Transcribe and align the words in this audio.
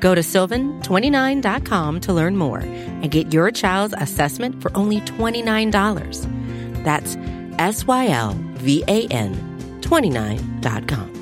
Go 0.00 0.14
to 0.14 0.20
sylvan29.com 0.20 2.00
to 2.00 2.12
learn 2.12 2.36
more 2.36 2.58
and 2.60 3.10
get 3.10 3.32
your 3.32 3.50
child's 3.50 3.94
assessment 3.96 4.60
for 4.60 4.76
only 4.76 5.00
$29. 5.00 6.84
That's 6.84 7.16
S 7.58 7.86
Y 7.86 8.08
L 8.08 8.34
V 8.54 8.84
A 8.88 9.06
N 9.08 9.34
29.com. 9.80 11.14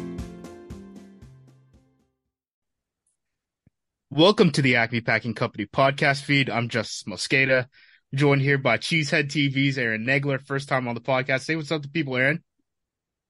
Welcome 4.11 4.51
to 4.53 4.63
the 4.63 4.77
Acme 4.77 5.03
Packing 5.03 5.35
Company 5.35 5.67
podcast 5.67 6.23
feed. 6.23 6.49
I'm 6.49 6.71
Justis 6.71 7.05
Mosqueda, 7.07 7.67
joined 8.15 8.41
here 8.41 8.57
by 8.57 8.79
Cheesehead 8.79 9.29
TV's 9.29 9.77
Aaron 9.77 10.07
Nagler, 10.07 10.41
First 10.41 10.69
time 10.71 10.89
on 10.89 10.95
the 10.95 11.03
podcast. 11.03 11.43
Say 11.43 11.55
what's 11.55 11.71
up 11.71 11.83
to 11.83 11.89
people, 11.89 12.17
Aaron. 12.17 12.43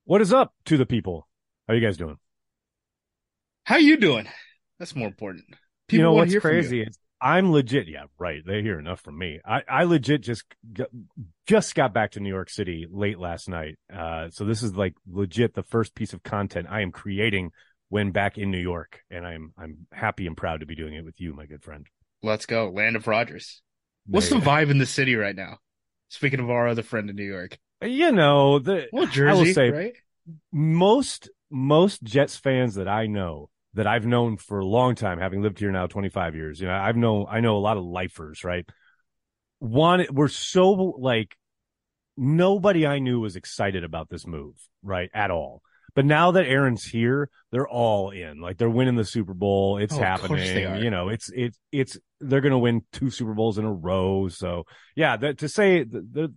What 0.04 0.20
is 0.20 0.32
up 0.32 0.54
to 0.66 0.76
the 0.76 0.86
people? 0.86 1.26
How 1.66 1.74
you 1.74 1.80
guys 1.80 1.96
doing? 1.96 2.18
How 3.64 3.78
you 3.78 3.96
doing? 3.96 4.28
That's 4.78 4.94
more 4.94 5.08
important. 5.08 5.44
People 5.88 5.98
you 5.98 6.02
know 6.02 6.12
what's 6.12 6.36
crazy 6.36 6.82
is 6.82 6.98
I'm 7.20 7.50
legit. 7.50 7.88
Yeah, 7.88 8.04
right. 8.18 8.42
They 8.44 8.62
hear 8.62 8.78
enough 8.78 9.00
from 9.00 9.18
me. 9.18 9.40
I, 9.44 9.62
I 9.68 9.84
legit 9.84 10.20
just 10.20 10.44
just 11.46 11.74
got 11.74 11.94
back 11.94 12.12
to 12.12 12.20
New 12.20 12.28
York 12.28 12.50
City 12.50 12.86
late 12.90 13.18
last 13.18 13.48
night. 13.48 13.78
Uh, 13.92 14.28
so 14.30 14.44
this 14.44 14.62
is 14.62 14.74
like 14.74 14.94
legit 15.10 15.54
the 15.54 15.62
first 15.62 15.94
piece 15.94 16.12
of 16.12 16.22
content 16.22 16.66
I 16.70 16.82
am 16.82 16.92
creating 16.92 17.52
when 17.88 18.10
back 18.10 18.36
in 18.36 18.50
New 18.50 18.60
York, 18.60 19.00
and 19.10 19.26
I'm 19.26 19.52
I'm 19.56 19.86
happy 19.92 20.26
and 20.26 20.36
proud 20.36 20.60
to 20.60 20.66
be 20.66 20.74
doing 20.74 20.94
it 20.94 21.04
with 21.04 21.20
you, 21.20 21.32
my 21.32 21.46
good 21.46 21.62
friend. 21.62 21.86
Let's 22.22 22.46
go, 22.46 22.68
land 22.70 22.96
of 22.96 23.06
Rodgers. 23.06 23.62
What's 24.06 24.28
the 24.28 24.36
vibe 24.36 24.70
in 24.70 24.78
the 24.78 24.86
city 24.86 25.16
right 25.16 25.34
now? 25.34 25.58
Speaking 26.08 26.40
of 26.40 26.50
our 26.50 26.68
other 26.68 26.82
friend 26.82 27.10
in 27.10 27.16
New 27.16 27.24
York, 27.24 27.58
you 27.82 28.12
know 28.12 28.58
the 28.58 28.88
well, 28.92 29.06
Jersey, 29.06 29.30
I 29.30 29.34
will 29.34 29.54
say, 29.54 29.70
right? 29.70 29.94
Most 30.52 31.30
most 31.50 32.02
Jets 32.02 32.36
fans 32.36 32.74
that 32.74 32.88
I 32.88 33.06
know 33.06 33.48
that 33.76 33.86
I've 33.86 34.06
known 34.06 34.38
for 34.38 34.58
a 34.58 34.66
long 34.66 34.94
time, 34.94 35.18
having 35.18 35.42
lived 35.42 35.58
here 35.58 35.70
now 35.70 35.86
25 35.86 36.34
years, 36.34 36.60
you 36.60 36.66
know, 36.66 36.74
I've 36.74 36.96
known 36.96 37.26
I 37.28 37.40
know 37.40 37.56
a 37.56 37.58
lot 37.58 37.76
of 37.76 37.84
lifers, 37.84 38.42
right? 38.42 38.66
One, 39.58 40.06
we're 40.10 40.28
so 40.28 40.72
like 40.98 41.36
nobody 42.16 42.86
I 42.86 42.98
knew 42.98 43.20
was 43.20 43.36
excited 43.36 43.84
about 43.84 44.08
this 44.08 44.26
move, 44.26 44.54
right, 44.82 45.10
at 45.14 45.30
all. 45.30 45.62
But 45.94 46.04
now 46.04 46.32
that 46.32 46.46
Aaron's 46.46 46.84
here, 46.84 47.30
they're 47.52 47.68
all 47.68 48.10
in. 48.10 48.40
Like 48.40 48.58
they're 48.58 48.68
winning 48.68 48.96
the 48.96 49.04
Super 49.04 49.34
Bowl. 49.34 49.78
It's 49.78 49.94
oh, 49.94 49.98
happening. 49.98 50.82
You 50.82 50.90
know, 50.90 51.08
it's 51.08 51.30
it's 51.34 51.58
it's 51.70 51.98
they're 52.20 52.42
going 52.42 52.52
to 52.52 52.58
win 52.58 52.82
two 52.92 53.10
Super 53.10 53.34
Bowls 53.34 53.58
in 53.58 53.64
a 53.64 53.72
row. 53.72 54.28
So 54.28 54.64
yeah, 54.94 55.16
the, 55.16 55.34
to 55.34 55.48
say 55.48 55.84
they're 55.88 56.28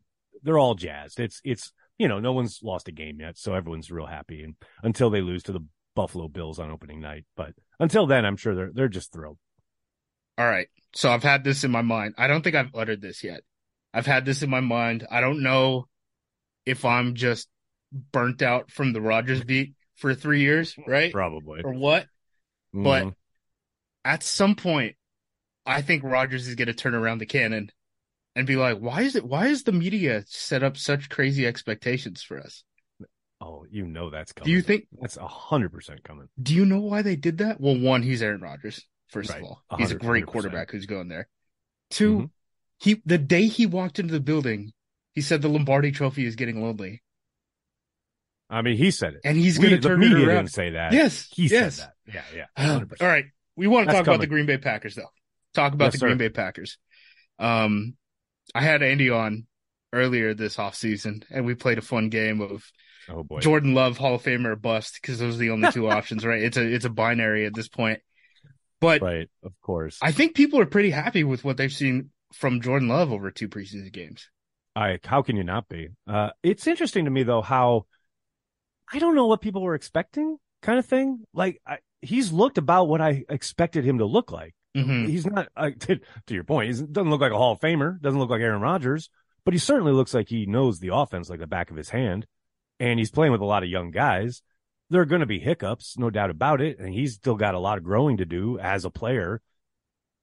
they're 0.43 0.59
all 0.59 0.75
jazzed. 0.75 1.19
It's 1.19 1.41
it's 1.43 1.73
you 1.97 2.07
know 2.07 2.19
no 2.19 2.33
one's 2.33 2.59
lost 2.63 2.87
a 2.87 2.93
game 2.93 3.19
yet, 3.19 3.37
so 3.37 3.53
everyone's 3.53 3.91
real 3.91 4.05
happy. 4.05 4.43
And 4.43 4.55
until 4.83 5.09
they 5.09 5.21
lose 5.21 5.43
to 5.43 5.51
the 5.51 5.65
Buffalo 5.95 6.27
Bills 6.27 6.59
on 6.59 6.71
opening 6.71 7.01
night, 7.01 7.25
but 7.35 7.53
until 7.79 8.07
then, 8.07 8.25
I'm 8.25 8.37
sure 8.37 8.55
they're 8.55 8.71
they're 8.73 8.87
just 8.87 9.11
thrilled. 9.11 9.37
All 10.37 10.47
right. 10.47 10.67
So 10.95 11.11
I've 11.11 11.23
had 11.23 11.43
this 11.43 11.63
in 11.63 11.71
my 11.71 11.81
mind. 11.81 12.15
I 12.17 12.27
don't 12.27 12.41
think 12.41 12.55
I've 12.55 12.73
uttered 12.73 13.01
this 13.01 13.23
yet. 13.23 13.41
I've 13.93 14.05
had 14.05 14.25
this 14.25 14.41
in 14.41 14.49
my 14.49 14.61
mind. 14.61 15.05
I 15.09 15.21
don't 15.21 15.43
know 15.43 15.87
if 16.65 16.85
I'm 16.85 17.15
just 17.15 17.47
burnt 18.11 18.41
out 18.41 18.71
from 18.71 18.93
the 18.93 19.01
Rodgers 19.01 19.43
beat 19.43 19.73
for 19.95 20.15
three 20.15 20.41
years, 20.41 20.75
right? 20.87 21.11
Probably. 21.11 21.61
Or 21.63 21.73
what? 21.73 22.03
Mm-hmm. 22.73 22.83
But 22.83 23.13
at 24.05 24.23
some 24.23 24.55
point, 24.55 24.95
I 25.65 25.81
think 25.81 26.03
Rodgers 26.03 26.47
is 26.47 26.55
going 26.55 26.67
to 26.67 26.73
turn 26.73 26.95
around 26.95 27.17
the 27.17 27.25
cannon 27.25 27.71
and 28.35 28.47
be 28.47 28.55
like, 28.55 28.77
why 28.77 29.01
is 29.01 29.15
it, 29.15 29.25
why 29.25 29.47
is 29.47 29.63
the 29.63 29.71
media 29.71 30.23
set 30.27 30.63
up 30.63 30.77
such 30.77 31.09
crazy 31.09 31.45
expectations 31.45 32.21
for 32.21 32.39
us? 32.39 32.63
Oh, 33.41 33.65
you 33.69 33.85
know 33.85 34.09
that's 34.09 34.33
coming. 34.33 34.45
Do 34.45 34.51
you 34.51 34.61
think 34.61 34.87
that's 34.99 35.17
a 35.17 35.27
hundred 35.27 35.71
percent 35.71 36.03
coming? 36.03 36.27
Do 36.41 36.53
you 36.53 36.65
know 36.65 36.79
why 36.79 37.01
they 37.01 37.15
did 37.15 37.37
that? 37.37 37.59
Well, 37.59 37.77
one, 37.77 38.01
he's 38.01 38.21
Aaron 38.21 38.41
Rodgers. 38.41 38.85
First 39.07 39.29
right. 39.29 39.41
of 39.41 39.45
all, 39.45 39.61
he's 39.77 39.91
a 39.91 39.95
great 39.95 40.25
quarterback 40.25 40.71
who's 40.71 40.85
going 40.85 41.07
there. 41.07 41.27
2 41.91 42.15
mm-hmm. 42.15 42.25
he 42.77 43.01
the 43.05 43.17
day 43.17 43.47
he 43.47 43.65
walked 43.65 43.97
into 43.97 44.13
the 44.13 44.19
building, 44.19 44.73
he 45.15 45.21
said 45.21 45.41
the 45.41 45.47
Lombardi 45.47 45.91
Trophy 45.91 46.25
is 46.25 46.35
getting 46.35 46.61
lonely. 46.61 47.01
I 48.49 48.61
mean, 48.61 48.77
he 48.77 48.91
said 48.91 49.13
it, 49.13 49.21
and 49.23 49.37
he's 49.37 49.57
going 49.57 49.71
to 49.71 49.79
turn 49.79 49.99
the 49.99 50.07
media 50.07 50.23
it 50.23 50.27
around. 50.27 50.35
Didn't 50.45 50.53
say 50.53 50.69
that. 50.71 50.91
Yes, 50.91 51.27
he 51.31 51.47
yes. 51.47 51.77
said 51.77 51.91
that. 52.07 52.25
Yeah, 52.35 52.45
yeah. 52.57 52.73
All 53.01 53.07
right, 53.07 53.25
we 53.55 53.67
want 53.67 53.87
to 53.87 53.93
talk 53.93 54.05
coming. 54.05 54.15
about 54.15 54.21
the 54.21 54.27
Green 54.27 54.45
Bay 54.45 54.57
Packers, 54.57 54.95
though. 54.95 55.09
Talk 55.53 55.73
about 55.73 55.85
yes, 55.85 55.93
the 55.93 55.99
sir. 55.99 56.05
Green 56.07 56.17
Bay 56.17 56.29
Packers. 56.29 56.77
Um, 57.37 57.95
I 58.53 58.61
had 58.61 58.83
Andy 58.83 59.09
on 59.09 59.45
earlier 59.93 60.33
this 60.33 60.59
off 60.59 60.75
season, 60.75 61.23
and 61.29 61.45
we 61.45 61.55
played 61.55 61.77
a 61.77 61.83
fun 61.83 62.09
game 62.09 62.41
of 62.41 62.63
oh 63.09 63.23
boy. 63.23 63.39
Jordan 63.39 63.73
Love 63.73 63.97
Hall 63.97 64.15
of 64.15 64.23
Famer 64.23 64.51
or 64.51 64.55
bust 64.55 64.99
because 65.01 65.19
those 65.19 65.35
are 65.35 65.39
the 65.39 65.51
only 65.51 65.71
two 65.71 65.89
options, 65.91 66.25
right? 66.25 66.41
It's 66.41 66.57
a 66.57 66.63
it's 66.63 66.85
a 66.85 66.89
binary 66.89 67.45
at 67.45 67.53
this 67.53 67.67
point. 67.67 67.99
But 68.81 69.01
right, 69.01 69.29
of 69.43 69.53
course, 69.61 69.97
I 70.01 70.11
think 70.11 70.35
people 70.35 70.59
are 70.59 70.65
pretty 70.65 70.91
happy 70.91 71.23
with 71.23 71.43
what 71.43 71.57
they've 71.57 71.71
seen 71.71 72.11
from 72.33 72.61
Jordan 72.61 72.87
Love 72.87 73.11
over 73.11 73.31
two 73.31 73.49
preseason 73.49 73.91
games. 73.91 74.29
I 74.75 74.99
how 75.03 75.21
can 75.21 75.35
you 75.35 75.43
not 75.43 75.67
be? 75.67 75.89
Uh, 76.07 76.29
it's 76.43 76.67
interesting 76.67 77.05
to 77.05 77.11
me 77.11 77.23
though 77.23 77.41
how 77.41 77.85
I 78.91 78.99
don't 78.99 79.15
know 79.15 79.27
what 79.27 79.41
people 79.41 79.61
were 79.61 79.75
expecting, 79.75 80.37
kind 80.61 80.79
of 80.79 80.85
thing. 80.85 81.25
Like 81.33 81.61
I, 81.67 81.79
he's 82.01 82.31
looked 82.31 82.57
about 82.57 82.87
what 82.87 83.01
I 83.01 83.23
expected 83.29 83.83
him 83.83 83.99
to 83.99 84.05
look 84.05 84.31
like. 84.31 84.55
Mm-hmm. 84.75 85.05
He's 85.07 85.25
not 85.25 85.49
uh, 85.55 85.71
to, 85.79 85.99
to, 86.27 86.33
your 86.33 86.43
point. 86.43 86.67
He 86.67 86.83
doesn't 86.85 87.09
look 87.09 87.21
like 87.21 87.31
a 87.31 87.37
Hall 87.37 87.53
of 87.53 87.59
Famer. 87.59 87.99
Doesn't 88.01 88.19
look 88.19 88.29
like 88.29 88.41
Aaron 88.41 88.61
Rodgers, 88.61 89.09
but 89.49 89.55
he 89.55 89.57
certainly 89.57 89.93
looks 89.93 90.13
like 90.13 90.29
he 90.29 90.45
knows 90.45 90.79
the 90.79 90.93
offense 90.93 91.27
like 91.27 91.39
the 91.39 91.47
back 91.47 91.71
of 91.71 91.75
his 91.75 91.89
hand. 91.89 92.27
And 92.79 92.99
he's 92.99 93.09
playing 93.09 93.31
with 93.31 93.41
a 93.41 93.45
lot 93.45 93.63
of 93.63 93.69
young 93.69 93.89
guys. 93.89 94.43
There 94.91 95.01
are 95.01 95.05
going 95.05 95.21
to 95.21 95.25
be 95.25 95.39
hiccups, 95.39 95.97
no 95.97 96.11
doubt 96.11 96.29
about 96.29 96.61
it. 96.61 96.77
And 96.77 96.93
he's 96.93 97.15
still 97.15 97.33
got 97.33 97.55
a 97.55 97.59
lot 97.59 97.79
of 97.79 97.83
growing 97.83 98.17
to 98.17 98.25
do 98.25 98.59
as 98.59 98.85
a 98.85 98.91
player. 98.91 99.41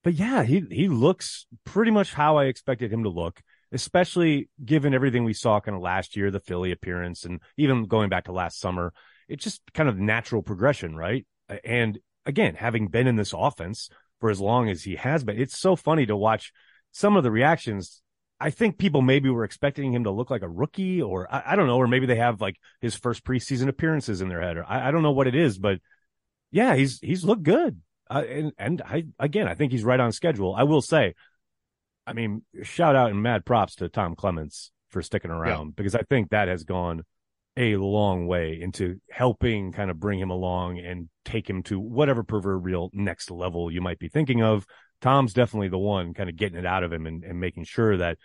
But 0.04 0.14
yeah, 0.14 0.44
he 0.44 0.64
he 0.70 0.86
looks 0.86 1.44
pretty 1.64 1.90
much 1.90 2.14
how 2.14 2.36
I 2.36 2.44
expected 2.44 2.92
him 2.92 3.02
to 3.02 3.08
look 3.08 3.42
especially 3.72 4.48
given 4.64 4.94
everything 4.94 5.24
we 5.24 5.32
saw 5.32 5.58
kind 5.58 5.74
of 5.74 5.82
last 5.82 6.14
year, 6.14 6.30
the 6.30 6.38
Philly 6.38 6.70
appearance, 6.70 7.24
and 7.24 7.40
even 7.56 7.86
going 7.86 8.08
back 8.08 8.26
to 8.26 8.32
last 8.32 8.60
summer. 8.60 8.92
It's 9.28 9.42
just 9.42 9.60
kind 9.74 9.88
of 9.88 9.98
natural 9.98 10.40
progression, 10.40 10.94
right? 10.94 11.26
And 11.64 11.98
again, 12.24 12.54
having 12.54 12.86
been 12.86 13.08
in 13.08 13.16
this 13.16 13.34
offense 13.36 13.90
for 14.20 14.30
as 14.30 14.40
long 14.40 14.68
as 14.68 14.84
he 14.84 14.94
has 14.94 15.24
been, 15.24 15.40
it's 15.40 15.58
so 15.58 15.74
funny 15.74 16.06
to 16.06 16.16
watch 16.16 16.52
some 16.92 17.16
of 17.16 17.24
the 17.24 17.30
reactions. 17.32 18.02
I 18.38 18.50
think 18.50 18.78
people 18.78 19.00
maybe 19.00 19.30
were 19.30 19.44
expecting 19.44 19.92
him 19.92 20.04
to 20.04 20.10
look 20.10 20.30
like 20.30 20.42
a 20.42 20.48
rookie, 20.48 21.00
or 21.00 21.32
I, 21.32 21.52
I 21.52 21.56
don't 21.56 21.66
know, 21.66 21.78
or 21.78 21.88
maybe 21.88 22.06
they 22.06 22.16
have 22.16 22.40
like 22.40 22.56
his 22.80 22.94
first 22.94 23.24
preseason 23.24 23.68
appearances 23.68 24.20
in 24.20 24.28
their 24.28 24.42
head, 24.42 24.56
or 24.56 24.64
I, 24.64 24.88
I 24.88 24.90
don't 24.90 25.02
know 25.02 25.12
what 25.12 25.26
it 25.26 25.34
is, 25.34 25.58
but 25.58 25.80
yeah, 26.50 26.74
he's 26.74 26.98
he's 27.00 27.24
looked 27.24 27.42
good. 27.42 27.80
Uh, 28.08 28.22
and 28.28 28.52
and 28.58 28.82
I 28.82 29.04
again, 29.18 29.48
I 29.48 29.54
think 29.54 29.72
he's 29.72 29.84
right 29.84 29.98
on 29.98 30.12
schedule. 30.12 30.54
I 30.54 30.64
will 30.64 30.82
say, 30.82 31.14
I 32.06 32.12
mean, 32.12 32.42
shout 32.62 32.94
out 32.94 33.10
and 33.10 33.22
mad 33.22 33.44
props 33.44 33.76
to 33.76 33.88
Tom 33.88 34.14
Clements 34.14 34.70
for 34.90 35.02
sticking 35.02 35.30
around 35.30 35.66
yeah. 35.66 35.72
because 35.76 35.94
I 35.94 36.02
think 36.02 36.30
that 36.30 36.48
has 36.48 36.64
gone 36.64 37.02
a 37.56 37.76
long 37.76 38.26
way 38.26 38.60
into 38.60 39.00
helping 39.10 39.72
kind 39.72 39.90
of 39.90 39.98
bring 39.98 40.20
him 40.20 40.30
along 40.30 40.78
and 40.78 41.08
take 41.24 41.48
him 41.48 41.62
to 41.64 41.80
whatever 41.80 42.22
proverbial 42.22 42.90
next 42.92 43.30
level 43.30 43.70
you 43.70 43.80
might 43.80 43.98
be 43.98 44.08
thinking 44.08 44.42
of. 44.42 44.66
Tom's 45.00 45.32
definitely 45.32 45.68
the 45.68 45.78
one 45.78 46.14
kind 46.14 46.28
of 46.28 46.36
getting 46.36 46.58
it 46.58 46.66
out 46.66 46.82
of 46.82 46.92
him 46.92 47.06
and, 47.06 47.24
and 47.24 47.40
making 47.40 47.64
sure 47.64 47.96
that 47.96 48.18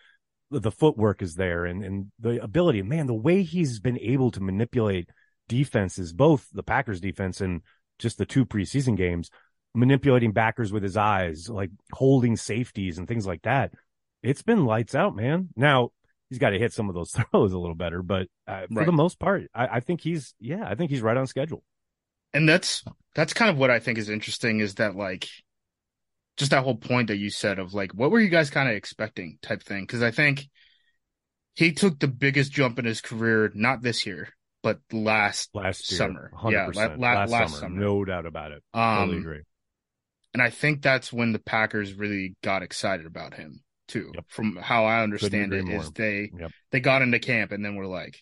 the 0.50 0.72
footwork 0.72 1.22
is 1.22 1.36
there 1.36 1.66
and, 1.66 1.84
and 1.84 2.12
the 2.20 2.42
ability, 2.44 2.82
man, 2.82 3.08
the 3.08 3.14
way 3.14 3.44
he's 3.44 3.80
been 3.80 4.00
able 4.00 4.32
to 4.32 4.42
manipulate 4.42 5.10
defenses, 5.48 6.14
both 6.14 6.48
the 6.54 6.64
Packers 6.64 7.00
defense 7.00 7.42
and 7.42 7.62
just 8.00 8.18
the 8.18 8.26
two 8.26 8.46
preseason 8.46 8.98
games, 8.98 9.30
manipulating 9.74 10.34
backers 10.34 10.74
with 10.74 10.84
his 10.84 10.98
eyes, 10.98 11.50
like 11.50 11.70
holding 11.94 12.36
safeties 12.36 12.98
and 12.98 13.08
things 13.08 13.26
like 13.26 13.42
that. 13.44 13.72
It's 14.24 14.42
been 14.42 14.66
lights 14.66 14.96
out, 14.96 15.16
man. 15.16 15.50
Now 15.56 15.92
he's 16.30 16.40
got 16.40 16.52
to 16.52 16.60
hit 16.60 16.74
some 16.74 16.90
of 16.90 16.96
those 16.96 17.12
throws 17.32 17.54
a 17.54 17.58
little 17.58 17.76
better, 17.76 18.02
but 18.02 18.28
uh, 18.48 18.68
for 18.68 18.80
right. 18.80 18.86
the 18.86 18.92
most 18.92 19.20
part, 19.20 19.44
I, 19.54 19.68
I 19.68 19.80
think 19.80 20.02
he's 20.02 20.34
yeah, 20.40 20.68
I 20.68 20.76
think 20.76 20.92
he's 20.92 21.02
right 21.02 21.18
on 21.18 21.28
schedule. 21.28 21.64
And 22.34 22.48
that's 22.48 22.84
that's 23.14 23.34
kind 23.34 23.50
of 23.52 23.58
what 23.58 23.70
I 23.70 23.80
think 23.80 23.98
is 23.98 24.10
interesting 24.10 24.60
is 24.60 24.76
that 24.76 24.96
like 24.96 25.30
just 26.38 26.52
that 26.52 26.64
whole 26.64 26.76
point 26.76 27.08
that 27.08 27.18
you 27.18 27.30
said 27.30 27.60
of 27.60 27.74
like 27.74 27.94
what 27.94 28.12
were 28.12 28.20
you 28.20 28.30
guys 28.30 28.50
kind 28.50 28.70
of 28.70 28.76
expecting 28.76 29.38
type 29.42 29.64
thing 29.64 29.84
because 29.84 30.02
I 30.02 30.12
think 30.12 30.48
he 31.56 31.74
took 31.74 32.00
the 32.00 32.08
biggest 32.08 32.52
jump 32.52 32.80
in 32.80 32.86
his 32.86 33.02
career 33.02 33.52
not 33.54 33.82
this 33.82 34.06
year 34.06 34.30
but 34.64 34.80
last 34.92 35.50
last 35.54 35.92
year, 35.92 35.98
summer 35.98 36.32
100%. 36.36 36.52
yeah 36.52 36.68
la- 36.74 36.84
la- 36.86 36.96
last, 36.96 37.32
last, 37.32 37.50
summer, 37.54 37.62
summer 37.62 37.80
no 37.80 38.06
doubt 38.06 38.26
about 38.26 38.52
it 38.52 38.64
um, 38.74 38.98
totally 39.00 39.18
agree 39.18 39.42
and 40.34 40.42
I 40.42 40.50
think 40.50 40.82
that's 40.82 41.12
when 41.12 41.34
the 41.34 41.40
Packers 41.40 41.94
really 41.94 42.36
got 42.42 42.64
excited 42.64 43.06
about 43.06 43.34
him 43.34 43.62
too. 43.88 44.12
Yep. 44.16 44.26
From 44.30 44.56
how 44.56 44.86
I 44.86 45.04
understand 45.04 45.54
it, 45.54 45.60
agree 45.60 45.76
is 45.76 45.92
they 45.92 46.32
Yep. 46.40 46.52
they 46.72 46.80
got 46.80 47.02
into 47.02 47.20
camp 47.20 47.52
and 47.52 47.64
then 47.66 47.76
we're 47.76 47.86
like, 47.86 48.18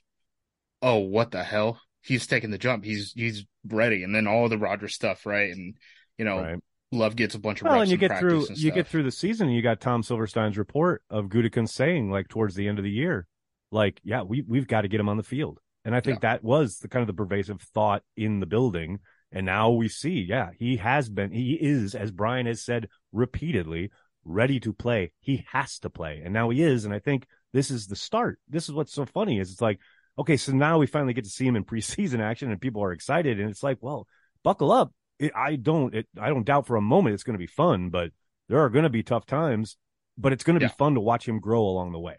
oh, 0.81 0.97
what 0.97 1.29
the 1.31 1.43
hell? 1.43 1.79
He's 2.01 2.25
taking 2.25 2.49
the 2.49 2.57
jump. 2.57 2.83
He's 2.83 3.13
he's 3.13 3.45
ready. 3.67 4.03
And 4.03 4.15
then 4.15 4.25
all 4.25 4.49
the 4.49 4.57
Rodgers 4.57 4.95
stuff, 4.95 5.25
right? 5.27 5.51
And 5.51 5.75
you 6.17 6.25
know, 6.25 6.39
Right. 6.41 6.59
Love 6.91 7.15
gets 7.15 7.35
a 7.35 7.39
bunch 7.39 7.61
of 7.61 7.67
Well, 7.67 7.81
and 7.81 7.91
you 7.91 7.97
get 7.97 8.19
through 8.19 8.47
you 8.55 8.71
get 8.71 8.87
through 8.87 9.03
the 9.03 9.11
season, 9.11 9.47
and 9.47 9.55
you 9.55 9.61
got 9.61 9.79
Tom 9.79 10.01
Silverstein's 10.01 10.57
report 10.57 11.03
of 11.09 11.25
Gutekunst 11.25 11.69
saying, 11.69 12.09
like 12.09 12.27
towards 12.27 12.55
the 12.55 12.67
end 12.67 12.79
of 12.79 12.83
the 12.83 12.91
year, 12.91 13.27
like, 13.71 13.99
yeah, 14.03 14.23
we 14.23 14.43
we've 14.47 14.67
got 14.67 14.81
to 14.81 14.87
get 14.87 14.99
him 14.99 15.09
on 15.09 15.17
the 15.17 15.23
field, 15.23 15.59
and 15.85 15.95
I 15.95 15.99
think 15.99 16.21
that 16.21 16.43
was 16.43 16.79
the 16.79 16.87
kind 16.87 17.01
of 17.01 17.07
the 17.07 17.13
pervasive 17.13 17.61
thought 17.61 18.03
in 18.17 18.39
the 18.39 18.45
building. 18.45 18.99
And 19.31 19.45
now 19.45 19.69
we 19.69 19.89
see, 19.89 20.25
yeah, 20.27 20.49
he 20.57 20.77
has 20.77 21.07
been, 21.07 21.31
he 21.31 21.53
is, 21.53 21.93
as 21.93 22.09
Brian 22.09 22.47
has 22.47 22.65
said 22.65 22.87
repeatedly, 23.11 23.91
ready 24.25 24.59
to 24.61 24.73
play. 24.73 25.11
He 25.19 25.45
has 25.51 25.77
to 25.79 25.89
play, 25.91 26.21
and 26.23 26.33
now 26.33 26.49
he 26.49 26.63
is. 26.63 26.85
And 26.85 26.93
I 26.93 26.99
think 26.99 27.27
this 27.53 27.69
is 27.69 27.85
the 27.85 27.95
start. 27.95 28.39
This 28.49 28.69
is 28.69 28.73
what's 28.73 28.93
so 28.93 29.05
funny 29.05 29.39
is 29.39 29.51
it's 29.51 29.61
like, 29.61 29.79
okay, 30.17 30.37
so 30.37 30.51
now 30.51 30.79
we 30.79 30.87
finally 30.87 31.13
get 31.13 31.25
to 31.25 31.29
see 31.29 31.45
him 31.45 31.55
in 31.55 31.63
preseason 31.65 32.19
action, 32.19 32.51
and 32.51 32.59
people 32.59 32.83
are 32.83 32.91
excited, 32.91 33.39
and 33.39 33.49
it's 33.49 33.63
like, 33.63 33.77
well, 33.81 34.07
buckle 34.43 34.71
up. 34.71 34.91
It, 35.19 35.31
I 35.35 35.55
don't, 35.57 35.93
it, 35.93 36.07
I 36.19 36.29
don't 36.29 36.45
doubt 36.45 36.65
for 36.67 36.75
a 36.77 36.81
moment 36.81 37.13
it's 37.13 37.23
going 37.23 37.35
to 37.35 37.39
be 37.39 37.47
fun, 37.47 37.89
but 37.89 38.11
there 38.47 38.59
are 38.59 38.69
going 38.69 38.83
to 38.83 38.89
be 38.89 39.03
tough 39.03 39.25
times. 39.25 39.77
But 40.17 40.33
it's 40.33 40.43
going 40.43 40.59
to 40.59 40.63
Yeah. 40.65 40.69
be 40.69 40.75
fun 40.77 40.95
to 40.95 40.99
watch 40.99 41.27
him 41.27 41.39
grow 41.39 41.61
along 41.61 41.93
the 41.93 41.99
way. 41.99 42.17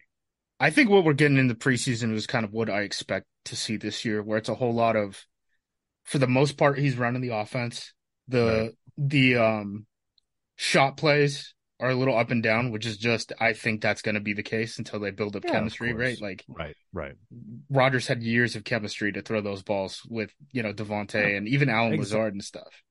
I 0.58 0.70
think 0.70 0.88
what 0.88 1.04
we're 1.04 1.12
getting 1.12 1.36
in 1.38 1.48
the 1.48 1.54
preseason 1.54 2.14
is 2.14 2.26
kind 2.26 2.44
of 2.44 2.52
what 2.52 2.70
I 2.70 2.80
expect 2.82 3.26
to 3.46 3.56
see 3.56 3.76
this 3.76 4.04
year, 4.04 4.22
where 4.22 4.38
it's 4.38 4.48
a 4.48 4.54
whole 4.54 4.72
lot 4.74 4.96
of, 4.96 5.22
for 6.04 6.18
the 6.18 6.26
most 6.26 6.56
part, 6.56 6.78
he's 6.78 6.96
running 6.96 7.20
the 7.22 7.34
offense. 7.34 7.92
The 8.28 8.44
Right. 8.44 8.70
the 8.96 9.36
um 9.36 9.86
shot 10.56 10.96
plays 10.96 11.54
are 11.78 11.90
a 11.90 11.94
little 11.94 12.16
up 12.16 12.30
and 12.30 12.42
down, 12.42 12.70
which 12.70 12.84
is 12.86 12.96
just 12.98 13.32
I 13.40 13.52
think 13.54 13.80
that's 13.80 14.02
going 14.02 14.14
to 14.14 14.20
be 14.20 14.34
the 14.34 14.42
case 14.42 14.78
until 14.78 15.00
they 15.00 15.10
build 15.10 15.36
up 15.36 15.44
Yeah, 15.44 15.52
chemistry, 15.52 15.92
right? 15.94 16.20
Like 16.20 16.44
Right, 16.48 16.76
right. 16.92 17.14
Rodgers 17.70 18.06
had 18.06 18.22
years 18.22 18.56
of 18.56 18.64
chemistry 18.64 19.12
to 19.12 19.22
throw 19.22 19.40
those 19.40 19.62
balls 19.62 20.02
with, 20.08 20.32
you 20.52 20.62
know, 20.62 20.72
Davante 20.74 21.14
Yeah. 21.14 21.36
and 21.38 21.48
even 21.48 21.68
Allen 21.70 21.94
Exa- 21.94 21.98
Lazard 21.98 22.32
and 22.34 22.44
stuff. 22.44 22.82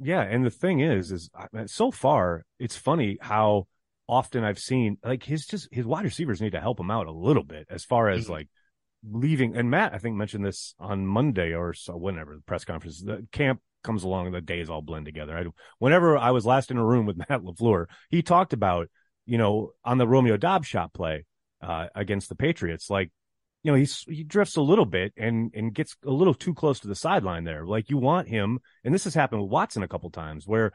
Yeah, 0.00 0.22
and 0.22 0.44
the 0.44 0.50
thing 0.50 0.80
is, 0.80 1.12
is 1.12 1.30
I- 1.34 1.66
so 1.66 1.90
far 1.90 2.44
it's 2.58 2.76
funny 2.76 3.18
how 3.20 3.66
often 4.08 4.44
I've 4.44 4.58
seen 4.58 4.98
like 5.04 5.22
his 5.22 5.46
just 5.46 5.68
his 5.72 5.86
wide 5.86 6.04
receivers 6.04 6.40
need 6.40 6.52
to 6.52 6.60
help 6.60 6.78
him 6.78 6.90
out 6.90 7.06
a 7.06 7.12
little 7.12 7.44
bit 7.44 7.66
as 7.70 7.84
far 7.84 8.08
as 8.10 8.26
Mhm. 8.26 8.30
like 8.30 8.48
leaving. 9.08 9.56
And 9.56 9.70
Matt, 9.70 9.94
I 9.94 9.98
think 9.98 10.16
mentioned 10.16 10.44
this 10.44 10.74
on 10.78 11.06
Monday 11.06 11.54
or 11.54 11.72
so, 11.74 11.96
whenever 11.96 12.34
the 12.34 12.42
press 12.42 12.64
conference. 12.64 13.02
The 13.02 13.26
camp 13.32 13.60
comes 13.82 14.02
along, 14.02 14.32
the 14.32 14.40
days 14.40 14.68
all 14.70 14.82
blend 14.82 15.04
together. 15.06 15.36
I, 15.36 15.44
whenever 15.78 16.16
I 16.16 16.30
was 16.32 16.46
last 16.46 16.70
in 16.70 16.78
a 16.78 16.84
room 16.84 17.06
with 17.06 17.16
Matt 17.28 17.42
LaFleur, 17.42 17.86
he 18.10 18.22
talked 18.22 18.52
about 18.52 18.88
you 19.26 19.38
know 19.38 19.72
on 19.84 19.98
the 19.98 20.08
Romeo 20.08 20.36
Doubs 20.36 20.66
shot 20.66 20.92
play 20.92 21.24
uh, 21.62 21.86
against 21.94 22.28
the 22.28 22.34
Patriots, 22.34 22.90
like 22.90 23.10
you 23.64 23.72
know, 23.72 23.76
he's 23.76 24.04
he 24.06 24.22
drifts 24.22 24.56
a 24.56 24.62
little 24.62 24.84
bit 24.84 25.14
and 25.16 25.50
and 25.54 25.74
gets 25.74 25.96
a 26.04 26.10
little 26.10 26.34
too 26.34 26.54
close 26.54 26.80
to 26.80 26.88
the 26.88 26.94
sideline 26.94 27.44
there. 27.44 27.66
Like 27.66 27.88
you 27.90 27.96
want 27.96 28.28
him, 28.28 28.60
and 28.84 28.94
this 28.94 29.04
has 29.04 29.14
happened 29.14 29.40
with 29.42 29.50
Watson 29.50 29.82
a 29.82 29.88
couple 29.88 30.10
times 30.10 30.46
where 30.46 30.72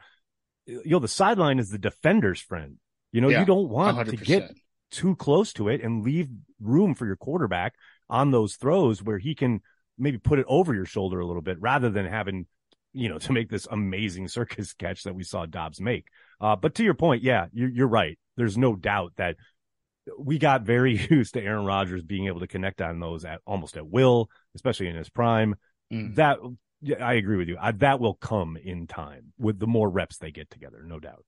you 0.66 0.82
know 0.86 0.98
the 0.98 1.08
sideline 1.08 1.58
is 1.60 1.70
the 1.70 1.78
defender's 1.78 2.40
friend. 2.40 2.78
You 3.12 3.20
know, 3.20 3.28
Yeah, 3.28 3.40
you 3.40 3.46
don't 3.46 3.68
want 3.68 3.96
to 4.08 4.16
100%. 4.16 4.24
get 4.24 4.52
too 4.90 5.14
close 5.16 5.52
to 5.54 5.68
it 5.68 5.82
and 5.82 6.04
leave 6.04 6.28
room 6.60 6.94
for 6.96 7.06
your 7.06 7.16
quarterback 7.16 7.74
on 8.08 8.32
those 8.32 8.56
throws 8.56 9.00
where 9.02 9.18
he 9.18 9.36
can 9.36 9.60
maybe 9.96 10.18
put 10.18 10.40
it 10.40 10.46
over 10.48 10.74
your 10.74 10.84
shoulder 10.84 11.20
a 11.20 11.26
little 11.26 11.42
bit 11.42 11.60
rather 11.60 11.90
than 11.90 12.06
having 12.06 12.46
you 12.92 13.08
know 13.08 13.18
to 13.26 13.32
make 13.32 13.48
this 13.48 13.68
amazing 13.70 14.26
circus 14.26 14.72
catch 14.78 15.04
that 15.04 15.14
we 15.14 15.22
saw 15.22 15.46
Doubs 15.46 15.80
make. 15.80 16.06
Uh, 16.40 16.56
but 16.56 16.74
to 16.74 16.82
your 16.82 16.94
point, 16.94 17.22
yeah, 17.22 17.46
you're, 17.52 17.68
you're 17.68 17.86
right. 17.86 18.18
There's 18.36 18.58
no 18.58 18.74
doubt 18.74 19.12
that 19.16 19.36
we 20.18 20.38
got 20.38 20.62
very 20.62 20.98
used 21.10 21.34
to 21.34 21.42
Aaron 21.42 21.64
Rodgers 21.64 22.02
being 22.02 22.26
able 22.26 22.40
to 22.40 22.46
connect 22.46 22.80
on 22.80 23.00
those 23.00 23.24
at 23.24 23.40
almost 23.46 23.76
at 23.76 23.86
will, 23.86 24.30
especially 24.54 24.88
in 24.88 24.96
his 24.96 25.10
prime. 25.10 25.54
Mm. 25.92 26.14
That 26.16 26.38
yeah, 26.82 27.04
I 27.04 27.14
agree 27.14 27.36
with 27.36 27.48
you. 27.48 27.58
I, 27.60 27.72
that 27.72 28.00
will 28.00 28.14
come 28.14 28.56
in 28.56 28.86
time 28.86 29.32
with 29.38 29.58
the 29.58 29.66
more 29.66 29.88
reps 29.88 30.18
they 30.18 30.30
get 30.30 30.50
together, 30.50 30.82
no 30.84 30.98
doubt. 30.98 31.24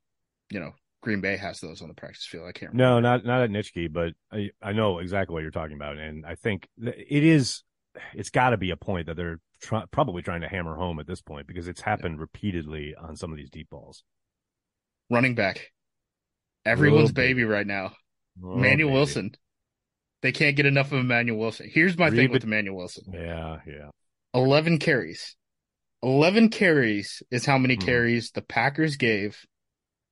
you 0.51 0.61
know 0.61 0.75
Green 1.03 1.21
Bay 1.21 1.37
has 1.37 1.59
those 1.59 1.83
on 1.83 1.89
the 1.89 1.95
practice 1.95 2.27
field. 2.27 2.47
I 2.47 2.53
can't. 2.53 2.73
No, 2.73 2.97
remember. 2.97 3.09
not 3.09 3.25
not 3.25 3.43
at 3.43 3.51
Nitschke, 3.51 3.93
but 3.93 4.13
I 4.33 4.51
I 4.63 4.73
know 4.73 5.01
exactly 5.01 5.35
what 5.35 5.43
you're 5.43 5.51
talking 5.51 5.75
about, 5.75 5.99
and 5.99 6.25
I 6.25 6.37
think 6.37 6.69
it 6.79 7.25
is. 7.25 7.65
It's 8.15 8.31
got 8.31 8.51
to 8.51 8.57
be 8.57 8.71
a 8.71 8.77
point 8.77 9.07
that 9.07 9.17
they're 9.17 9.41
try, 9.61 9.85
probably 9.91 10.23
trying 10.23 10.43
to 10.43 10.49
hammer 10.49 10.77
home 10.77 11.01
at 11.01 11.07
this 11.07 11.21
point 11.21 11.47
because 11.47 11.69
it's 11.69 11.81
happened 11.81 12.21
repeatedly 12.21 12.95
on 12.95 13.17
some 13.17 13.31
of 13.33 13.37
these 13.37 13.51
deep 13.51 13.69
balls. 13.71 14.05
running 15.11 15.35
back. 15.35 15.73
Everyone's 16.65 17.11
baby. 17.13 17.43
right 17.45 17.67
now. 17.67 17.93
Oh, 18.45 18.53
Emmanuel 18.53 18.89
baby. 18.91 18.95
Wilson. 18.97 19.31
They 20.23 20.33
can't 20.33 20.55
get 20.57 20.67
enough 20.67 20.93
of 20.93 20.99
Emmanuel 21.01 21.39
Wilson. 21.39 21.69
Here's 21.73 21.97
my 21.99 22.11
thing 22.11 22.31
with 22.31 22.45
Emmanuel 22.45 22.77
Wilson. 22.77 23.05
Yeah, 23.13 23.59
yeah. 23.67 23.89
11 24.35 24.79
carries. 24.79 25.35
11 26.03 26.51
carries 26.51 27.23
is 27.31 27.45
how 27.47 27.59
many 27.59 27.77
Mhm. 27.77 27.85
carries 27.87 28.31
the 28.31 28.43
Packers 28.43 28.97
gave 28.97 29.45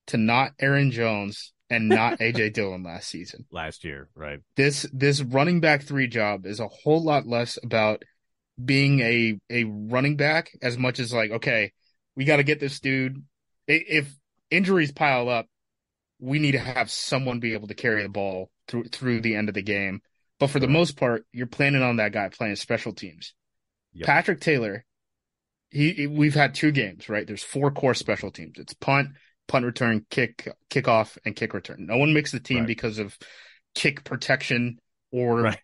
to 0.09 0.17
not 0.17 0.53
Aaron 0.59 0.91
Jones 0.91 1.53
and 1.71 1.89
not 1.89 2.19
AJ 2.21 2.55
Dillon 2.55 2.83
last 2.83 3.09
season. 3.09 3.45
Last 3.51 3.85
year, 3.85 4.09
right? 4.15 4.41
This 4.57 4.87
this 4.93 5.21
running 5.21 5.61
back 5.61 5.83
3 5.83 6.07
job 6.09 6.47
is 6.47 6.61
a 6.61 6.69
whole 6.69 7.03
lot 7.03 7.27
less 7.27 7.59
about 7.63 8.05
being 8.63 9.01
a 9.01 9.39
a 9.51 9.65
running 9.65 10.17
back 10.17 10.51
as 10.63 10.79
much 10.79 10.99
as 10.99 11.13
like 11.13 11.31
okay, 11.31 11.73
we 12.17 12.25
got 12.25 12.37
to 12.37 12.43
get 12.43 12.61
this 12.61 12.81
dude 12.81 13.23
if 13.69 14.17
injuries 14.51 14.93
pile 14.93 15.29
up, 15.29 15.47
we 16.19 16.39
need 16.39 16.53
to 16.53 16.59
have 16.59 16.91
someone 16.91 17.39
be 17.39 17.53
able 17.53 17.69
to 17.69 17.75
carry 17.75 18.03
the 18.03 18.09
ball 18.09 18.51
through 18.67 18.85
through 18.85 19.21
the 19.21 19.37
end 19.37 19.49
of 19.49 19.55
the 19.55 19.63
game. 19.63 20.01
But 20.41 20.51
for 20.51 20.61
the 20.61 20.69
most 20.69 20.97
part, 20.97 21.27
you're 21.33 21.47
planning 21.47 21.83
on 21.83 21.97
that 21.97 22.13
guy 22.13 22.29
playing 22.29 22.57
special 22.57 22.93
teams. 22.93 23.35
Yep. 23.93 24.07
Patrick 24.07 24.41
Taylor, 24.41 24.85
he, 25.71 25.93
he- 25.93 26.07
we've 26.07 26.35
had 26.35 26.55
two 26.55 26.71
games, 26.71 27.09
right? 27.09 27.27
There's 27.27 27.43
four 27.43 27.71
core 27.73 27.95
special 27.95 28.31
teams. 28.31 28.59
It's 28.59 28.73
punt, 28.75 29.09
punt 29.49 29.65
return, 29.65 30.07
kick, 30.11 30.49
kickoff, 30.71 31.19
and 31.25 31.35
kick 31.35 31.55
return. 31.55 31.87
No 31.87 31.97
one 31.97 32.13
makes 32.15 32.31
the 32.31 32.39
team 32.41 32.59
Right. 32.59 32.67
because 32.67 32.99
of 32.99 33.19
kick 33.75 34.05
protection 34.05 34.79
or 35.11 35.41
Right. 35.43 35.61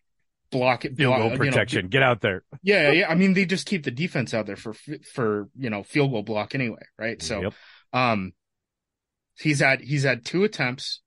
block 0.50 0.82
Field 0.82 0.96
block- 0.96 1.18
goal 1.18 1.30
you 1.32 1.38
know, 1.38 1.44
protection. 1.44 1.88
Get 1.88 2.02
out 2.02 2.20
there. 2.20 2.42
yeah, 2.62 2.90
yeah. 2.90 3.08
I 3.10 3.14
mean, 3.14 3.34
they 3.34 3.44
just 3.44 3.66
keep 3.66 3.84
the 3.84 3.90
defense 3.90 4.32
out 4.34 4.46
there 4.46 4.56
for 4.56 4.72
for 5.12 5.48
you 5.56 5.70
know 5.70 5.82
field 5.82 6.10
goal 6.12 6.22
block 6.22 6.54
anyway, 6.54 6.82
right? 6.98 7.20
So, 7.22 7.42
Yep. 7.42 7.54
um, 7.92 8.32
he's 9.38 9.60
had 9.60 9.80
he's 9.82 10.02
had 10.04 10.24
two 10.24 10.44
attempts 10.44 11.02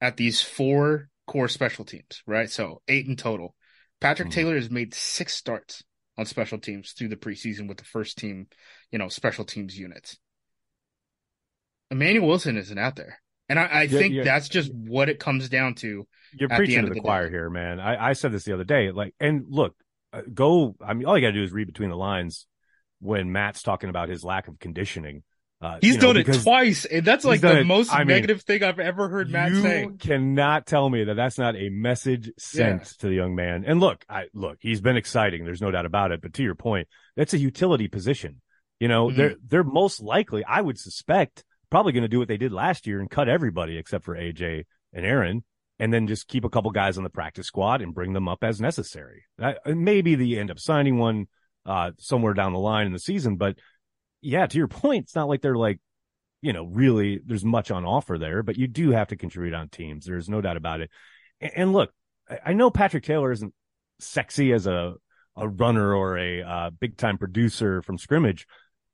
at 0.00 0.16
these 0.16 0.40
four 0.42 1.08
core 1.26 1.48
special 1.48 1.84
teams, 1.84 2.22
right? 2.26 2.50
So 2.50 2.82
eight 2.88 3.06
in 3.06 3.16
total. 3.16 3.54
Patrick 4.00 4.28
Mhm. 4.28 4.32
Taylor 4.32 4.54
has 4.56 4.70
made 4.70 4.94
six 4.94 5.34
starts 5.34 5.82
on 6.16 6.24
special 6.26 6.58
teams 6.58 6.92
through 6.92 7.08
the 7.08 7.16
preseason 7.16 7.68
with 7.68 7.78
the 7.78 7.84
first 7.84 8.16
team, 8.18 8.48
you 8.90 8.98
know, 8.98 9.08
special 9.08 9.44
teams 9.44 9.78
units. 9.78 10.18
Emmanuel 11.90 12.26
Wilson 12.28 12.56
isn't 12.56 12.78
out 12.78 12.96
there, 12.96 13.20
and 13.48 13.58
I, 13.58 13.64
I 13.66 13.82
Yeah, 13.82 13.98
think 13.98 14.14
yeah. 14.14 14.24
that's 14.24 14.48
just 14.48 14.72
what 14.72 15.08
it 15.08 15.18
comes 15.18 15.48
down 15.48 15.74
to. 15.76 16.06
You're 16.34 16.50
at 16.52 16.56
the 16.56 16.56
preaching 16.56 16.82
to 16.82 16.88
the 16.88 16.94
the 16.94 17.00
choir 17.00 17.24
day. 17.28 17.30
here, 17.34 17.50
man. 17.50 17.80
I, 17.80 18.10
I 18.10 18.12
said 18.12 18.32
this 18.32 18.44
the 18.44 18.52
other 18.54 18.64
day. 18.64 18.90
Like, 18.90 19.14
and 19.20 19.44
look, 19.48 19.74
uh, 20.12 20.22
go. 20.32 20.76
I 20.80 20.94
mean, 20.94 21.06
all 21.06 21.16
you 21.16 21.22
got 21.26 21.28
to 21.32 21.38
do 21.38 21.42
is 21.42 21.52
read 21.52 21.66
between 21.66 21.88
the 21.90 21.96
lines 21.96 22.46
when 23.00 23.32
Matt's 23.32 23.62
talking 23.62 23.88
about 23.90 24.08
his 24.08 24.24
lack 24.24 24.48
of 24.48 24.58
conditioning. 24.58 25.22
Uh, 25.60 25.78
He's 25.80 25.94
you 25.96 26.00
know, 26.00 26.12
done 26.12 26.18
it 26.28 26.42
twice, 26.42 26.84
and 26.84 27.04
that's 27.04 27.24
like 27.24 27.40
the 27.40 27.60
it- 27.60 27.64
most 27.66 27.92
I 27.92 28.00
mean, 28.00 28.08
negative 28.08 28.42
thing 28.42 28.62
I've 28.62 28.78
ever 28.78 29.08
heard 29.08 29.28
Matt 29.30 29.50
you 29.50 29.62
say. 29.62 29.88
cannot 29.98 30.66
tell 30.66 30.88
me 30.88 31.02
that 31.04 31.14
that's 31.14 31.36
not 31.36 31.56
a 31.56 31.68
message 31.68 32.30
sent 32.38 32.82
Yeah. 32.82 32.88
to 33.00 33.08
the 33.08 33.14
young 33.14 33.34
man. 33.34 33.64
And 33.66 33.80
look, 33.80 34.04
I 34.08 34.26
look, 34.34 34.58
he's 34.60 34.80
been 34.80 34.96
exciting. 34.96 35.44
There's 35.44 35.60
no 35.60 35.72
doubt 35.72 35.84
about 35.84 36.12
it. 36.12 36.20
But 36.20 36.34
to 36.34 36.44
your 36.44 36.54
point, 36.54 36.86
that's 37.16 37.34
a 37.34 37.38
utility 37.38 37.88
position. 37.88 38.40
You 38.78 38.86
know, 38.86 39.08
Mhm. 39.08 39.16
they're 39.16 39.34
they're 39.44 39.64
most 39.64 40.00
likely, 40.00 40.44
I 40.44 40.60
would 40.60 40.78
suspect, 40.78 41.42
probably 41.70 41.92
going 41.92 42.02
to 42.02 42.08
do 42.08 42.18
what 42.18 42.28
they 42.28 42.36
did 42.36 42.52
last 42.52 42.86
year 42.86 43.00
and 43.00 43.10
cut 43.10 43.28
everybody 43.28 43.76
except 43.76 44.04
for 44.04 44.16
AJ 44.16 44.64
and 44.92 45.04
Aaron, 45.04 45.44
and 45.78 45.92
then 45.92 46.06
just 46.06 46.28
keep 46.28 46.44
a 46.44 46.50
couple 46.50 46.70
guys 46.70 46.98
on 46.98 47.04
the 47.04 47.10
practice 47.10 47.46
squad 47.46 47.82
and 47.82 47.94
bring 47.94 48.12
them 48.12 48.28
up 48.28 48.42
as 48.42 48.60
necessary. 48.60 49.24
Maybe 49.66 50.14
they 50.14 50.38
end 50.38 50.50
up 50.50 50.58
signing 50.58 50.98
one 50.98 51.26
uh, 51.66 51.92
somewhere 51.98 52.34
down 52.34 52.52
the 52.52 52.58
line 52.58 52.86
in 52.86 52.92
the 52.92 52.98
season, 52.98 53.36
but 53.36 53.56
yeah, 54.20 54.46
to 54.46 54.58
your 54.58 54.68
point, 54.68 55.04
it's 55.04 55.14
not 55.14 55.28
like 55.28 55.42
they're 55.42 55.56
like 55.56 55.80
you 56.40 56.52
know, 56.52 56.64
really 56.66 57.20
there's 57.24 57.44
much 57.44 57.70
on 57.70 57.84
offer 57.84 58.18
there, 58.18 58.42
but 58.42 58.56
you 58.56 58.68
do 58.68 58.90
have 58.90 59.08
to 59.08 59.16
contribute 59.16 59.54
on 59.54 59.68
teams. 59.68 60.06
There's 60.06 60.28
no 60.28 60.40
doubt 60.40 60.56
about 60.56 60.80
it. 60.80 60.90
And, 61.40 61.52
and 61.56 61.72
look, 61.72 61.90
I, 62.28 62.38
I 62.46 62.52
know 62.52 62.70
Patrick 62.70 63.04
Taylor 63.04 63.32
isn't 63.32 63.54
sexy 63.98 64.52
as 64.52 64.66
a, 64.66 64.94
a 65.36 65.48
runner 65.48 65.94
or 65.94 66.16
a 66.16 66.42
uh, 66.42 66.70
big 66.70 66.96
time 66.96 67.18
producer 67.18 67.82
from 67.82 67.98
scrimmage, 67.98 68.46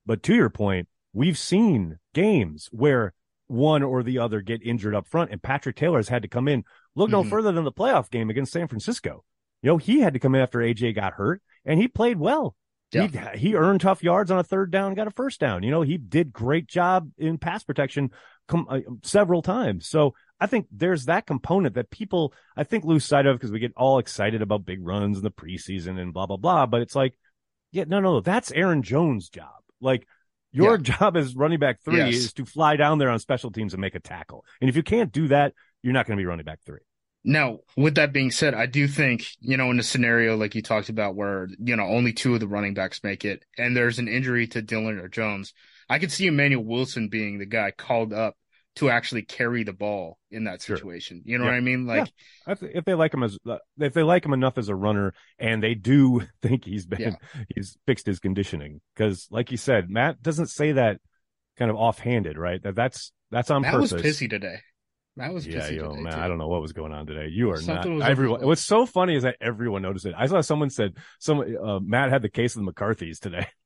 but 0.07 0.23
to 0.25 0.35
your 0.35 0.50
point, 0.50 0.88
we've 1.14 1.38
seen 1.38 1.99
games 2.12 2.68
where 2.73 3.14
one 3.47 3.83
or 3.83 4.02
the 4.02 4.18
other 4.18 4.40
get 4.40 4.62
injured 4.62 4.94
up 4.94 5.06
front 5.06 5.30
and 5.30 5.42
Patrick 5.42 5.76
Taylor 5.76 5.99
has 5.99 6.09
had 6.09 6.23
to 6.23 6.28
come 6.28 6.49
in. 6.49 6.64
Look 6.94 7.11
no 7.11 7.23
mm-hmm. 7.23 7.30
further 7.30 7.52
than 7.52 7.64
the 7.64 7.73
playoff 7.73 8.11
game 8.11 8.28
against 8.28 8.52
San 8.52 8.68
Francisco. 8.68 9.25
You 9.62 9.68
know, 9.68 9.78
he 9.78 10.00
had 10.00 10.14
to 10.14 10.18
come 10.18 10.35
in 10.35 10.42
after 10.42 10.59
AJ 10.59 10.94
got 10.94 11.14
hurt 11.14 11.40
and 11.64 11.80
he 11.80 11.88
played 11.88 12.18
well. 12.18 12.54
Yeah. 12.92 13.09
He, 13.33 13.38
he 13.38 13.54
earned 13.54 13.80
tough 13.80 14.02
yards 14.02 14.30
on 14.30 14.38
a 14.38 14.44
third 14.44 14.71
down, 14.71 14.94
got 14.94 15.09
a 15.09 15.12
first 15.12 15.40
down. 15.40 15.62
You 15.62 15.71
know, 15.71 15.83
he 15.83 15.97
did 15.97 16.33
great 16.33 16.68
job 16.68 17.11
in 17.18 17.38
pass 17.38 17.64
protection 17.64 18.11
com- 18.47 18.66
uh, 18.68 18.80
several 19.02 19.42
times. 19.42 19.88
So 19.88 20.14
I 20.38 20.47
think 20.47 20.66
there's 20.71 21.06
that 21.06 21.26
component 21.26 21.75
that 21.75 21.90
people, 21.90 22.33
I 22.56 22.64
think, 22.64 22.85
lose 22.85 23.04
sight 23.04 23.26
of 23.26 23.37
because 23.37 23.50
we 23.50 23.59
get 23.59 23.73
all 23.76 23.99
excited 23.99 24.42
about 24.42 24.64
big 24.64 24.85
runs 24.85 25.16
in 25.16 25.25
the 25.25 25.30
preseason 25.30 25.99
and 25.99 26.12
blah, 26.12 26.26
blah, 26.26 26.37
blah. 26.37 26.66
But 26.66 26.83
it's 26.83 26.94
like, 26.94 27.18
yeah, 27.73 27.85
no, 27.87 28.00
no, 28.00 28.21
that's 28.21 28.52
Aaron 28.52 28.83
Jones' 28.83 29.28
job. 29.28 29.54
Like, 29.80 30.06
your 30.54 30.76
yeah. 30.76 30.96
job 30.96 31.16
as 31.16 31.34
running 31.34 31.58
back 31.58 31.82
three 31.84 31.96
yes. 31.96 32.14
is 32.14 32.32
to 32.34 32.44
fly 32.44 32.76
down 32.76 32.99
there 32.99 33.11
on 33.11 33.18
special 33.18 33.50
teams 33.50 33.75
and 33.75 33.80
make 33.80 33.96
a 33.96 34.00
tackle. 34.00 34.44
And 34.61 34.70
if 34.70 34.76
you 34.76 34.82
can't 34.82 35.12
do 35.12 35.28
that, 35.28 35.52
you're 35.82 35.92
not 35.92 36.06
going 36.06 36.16
to 36.16 36.20
be 36.20 36.26
running 36.26 36.44
back 36.44 36.61
three. 36.64 36.80
Now, 37.25 37.61
with 37.76 37.96
that 37.96 38.12
being 38.12 38.30
said, 38.30 38.54
I 38.54 38.66
do 38.66 38.87
think, 38.87 39.25
you 39.40 39.56
know, 39.56 39.70
in 39.70 39.80
a 39.80 39.82
scenario 39.82 40.37
like 40.37 40.54
you 40.54 40.62
talked 40.62 40.90
about 40.90 41.16
where, 41.16 41.49
you 41.58 41.75
know, 41.75 41.84
only 41.84 42.12
two 42.12 42.34
of 42.34 42.40
the 42.40 42.46
running 42.46 42.75
backs 42.75 43.02
make 43.02 43.25
it 43.25 43.44
and 43.58 43.76
there's 43.76 43.99
an 43.99 44.08
injury 44.08 44.46
to 44.49 44.62
Dillon 44.62 44.99
or 44.99 45.08
Jones, 45.08 45.54
I 45.88 45.99
could 45.99 46.12
see 46.12 46.26
Emmanuel 46.26 46.64
Wilson 46.64 47.08
being 47.08 47.38
the 47.38 47.46
guy 47.46 47.70
called 47.70 48.12
up 48.12 48.37
to 48.76 48.90
actually 48.90 49.23
carry 49.23 49.62
the 49.62 49.73
ball 49.73 50.19
in 50.31 50.45
that 50.45 50.61
situation. 50.61 51.19
Sure. 51.19 51.33
You 51.33 51.38
know 51.38 51.45
yeah. 51.45 51.50
what 51.50 51.57
I 51.57 51.61
mean? 51.61 51.87
Like 51.87 52.12
yeah. 52.47 52.54
if 52.61 52.85
they 52.85 52.95
like 52.95 53.14
him 53.14 53.23
as 53.23 53.38
if 53.78 53.95
they 53.95 54.02
like 54.02 54.25
him 54.25 54.33
enough 54.33 54.59
as 54.59 54.69
a 54.69 54.75
runner 54.75 55.14
and 55.38 55.62
they 55.62 55.75
do 55.75 56.23
think 56.43 56.64
he's 56.64 56.87
been 56.87 57.00
yeah. 57.00 57.45
he's 57.54 57.76
fixed 57.87 58.07
his 58.07 58.19
conditioning 58.19 58.81
because 58.95 59.28
like 59.31 59.50
you 59.50 59.57
said, 59.57 59.90
Matt 59.90 60.23
doesn't 60.23 60.49
say 60.49 60.73
that 60.73 61.00
kind 61.57 61.71
of 61.71 61.76
offhanded, 61.76 62.37
right? 62.37 62.62
That 62.62 62.75
that's 62.75 63.12
that's 63.31 63.50
on 63.50 63.62
Matt 63.62 63.75
purpose. 63.75 63.93
was 63.93 64.02
pissy 64.02 64.28
today. 64.28 64.59
Matt 65.16 65.33
was 65.33 65.47
yeah, 65.47 65.69
yo, 65.69 65.90
today, 65.90 66.02
man, 66.02 66.12
too. 66.14 66.19
I 66.19 66.26
don't 66.26 66.38
know 66.38 66.49
what 66.49 66.61
was 66.61 66.73
going 66.73 66.93
on 66.93 67.07
today. 67.07 67.28
You 67.31 67.52
are 67.52 67.61
Something 67.61 67.99
not 67.99 68.11
everyone. 68.11 68.45
What's 68.45 68.66
so 68.66 68.85
funny 68.85 69.14
is 69.14 69.23
that 69.23 69.37
everyone 69.40 69.83
noticed 69.83 70.07
it. 70.07 70.14
I 70.19 70.26
saw 70.26 70.40
someone 70.40 70.71
said 70.71 70.95
some 71.21 71.38
uh, 71.40 71.78
Matt 71.78 72.11
had 72.11 72.23
the 72.23 72.28
case 72.28 72.57
of 72.57 72.61
the 72.61 72.64
McCarthy's 72.64 73.21
today. 73.21 73.47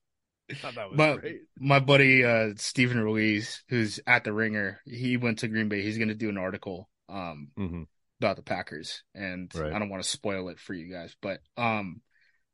my, 0.93 1.17
great. 1.17 1.40
my 1.59 1.81
buddy 1.81 2.25
uh 2.25 2.50
Steven 2.57 2.99
Ruiz, 2.99 3.62
who's 3.69 4.00
at 4.07 4.25
the 4.25 4.33
Ringer, 4.33 4.81
he 4.85 5.17
went 5.17 5.40
to 5.40 5.49
Green 5.49 5.69
Bay. 5.69 5.83
He's 5.83 5.99
going 5.99 6.09
to 6.09 6.14
do 6.14 6.28
an 6.28 6.38
article 6.38 6.88
um 7.09 7.49
mm-hmm. 7.59 7.83
about 8.21 8.37
the 8.37 8.43
Packers, 8.43 9.02
and 9.14 9.50
right. 9.55 9.73
I 9.73 9.78
don't 9.78 9.90
want 9.90 10.02
to 10.02 10.09
spoil 10.09 10.49
it 10.49 10.59
for 10.59 10.75
you 10.75 10.93
guys, 10.93 11.14
but 11.21 11.40
um 11.57 12.00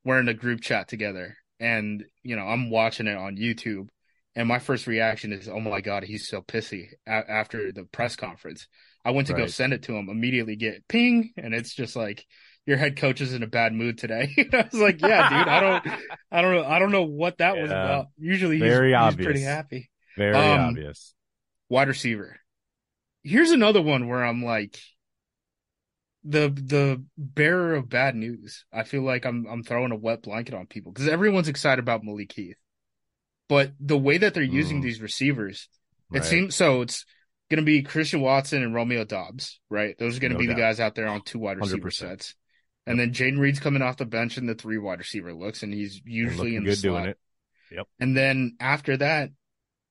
we're 0.05 0.21
in 0.21 0.29
a 0.29 0.35
group 0.35 0.61
chat 0.61 0.89
together, 0.89 1.37
and 1.59 2.05
you 2.23 2.37
know 2.37 2.45
I'm 2.45 2.71
watching 2.71 3.07
it 3.07 3.17
on 3.17 3.37
YouTube, 3.37 3.89
and 4.35 4.49
my 4.49 4.59
first 4.59 4.87
reaction 4.87 5.33
is, 5.33 5.49
"Oh 5.49 5.61
my 5.61 5.81
god, 5.81 6.05
he's 6.05 6.29
so 6.29 6.43
pissy." 6.43 6.89
A- 7.07 7.31
after 7.31 7.73
the 7.73 7.85
press 7.85 8.17
conference, 8.17 8.67
I 9.05 9.13
went 9.13 9.29
to 9.29 9.35
right. 9.35 9.41
go 9.41 9.47
send 9.47 9.73
it 9.73 9.85
to 9.85 9.97
him. 9.97 10.09
Immediately 10.09 10.57
get 10.57 10.87
ping, 10.89 11.33
and 11.37 11.55
it's 11.55 11.75
just 11.75 11.97
like 11.97 12.27
your 12.67 12.77
head 12.77 12.97
coach 12.97 13.21
is 13.21 13.35
in 13.35 13.43
a 13.43 13.47
bad 13.47 13.73
mood 13.73 13.99
today. 13.99 14.35
I 14.53 14.69
was 14.71 14.81
like, 14.81 15.01
yeah, 15.01 15.29
dude, 15.29 15.49
I 15.49 15.61
don't, 15.61 15.87
I 16.31 16.43
don't 16.43 16.55
know, 16.55 16.65
I 16.65 16.79
don't 16.79 16.93
know 16.93 17.05
what 17.05 17.39
that 17.39 17.57
yeah. 17.57 17.63
was 17.63 17.71
about. 17.71 18.07
Usually, 18.19 18.57
he's, 18.57 18.63
Very 18.63 18.95
he's 18.95 19.17
pretty 19.17 19.43
happy. 19.43 19.91
Very 20.17 20.35
um, 20.35 20.61
obvious. 20.71 21.15
Wide 21.69 21.89
receiver. 21.89 22.39
Here's 23.23 23.51
another 23.51 23.83
one 23.83 24.09
where 24.09 24.25
I'm 24.25 24.45
like, 24.45 24.79
the 26.25 26.49
the 26.49 27.05
bearer 27.19 27.75
of 27.75 27.89
bad 27.89 28.15
news. 28.15 28.65
I 28.73 28.85
feel 28.85 29.03
like 29.03 29.27
I'm 29.27 29.47
I'm 29.47 29.63
throwing 29.63 29.93
a 29.93 29.97
wet 29.97 30.23
blanket 30.23 30.55
on 30.55 30.67
people 30.67 30.93
because 30.93 31.09
everyone's 31.09 31.49
excited 31.49 31.83
about 31.83 32.03
Malik 32.03 32.33
Heath, 32.33 32.57
but 33.49 33.73
the 33.79 33.99
way 33.99 34.19
that 34.19 34.33
they're 34.33 34.43
using 34.43 34.81
mm. 34.81 34.85
these 34.85 35.03
receivers, 35.03 35.69
it 36.13 36.19
right. 36.19 36.25
seems 36.25 36.55
so. 36.55 36.81
It's 36.81 37.05
going 37.51 37.59
to 37.59 37.65
be 37.65 37.83
Christian 37.83 38.23
Watson 38.23 38.63
and 38.63 38.75
Romeo 38.75 39.05
Doubs, 39.05 39.61
right? 39.69 39.97
Those 39.99 40.17
are 40.17 40.21
going 40.21 40.33
to 40.33 40.39
no 40.39 40.41
be 40.41 40.47
doubt. 40.47 40.57
the 40.57 40.63
guys 40.63 40.81
out 40.81 40.95
there 40.95 41.09
on 41.09 41.21
two 41.23 41.39
wide 41.39 41.59
receiver 41.59 41.91
100%. 41.91 41.93
sets. 41.93 42.35
And 42.87 43.01
then 43.01 43.13
Jayden 43.13 43.39
Reed's 43.39 43.61
coming 43.61 43.83
off 43.83 43.97
the 43.97 44.05
bench 44.05 44.37
in 44.37 44.47
the 44.47 44.55
three 44.55 44.79
wide 44.79 44.99
receiver 44.99 45.33
looks, 45.33 45.63
and 45.63 45.73
he's 45.73 46.03
usually 46.05 46.57
in 46.57 46.65
the 46.65 46.71
good 46.71 46.79
slot. 46.79 46.93
doing 46.93 47.11
it. 47.11 47.19
Yep. 47.71 47.87
And 47.99 48.17
then 48.17 48.57
after 48.61 48.97
that, 48.99 49.31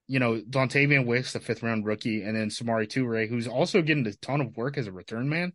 you 0.07 0.19
know, 0.19 0.41
Dontayvion 0.47 1.05
Wicks, 1.07 1.33
the 1.33 1.39
fifth 1.39 1.63
round 1.63 1.85
rookie, 1.85 2.21
and 2.21 2.35
then 2.35 2.49
Samori 2.49 2.87
Toure, 2.87 3.27
who's 3.27 3.47
also 3.47 3.81
getting 3.81 4.05
a 4.05 4.13
ton 4.13 4.41
of 4.41 4.55
work 4.55 4.77
as 4.77 4.87
a 4.87 4.91
return 4.91 5.27
man, 5.27 5.53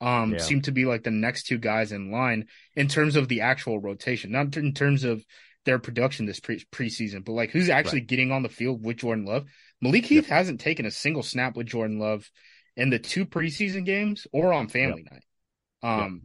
um, 0.00 0.32
yeah. 0.32 0.38
seem 0.38 0.62
to 0.62 0.72
be 0.72 0.86
like 0.86 1.02
the 1.02 1.10
next 1.10 1.44
two 1.44 1.58
guys 1.58 1.92
in 1.92 2.10
line 2.10 2.46
in 2.74 2.88
terms 2.88 3.16
of 3.16 3.28
the 3.28 3.42
actual 3.42 3.78
rotation, 3.78 4.32
not 4.32 4.56
in 4.56 4.72
terms 4.72 5.04
of 5.04 5.24
their 5.66 5.78
production 5.78 6.24
this 6.24 6.40
pre- 6.40 6.64
preseason, 6.72 7.24
but 7.24 7.32
like 7.32 7.50
who's 7.50 7.68
actually 7.68 8.00
right. 8.00 8.08
getting 8.08 8.32
on 8.32 8.42
the 8.42 8.48
field 8.48 8.84
with 8.84 8.96
Jordan 8.96 9.26
Love. 9.26 9.44
Malik 9.82 10.06
Heath 10.06 10.24
yep. 10.24 10.30
hasn't 10.30 10.60
taken 10.60 10.86
a 10.86 10.90
single 10.90 11.22
snap 11.22 11.56
with 11.56 11.66
Jordan 11.66 11.98
Love 11.98 12.30
in 12.76 12.90
the 12.90 12.98
two 12.98 13.26
preseason 13.26 13.84
games 13.84 14.26
or 14.32 14.52
on 14.52 14.68
family 14.68 15.04
yep. 15.04 15.12
night. 15.12 16.02
Um, 16.02 16.22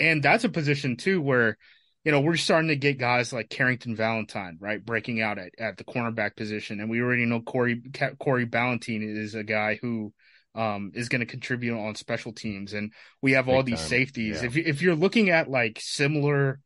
and 0.00 0.22
that's 0.22 0.44
a 0.44 0.48
position 0.48 0.96
too 0.96 1.20
where, 1.20 1.58
you 2.04 2.12
know, 2.12 2.20
we're 2.20 2.36
starting 2.36 2.68
to 2.68 2.76
get 2.76 2.98
guys 2.98 3.32
like 3.32 3.50
Carrington 3.50 3.94
Valentine, 3.94 4.56
right, 4.60 4.84
breaking 4.84 5.20
out 5.20 5.38
at, 5.38 5.50
at 5.58 5.76
the 5.76 5.84
cornerback 5.84 6.36
position. 6.36 6.80
And 6.80 6.90
we 6.90 7.00
already 7.00 7.26
know 7.26 7.40
Corey 7.40 7.82
Corey 8.18 8.46
Ballentine 8.46 9.02
is 9.02 9.34
a 9.34 9.44
guy 9.44 9.78
who 9.80 10.12
um, 10.54 10.92
is 10.94 11.08
going 11.08 11.20
to 11.20 11.26
contribute 11.26 11.78
on 11.78 11.94
special 11.94 12.32
teams. 12.32 12.72
And 12.72 12.92
we 13.22 13.32
have 13.32 13.46
Big 13.46 13.54
all 13.54 13.62
these 13.62 13.78
time. 13.80 13.88
safeties. 13.88 14.40
Yeah. 14.40 14.48
If 14.48 14.56
if 14.56 14.82
you're 14.82 14.96
looking 14.96 15.30
at 15.30 15.50
like 15.50 15.78
similar 15.80 16.60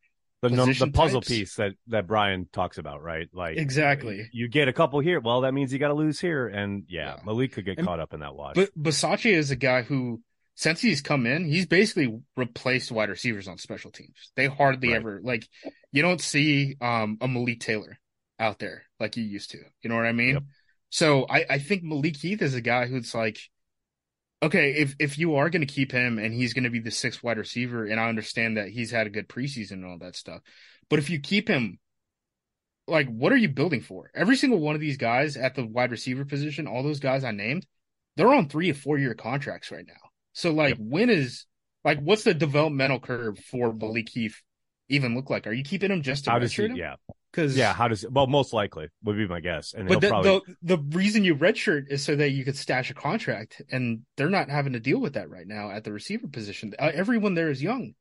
the 0.48 0.50
num- 0.50 0.72
the 0.72 0.90
puzzle 0.90 1.20
types. 1.20 1.28
piece 1.28 1.56
that 1.56 1.72
that 1.88 2.06
Brian 2.06 2.48
talks 2.52 2.78
about, 2.78 3.02
right? 3.02 3.28
Like 3.32 3.56
exactly, 3.56 4.28
you 4.32 4.48
get 4.48 4.68
a 4.68 4.72
couple 4.72 5.00
here. 5.00 5.20
Well, 5.20 5.42
that 5.42 5.52
means 5.52 5.72
you 5.72 5.78
got 5.78 5.88
to 5.88 5.94
lose 5.94 6.20
here, 6.20 6.46
and 6.46 6.84
yeah, 6.88 7.16
yeah. 7.16 7.22
Malik 7.24 7.52
could 7.52 7.64
get 7.64 7.78
and, 7.78 7.86
caught 7.86 8.00
up 8.00 8.12
in 8.12 8.20
that 8.20 8.34
watch. 8.34 8.54
But 8.54 8.70
Bisaccia 8.80 9.32
is 9.32 9.50
a 9.50 9.56
guy 9.56 9.82
who 9.82 10.20
since 10.54 10.80
he's 10.80 11.00
come 11.00 11.26
in, 11.26 11.44
he's 11.44 11.66
basically 11.66 12.20
replaced 12.36 12.92
wide 12.92 13.10
receivers 13.10 13.48
on 13.48 13.58
special 13.58 13.90
teams. 13.90 14.32
They 14.36 14.46
hardly 14.46 14.88
right. 14.88 14.96
ever 14.96 15.20
like 15.22 15.48
you 15.92 16.02
don't 16.02 16.20
see 16.20 16.76
um, 16.80 17.18
a 17.20 17.28
Malik 17.28 17.60
Taylor 17.60 17.98
out 18.38 18.58
there 18.58 18.84
like 19.00 19.16
you 19.16 19.24
used 19.24 19.50
to. 19.50 19.58
You 19.82 19.90
know 19.90 19.96
what 19.96 20.06
I 20.06 20.12
mean? 20.12 20.34
Yep. 20.34 20.42
So 20.90 21.26
I, 21.28 21.44
I 21.50 21.58
think 21.58 21.82
Malik 21.82 22.16
Heath 22.16 22.40
is 22.40 22.54
a 22.54 22.60
guy 22.60 22.86
who's 22.86 23.14
like, 23.14 23.38
okay, 24.42 24.72
if 24.74 24.94
if 25.00 25.18
you 25.18 25.36
are 25.36 25.50
going 25.50 25.66
to 25.66 25.72
keep 25.74 25.90
him 25.90 26.18
and 26.18 26.32
he's 26.32 26.54
going 26.54 26.64
to 26.64 26.70
be 26.70 26.80
the 26.80 26.90
sixth 26.90 27.22
wide 27.22 27.38
receiver, 27.38 27.84
and 27.84 27.98
I 27.98 28.08
understand 28.08 28.56
that 28.56 28.68
he's 28.68 28.92
had 28.92 29.06
a 29.06 29.10
good 29.10 29.28
preseason 29.28 29.72
and 29.72 29.86
all 29.86 29.98
that 29.98 30.16
stuff, 30.16 30.40
but 30.88 31.00
if 31.00 31.10
you 31.10 31.18
keep 31.18 31.48
him, 31.48 31.80
like, 32.86 33.08
what 33.08 33.32
are 33.32 33.36
you 33.36 33.48
building 33.48 33.80
for? 33.80 34.10
Every 34.14 34.36
single 34.36 34.60
one 34.60 34.76
of 34.76 34.80
these 34.80 34.98
guys 34.98 35.36
at 35.36 35.56
the 35.56 35.66
wide 35.66 35.90
receiver 35.90 36.24
position, 36.24 36.68
all 36.68 36.84
those 36.84 37.00
guys 37.00 37.24
I 37.24 37.32
named, 37.32 37.66
they're 38.16 38.32
on 38.32 38.48
three 38.48 38.68
to 38.68 38.74
four 38.74 38.98
year 38.98 39.14
contracts 39.14 39.72
right 39.72 39.86
now. 39.86 40.03
So 40.34 40.52
like, 40.52 40.70
yep. 40.70 40.78
when 40.80 41.08
is 41.08 41.46
like, 41.84 42.00
what's 42.00 42.24
the 42.24 42.34
developmental 42.34 43.00
curve 43.00 43.38
for 43.38 43.72
Malik 43.72 44.08
Heath 44.10 44.42
even 44.88 45.14
look 45.14 45.30
like? 45.30 45.46
Are 45.46 45.52
you 45.52 45.64
keeping 45.64 45.90
him 45.90 46.02
just 46.02 46.24
to 46.24 46.30
how 46.30 46.38
does 46.38 46.52
he, 46.52 46.64
him? 46.64 46.76
Yeah. 46.76 46.96
Because 47.30 47.56
yeah, 47.56 47.72
how 47.72 47.88
does 47.88 48.06
well 48.08 48.28
most 48.28 48.52
likely 48.52 48.86
would 49.02 49.16
be 49.16 49.26
my 49.26 49.40
guess. 49.40 49.74
And 49.74 49.88
but 49.88 50.00
the, 50.00 50.08
probably... 50.08 50.40
the, 50.62 50.76
the 50.76 50.96
reason 50.96 51.24
you 51.24 51.34
redshirt 51.34 51.90
is 51.90 52.04
so 52.04 52.14
that 52.14 52.30
you 52.30 52.44
could 52.44 52.56
stash 52.56 52.90
a 52.90 52.94
contract, 52.94 53.60
and 53.72 54.02
they're 54.16 54.30
not 54.30 54.48
having 54.48 54.74
to 54.74 54.80
deal 54.80 55.00
with 55.00 55.14
that 55.14 55.28
right 55.28 55.46
now 55.46 55.72
at 55.72 55.82
the 55.82 55.92
receiver 55.92 56.28
position. 56.28 56.74
Uh, 56.78 56.92
everyone 56.94 57.34
there 57.34 57.50
is 57.50 57.60
young. 57.60 57.94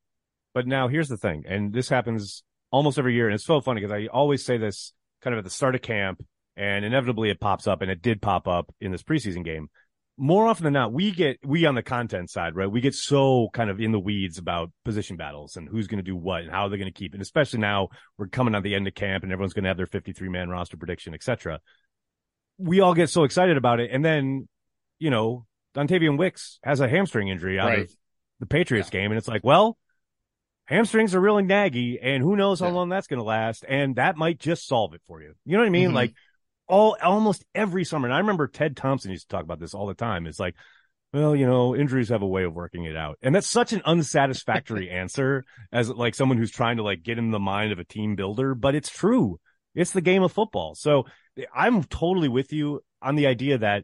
But 0.53 0.67
now 0.67 0.87
here's 0.87 1.09
the 1.09 1.17
thing, 1.17 1.45
and 1.47 1.73
this 1.73 1.89
happens 1.89 2.43
almost 2.71 2.99
every 2.99 3.15
year, 3.15 3.25
and 3.25 3.33
it's 3.33 3.45
so 3.45 3.59
funny 3.59 3.81
because 3.81 3.91
I 3.91 4.05
always 4.05 4.45
say 4.45 4.57
this 4.57 4.93
kind 5.23 5.33
of 5.33 5.39
at 5.39 5.45
the 5.45 5.49
start 5.49 5.73
of 5.73 5.81
camp, 5.81 6.23
and 6.55 6.85
inevitably 6.85 7.31
it 7.31 7.39
pops 7.39 7.65
up, 7.65 7.81
and 7.81 7.89
it 7.89 8.03
did 8.03 8.21
pop 8.21 8.47
up 8.47 8.71
in 8.79 8.91
this 8.91 9.01
preseason 9.01 9.43
game 9.43 9.67
more 10.17 10.47
often 10.47 10.63
than 10.63 10.73
not, 10.73 10.93
we 10.93 11.11
get, 11.11 11.39
we 11.43 11.65
on 11.65 11.75
the 11.75 11.81
content 11.81 12.29
side, 12.29 12.55
right? 12.55 12.69
We 12.69 12.81
get 12.81 12.93
so 12.93 13.49
kind 13.53 13.69
of 13.69 13.79
in 13.79 13.91
the 13.91 13.99
weeds 13.99 14.37
about 14.37 14.71
position 14.85 15.17
battles 15.17 15.55
and 15.55 15.67
who's 15.67 15.87
going 15.87 15.97
to 15.97 16.03
do 16.03 16.15
what 16.15 16.41
and 16.41 16.51
how 16.51 16.67
they're 16.67 16.77
going 16.77 16.91
to 16.91 16.97
keep. 16.97 17.13
And 17.13 17.21
especially 17.21 17.59
now 17.59 17.89
we're 18.17 18.27
coming 18.27 18.53
on 18.53 18.61
the 18.61 18.75
end 18.75 18.87
of 18.87 18.93
camp 18.93 19.23
and 19.23 19.33
everyone's 19.33 19.53
going 19.53 19.63
to 19.63 19.69
have 19.69 19.77
their 19.77 19.87
53 19.87 20.29
man 20.29 20.49
roster 20.49 20.77
prediction, 20.77 21.13
etc. 21.13 21.59
We 22.59 22.79
all 22.79 22.93
get 22.93 23.09
so 23.09 23.23
excited 23.23 23.57
about 23.57 23.79
it. 23.79 23.89
And 23.91 24.05
then, 24.05 24.47
you 24.99 25.09
know, 25.09 25.45
Dontayvion 25.75 26.17
Wicks 26.17 26.59
has 26.63 26.79
a 26.79 26.87
hamstring 26.87 27.29
injury 27.29 27.59
out 27.59 27.69
right. 27.69 27.79
of 27.79 27.91
the 28.39 28.45
Patriots 28.45 28.89
yeah. 28.93 29.01
game. 29.01 29.11
And 29.11 29.17
it's 29.17 29.27
like, 29.27 29.43
well, 29.43 29.77
hamstrings 30.65 31.15
are 31.15 31.19
really 31.19 31.43
naggy 31.43 31.97
and 31.99 32.21
who 32.21 32.35
knows 32.35 32.59
how 32.59 32.67
yeah. 32.67 32.73
long 32.73 32.89
that's 32.89 33.07
going 33.07 33.19
to 33.19 33.25
last. 33.25 33.65
And 33.67 33.95
that 33.95 34.15
might 34.15 34.39
just 34.39 34.67
solve 34.67 34.93
it 34.93 35.01
for 35.07 35.23
you. 35.23 35.33
You 35.43 35.53
know 35.53 35.59
what 35.59 35.67
I 35.67 35.71
mean? 35.71 35.87
Mm-hmm. 35.87 35.95
Like, 35.95 36.13
all 36.67 36.97
almost 37.03 37.45
every 37.53 37.83
summer. 37.83 38.07
And 38.07 38.13
I 38.13 38.19
remember 38.19 38.47
Ted 38.47 38.75
Thompson 38.77 39.11
used 39.11 39.29
to 39.29 39.35
talk 39.35 39.43
about 39.43 39.59
this 39.59 39.73
all 39.73 39.87
the 39.87 39.93
time. 39.93 40.27
It's 40.27 40.39
like, 40.39 40.55
well, 41.11 41.35
you 41.35 41.45
know, 41.45 41.75
injuries 41.75 42.09
have 42.09 42.21
a 42.23 42.27
way 42.27 42.43
of 42.43 42.53
working 42.53 42.85
it 42.85 42.95
out. 42.95 43.17
And 43.21 43.35
that's 43.35 43.49
such 43.49 43.73
an 43.73 43.81
unsatisfactory 43.85 44.89
answer 44.91 45.43
as 45.71 45.89
like 45.89 46.15
someone 46.15 46.37
who's 46.37 46.51
trying 46.51 46.77
to 46.77 46.83
like 46.83 47.03
get 47.03 47.17
in 47.17 47.31
the 47.31 47.39
mind 47.39 47.71
of 47.71 47.79
a 47.79 47.83
team 47.83 48.15
builder, 48.15 48.55
but 48.55 48.75
it's 48.75 48.89
true. 48.89 49.39
It's 49.75 49.91
the 49.91 50.01
game 50.01 50.23
of 50.23 50.31
football. 50.31 50.75
So 50.75 51.05
I'm 51.53 51.83
totally 51.83 52.29
with 52.29 52.53
you. 52.53 52.81
on 53.01 53.15
the 53.15 53.27
idea 53.27 53.57
that 53.57 53.83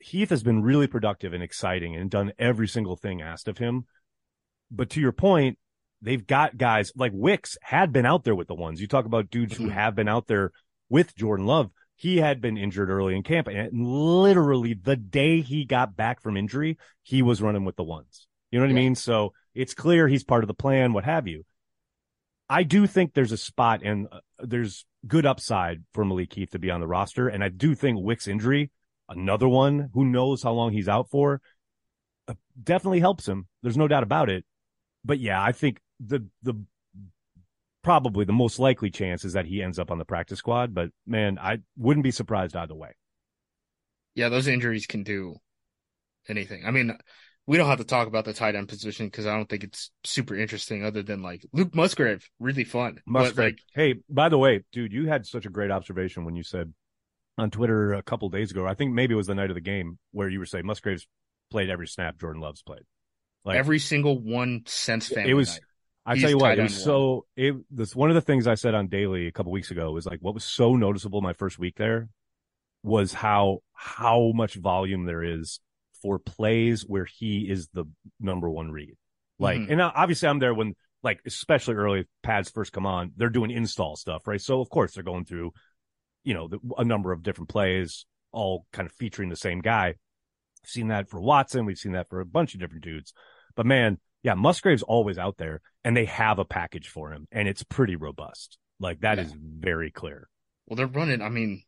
Heath 0.00 0.30
has 0.30 0.42
been 0.44 0.62
really 0.62 0.86
productive 0.86 1.32
and 1.32 1.42
exciting 1.42 1.96
and 1.96 2.08
done 2.08 2.32
every 2.38 2.68
single 2.68 2.94
thing 2.96 3.20
asked 3.20 3.48
of 3.48 3.58
him. 3.58 3.84
But 4.70 4.90
to 4.90 5.00
your 5.00 5.10
point, 5.12 5.58
they've 6.02 6.24
got 6.24 6.56
guys 6.56 6.92
like 6.94 7.10
Wicks 7.14 7.56
had 7.62 7.92
been 7.92 8.06
out 8.06 8.22
there 8.22 8.34
with 8.36 8.46
the 8.46 8.54
ones. 8.54 8.80
You 8.80 8.86
talk 8.86 9.06
about 9.06 9.28
dudes 9.30 9.56
who 9.56 9.64
Mhm. 9.66 9.72
have 9.72 9.96
been 9.96 10.06
out 10.08 10.28
there 10.28 10.52
with 10.88 11.16
Jordan 11.16 11.46
Love. 11.46 11.72
He 11.98 12.18
had 12.18 12.40
been 12.40 12.56
injured 12.56 12.90
early 12.90 13.16
in 13.16 13.24
camp, 13.24 13.48
and 13.48 13.70
literally 13.72 14.72
the 14.72 14.94
day 14.94 15.40
he 15.40 15.64
got 15.64 15.96
back 15.96 16.22
from 16.22 16.36
injury, 16.36 16.78
he 17.02 17.22
was 17.22 17.42
running 17.42 17.64
with 17.64 17.74
the 17.74 17.82
ones. 17.82 18.28
You 18.52 18.60
know 18.60 18.66
what 18.66 18.70
I 18.70 18.74
mean? 18.74 18.94
So 18.94 19.32
it's 19.52 19.74
clear 19.74 20.06
he's 20.06 20.22
part 20.22 20.44
of 20.44 20.48
the 20.48 20.54
plan, 20.54 20.92
what 20.92 21.02
have 21.02 21.26
you. 21.26 21.44
I 22.48 22.62
do 22.62 22.86
think 22.86 23.12
there's 23.12 23.32
a 23.32 23.36
spot 23.36 23.82
and 23.82 24.06
uh, 24.12 24.20
there's 24.38 24.86
good 25.08 25.26
upside 25.26 25.82
for 25.92 26.04
Malik 26.04 26.32
Heath 26.32 26.50
to 26.50 26.60
be 26.60 26.70
on 26.70 26.80
the 26.80 26.86
roster. 26.86 27.26
And 27.26 27.42
I 27.42 27.48
do 27.48 27.74
think 27.74 27.98
Wick's 28.00 28.28
injury, 28.28 28.70
another 29.08 29.48
one, 29.48 29.90
who 29.92 30.04
knows 30.04 30.44
how 30.44 30.52
long 30.52 30.72
he's 30.72 30.88
out 30.88 31.10
for, 31.10 31.40
uh, 32.28 32.34
definitely 32.62 33.00
helps 33.00 33.26
him. 33.26 33.48
There's 33.64 33.76
no 33.76 33.88
doubt 33.88 34.04
about 34.04 34.30
it. 34.30 34.44
But 35.04 35.18
yeah, 35.18 35.42
I 35.42 35.50
think 35.50 35.80
the, 35.98 36.26
the, 36.44 36.54
probably 37.82 38.24
the 38.24 38.32
most 38.32 38.58
likely 38.58 38.90
chance 38.90 39.24
is 39.24 39.34
that 39.34 39.46
he 39.46 39.62
ends 39.62 39.78
up 39.78 39.90
on 39.90 39.98
the 39.98 40.04
practice 40.04 40.38
squad. 40.38 40.74
But 40.74 40.90
man, 41.06 41.38
I 41.38 41.58
wouldn't 41.76 42.04
be 42.04 42.10
surprised 42.10 42.56
either 42.56 42.74
way. 42.74 42.90
Yeah, 44.14 44.28
those 44.28 44.48
injuries 44.48 44.86
can 44.86 45.04
do 45.04 45.36
anything. 46.28 46.64
I 46.66 46.70
mean, 46.70 46.96
we 47.46 47.56
don't 47.56 47.68
have 47.68 47.78
to 47.78 47.84
talk 47.84 48.08
about 48.08 48.24
the 48.24 48.34
tight 48.34 48.54
end 48.54 48.68
position 48.68 49.06
because 49.06 49.26
I 49.26 49.34
don't 49.34 49.48
think 49.48 49.64
it's 49.64 49.90
super 50.04 50.36
interesting 50.36 50.84
other 50.84 51.02
than 51.02 51.22
like 51.22 51.46
Luke 51.52 51.74
Musgrave, 51.74 52.28
really 52.38 52.64
fun. 52.64 53.00
But, 53.06 53.12
Musgrave. 53.12 53.52
like, 53.52 53.58
hey, 53.74 53.94
by 54.08 54.28
the 54.28 54.38
way, 54.38 54.64
dude, 54.72 54.92
you 54.92 55.08
had 55.08 55.24
such 55.26 55.46
a 55.46 55.50
great 55.50 55.70
observation 55.70 56.24
when 56.24 56.36
you 56.36 56.42
said 56.42 56.72
on 57.38 57.50
Twitter 57.50 57.94
a 57.94 58.02
couple 58.02 58.28
days 58.28 58.50
ago. 58.50 58.66
I 58.66 58.74
think 58.74 58.92
maybe 58.92 59.14
it 59.14 59.16
was 59.16 59.28
the 59.28 59.34
night 59.34 59.50
of 59.50 59.54
the 59.54 59.60
game 59.60 59.98
where 60.10 60.28
you 60.28 60.40
were 60.40 60.46
saying 60.46 60.66
Musgrave's 60.66 61.06
played 61.50 61.70
every 61.70 61.86
snap 61.86 62.18
Jordan 62.18 62.42
Love's 62.42 62.62
played. 62.62 62.82
Like 63.44 63.56
every 63.56 63.78
single 63.78 64.18
one 64.18 64.64
since 64.66 65.08
family 65.08 65.30
it 65.30 65.34
was. 65.34 65.52
night. 65.52 65.60
I 66.08 66.18
tell 66.18 66.30
you 66.30 66.38
what, 66.38 66.58
it 66.58 66.62
was 66.62 66.82
so. 66.84 67.26
It 67.36 67.54
this 67.70 67.94
one 67.94 68.10
of 68.10 68.14
the 68.14 68.20
things 68.20 68.46
I 68.46 68.54
said 68.54 68.74
on 68.74 68.88
Daily 68.88 69.26
a 69.26 69.32
couple 69.32 69.52
weeks 69.52 69.70
ago 69.70 69.92
was 69.92 70.06
like 70.06 70.20
what 70.20 70.34
was 70.34 70.44
so 70.44 70.74
noticeable 70.74 71.20
my 71.20 71.32
first 71.32 71.58
week 71.58 71.76
there 71.76 72.08
was 72.82 73.12
how 73.12 73.58
how 73.72 74.32
much 74.34 74.54
volume 74.54 75.04
there 75.04 75.22
is 75.22 75.60
for 76.02 76.18
plays 76.18 76.82
where 76.86 77.04
he 77.04 77.40
is 77.50 77.68
the 77.74 77.84
number 78.20 78.48
one 78.48 78.70
read. 78.70 78.94
Like, 79.38 79.58
Mhm. 79.60 79.70
and 79.70 79.80
obviously 79.82 80.28
I'm 80.28 80.38
there 80.38 80.54
when, 80.54 80.74
like, 81.02 81.20
especially 81.26 81.74
early 81.74 82.06
pads 82.22 82.50
first 82.50 82.72
come 82.72 82.86
on, 82.86 83.12
they're 83.16 83.30
doing 83.30 83.50
install 83.50 83.96
stuff, 83.96 84.26
right? 84.26 84.40
So 84.40 84.60
of 84.60 84.70
course 84.70 84.94
they're 84.94 85.02
going 85.02 85.24
through, 85.24 85.52
you 86.24 86.34
know, 86.34 86.48
the, 86.48 86.58
a 86.76 86.84
number 86.84 87.12
of 87.12 87.22
different 87.22 87.48
plays, 87.48 88.06
all 88.32 88.64
kind 88.72 88.86
of 88.86 88.92
featuring 88.92 89.28
the 89.28 89.36
same 89.36 89.60
guy. 89.60 89.94
We've 90.62 90.70
seen 90.70 90.88
that 90.88 91.08
for 91.08 91.20
Watson. 91.20 91.64
We've 91.66 91.78
seen 91.78 91.92
that 91.92 92.08
for 92.08 92.20
a 92.20 92.26
bunch 92.26 92.54
of 92.54 92.60
different 92.60 92.84
dudes. 92.84 93.12
But 93.56 93.66
man, 93.66 93.98
yeah, 94.22 94.34
Musgrave's 94.34 94.82
always 94.82 95.18
out 95.18 95.36
there 95.36 95.60
and 95.84 95.96
they 95.96 96.04
have 96.06 96.38
a 96.38 96.44
package 96.44 96.88
for 96.88 97.12
him 97.12 97.26
and 97.32 97.46
it's 97.48 97.62
pretty 97.62 97.96
robust. 97.96 98.58
Like 98.80 99.00
that 99.00 99.18
Yeah. 99.18 99.24
is 99.24 99.32
very 99.32 99.90
clear. 99.90 100.28
Well, 100.66 100.76
they're 100.76 100.86
running. 100.86 101.22
I 101.22 101.28
mean, 101.28 101.62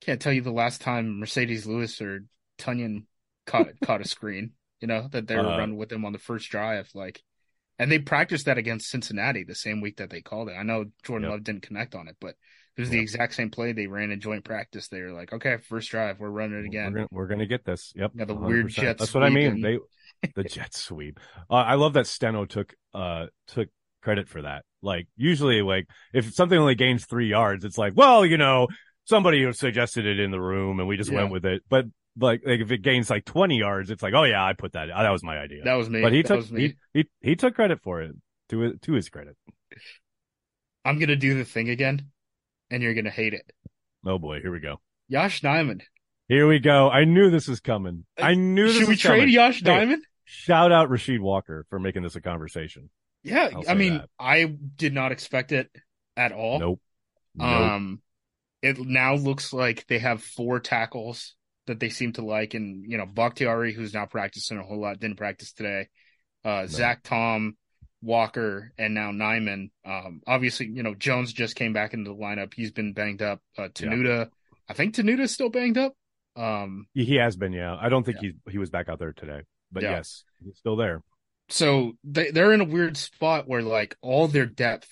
can't 0.00 0.20
tell 0.20 0.32
you 0.32 0.42
the 0.42 0.50
last 0.52 0.80
time 0.80 1.20
Marcedes 1.20 1.66
Lewis 1.66 2.00
or 2.00 2.24
Tonyan 2.58 3.04
caught 3.46 3.68
caught 3.84 4.00
a 4.00 4.08
screen. 4.08 4.52
You 4.80 4.88
know 4.88 5.08
that 5.12 5.26
they 5.26 5.36
were 5.36 5.42
Uh, 5.52 5.58
running 5.58 5.76
with 5.76 5.88
them 5.88 6.04
on 6.04 6.12
the 6.12 6.18
first 6.18 6.50
drive, 6.50 6.90
like, 6.94 7.22
and 7.78 7.90
they 7.90 7.98
practiced 7.98 8.44
that 8.46 8.58
against 8.58 8.90
Cincinnati 8.90 9.42
the 9.44 9.54
same 9.54 9.80
week 9.80 9.96
that 9.96 10.10
they 10.10 10.20
called 10.20 10.50
it. 10.50 10.52
I 10.52 10.62
know 10.62 10.86
Jordan 11.04 11.24
Yep. 11.24 11.30
Love 11.30 11.44
didn't 11.44 11.62
connect 11.62 11.94
on 11.94 12.06
it, 12.08 12.16
but 12.20 12.34
it 12.76 12.80
was 12.80 12.90
the 12.90 12.98
exact 12.98 13.34
same 13.34 13.50
play 13.50 13.72
they 13.72 13.86
ran 13.86 14.10
in 14.10 14.20
joint 14.20 14.44
practice. 14.44 14.88
They 14.88 15.00
were 15.00 15.12
like, 15.12 15.32
okay, 15.32 15.56
first 15.68 15.90
drive, 15.90 16.18
we're 16.20 16.28
running 16.28 16.58
it 16.58 16.66
again. 16.66 16.92
We're 16.92 16.98
gonna, 16.98 17.08
we're 17.12 17.26
gonna 17.28 17.46
get 17.46 17.64
this. 17.64 17.92
Yep. 17.96 18.12
Yeah, 18.14 18.24
the 18.26 18.34
weird 18.34 18.66
100%. 18.66 18.68
jet 18.74 18.98
That's 18.98 19.14
what 19.14 19.22
I 19.24 19.30
mean. 19.30 19.46
and- 19.52 19.64
They 19.64 19.78
the 20.34 20.44
jet 20.44 20.74
sweep. 20.74 21.20
Uh, 21.50 21.54
I 21.54 21.74
love 21.74 21.92
that 21.94 22.06
Steno 22.06 22.44
took 22.44 22.74
uh 22.92 23.26
took 23.48 23.68
credit 24.02 24.28
for 24.28 24.42
that. 24.42 24.64
Like 24.82 25.06
usually, 25.16 25.62
like 25.62 25.86
if 26.12 26.32
something 26.34 26.58
only 26.58 26.74
gains 26.74 27.04
three 27.06 27.28
yards, 27.28 27.64
it's 27.64 27.78
like, 27.78 27.92
well, 27.96 28.24
you 28.26 28.36
know, 28.36 28.68
somebody 29.04 29.50
suggested 29.52 30.06
it 30.06 30.20
in 30.20 30.30
the 30.30 30.40
room 30.40 30.78
and 30.78 30.88
we 30.88 30.96
just 30.96 31.10
Yeah. 31.10 31.20
went 31.20 31.32
with 31.32 31.44
it. 31.46 31.62
But 31.68 31.86
like, 32.18 32.42
like 32.46 32.60
if 32.60 32.70
it 32.70 32.82
gains 32.82 33.10
like 33.10 33.24
twenty 33.24 33.58
yards, 33.58 33.90
it's 33.90 34.02
like, 34.02 34.14
oh 34.14 34.24
yeah, 34.24 34.44
I 34.44 34.52
put 34.52 34.72
that. 34.72 34.88
That 34.88 35.10
was 35.10 35.22
my 35.22 35.38
idea. 35.38 35.64
That 35.64 35.74
was 35.74 35.88
me. 35.90 36.02
but 36.02 36.12
he 36.12 36.22
that 36.22 36.28
took 36.42 36.50
me. 36.50 36.76
he, 36.92 37.00
he 37.02 37.08
he 37.30 37.36
took 37.36 37.54
credit 37.54 37.80
for 37.82 38.02
it 38.02 38.12
to 38.50 38.74
to 38.76 38.92
his 38.92 39.08
credit. 39.08 39.36
I'm 40.84 40.98
gonna 40.98 41.16
do 41.16 41.34
the 41.36 41.44
thing 41.44 41.70
again, 41.70 42.10
and 42.70 42.82
you're 42.82 42.94
gonna 42.94 43.10
hate 43.10 43.34
it. 43.34 43.50
Oh 44.06 44.18
boy, 44.18 44.40
here 44.40 44.52
we 44.52 44.60
go. 44.60 44.80
Josh 45.10 45.40
Diamond. 45.40 45.82
Here 46.28 46.46
we 46.46 46.58
go. 46.58 46.90
I 46.90 47.04
knew 47.04 47.30
this 47.30 47.48
was 47.48 47.60
coming. 47.60 48.04
I 48.18 48.34
knew 48.34 48.66
this 48.66 48.76
Should 48.78 48.88
we 48.88 48.96
coming. 48.96 49.20
trade 49.22 49.32
Josh 49.34 49.62
Hey. 49.62 49.70
Nijman? 49.70 49.98
Shout 50.24 50.72
out 50.72 50.88
Rasheed 50.88 51.20
Walker 51.20 51.66
for 51.70 51.78
making 51.78 52.02
this 52.02 52.16
a 52.16 52.20
conversation. 52.20 52.90
Yeah, 53.22 53.50
I 53.68 53.74
mean, 53.74 53.94
that. 53.94 54.10
I 54.18 54.44
did 54.76 54.92
not 54.92 55.12
expect 55.12 55.52
it 55.52 55.70
at 56.16 56.32
all. 56.32 56.58
Nope. 56.58 56.80
Nope. 57.34 57.46
Um, 57.46 58.02
it 58.62 58.78
now 58.78 59.14
looks 59.14 59.52
like 59.52 59.86
they 59.86 59.98
have 59.98 60.22
four 60.22 60.60
tackles 60.60 61.34
that 61.66 61.80
they 61.80 61.88
seem 61.88 62.12
to 62.12 62.24
like, 62.24 62.54
and 62.54 62.84
you 62.90 62.98
know, 62.98 63.06
Bakhtiari, 63.06 63.72
who's 63.72 63.94
not 63.94 64.10
practicing 64.10 64.58
a 64.58 64.62
whole 64.62 64.80
lot, 64.80 65.00
didn't 65.00 65.16
practice 65.16 65.52
today. 65.52 65.88
Uh, 66.44 66.66
Zach 66.66 67.02
Tom, 67.02 67.56
Walker, 68.02 68.72
and 68.76 68.94
now 68.94 69.10
Nijman. 69.10 69.70
Um, 69.86 70.20
obviously, 70.26 70.68
you 70.68 70.82
know, 70.82 70.94
Jones 70.94 71.32
just 71.32 71.56
came 71.56 71.72
back 71.72 71.94
into 71.94 72.10
the 72.10 72.16
lineup. 72.16 72.52
He's 72.54 72.70
been 72.70 72.92
banged 72.92 73.22
up. 73.22 73.40
Uh, 73.56 73.68
Tenuta, 73.68 74.28
I 74.68 74.74
think 74.74 74.94
Tenuta's 74.94 75.32
still 75.32 75.48
banged 75.48 75.78
up. 75.78 75.94
Um, 76.36 76.86
He 76.94 77.04
he 77.04 77.14
has 77.16 77.36
been, 77.36 77.52
yeah. 77.52 77.76
I 77.80 77.88
don't 77.88 78.04
think 78.04 78.18
he 78.18 78.34
he 78.50 78.58
was 78.58 78.70
back 78.70 78.88
out 78.88 78.98
there 78.98 79.12
today, 79.12 79.42
but 79.74 79.82
Yeah. 79.82 79.96
yes, 79.96 80.24
he's 80.44 80.56
still 80.56 80.76
there. 80.76 81.02
so 81.50 81.92
they 82.04 82.30
they're 82.30 82.52
in 82.54 82.60
a 82.62 82.64
weird 82.64 82.96
spot 82.96 83.46
where 83.46 83.60
like 83.62 83.96
all 84.00 84.28
their 84.28 84.46
depth 84.46 84.88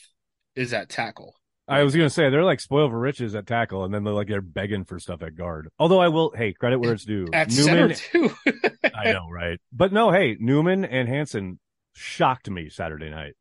is 0.54 0.72
at 0.74 0.88
tackle. 0.90 1.34
I 1.68 1.82
was 1.84 1.94
gonna 1.94 2.10
say 2.10 2.28
they're 2.28 2.44
like 2.44 2.60
spoiled 2.60 2.90
for 2.90 2.98
riches 2.98 3.34
at 3.34 3.46
tackle, 3.46 3.84
and 3.84 3.94
then 3.94 4.04
they're 4.04 4.12
like 4.12 4.28
they're 4.28 4.42
begging 4.42 4.84
for 4.84 4.98
stuff 4.98 5.22
at 5.22 5.34
guard. 5.36 5.68
Although 5.78 6.00
I 6.00 6.08
will, 6.08 6.32
hey, 6.36 6.52
credit 6.52 6.78
where 6.80 6.92
it's 6.92 7.04
due. 7.04 7.28
At 7.32 7.50
Newman, 7.50 7.94
center 7.94 7.94
too. 7.94 8.34
I 8.94 9.12
know, 9.12 9.28
right? 9.30 9.58
But 9.72 9.92
no, 9.92 10.10
hey, 10.10 10.36
Newman 10.40 10.84
and 10.84 11.08
Hanson 11.08 11.58
shocked 11.94 12.50
me 12.50 12.68
Saturday 12.68 13.08
night. 13.10 13.34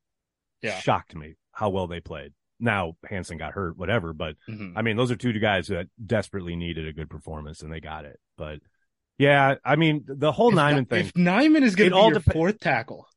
Yeah. 0.61 0.79
shocked 0.79 1.15
me 1.15 1.35
how 1.51 1.69
well 1.71 1.87
they 1.87 1.99
played. 1.99 2.33
Now 2.59 2.93
Hanson 3.09 3.37
got 3.39 3.53
hurt, 3.53 3.75
whatever, 3.75 4.13
but 4.13 4.35
Mhm. 4.47 4.73
I 4.75 4.83
mean, 4.83 4.95
those 4.95 5.09
are 5.09 5.15
two 5.15 5.33
guys 5.39 5.67
that 5.67 5.87
desperately 6.05 6.55
needed 6.55 6.87
a 6.87 6.93
good 6.93 7.09
performance, 7.09 7.63
and 7.63 7.73
they 7.73 7.79
got 7.79 8.05
it. 8.05 8.19
But 8.37 8.59
yeah, 9.21 9.55
I 9.63 9.75
mean, 9.75 10.03
the 10.07 10.31
whole 10.31 10.49
If 10.49 10.55
Nijman 10.55 10.75
Ny- 10.77 10.83
thing. 10.85 11.05
If 11.05 11.13
Nijman 11.13 11.61
is 11.61 11.75
going 11.75 11.89
to 11.91 11.95
be 11.95 11.99
all 11.99 12.09
your 12.09 12.19
depe- 12.19 12.33
fourth 12.33 12.59
tackle, 12.59 13.07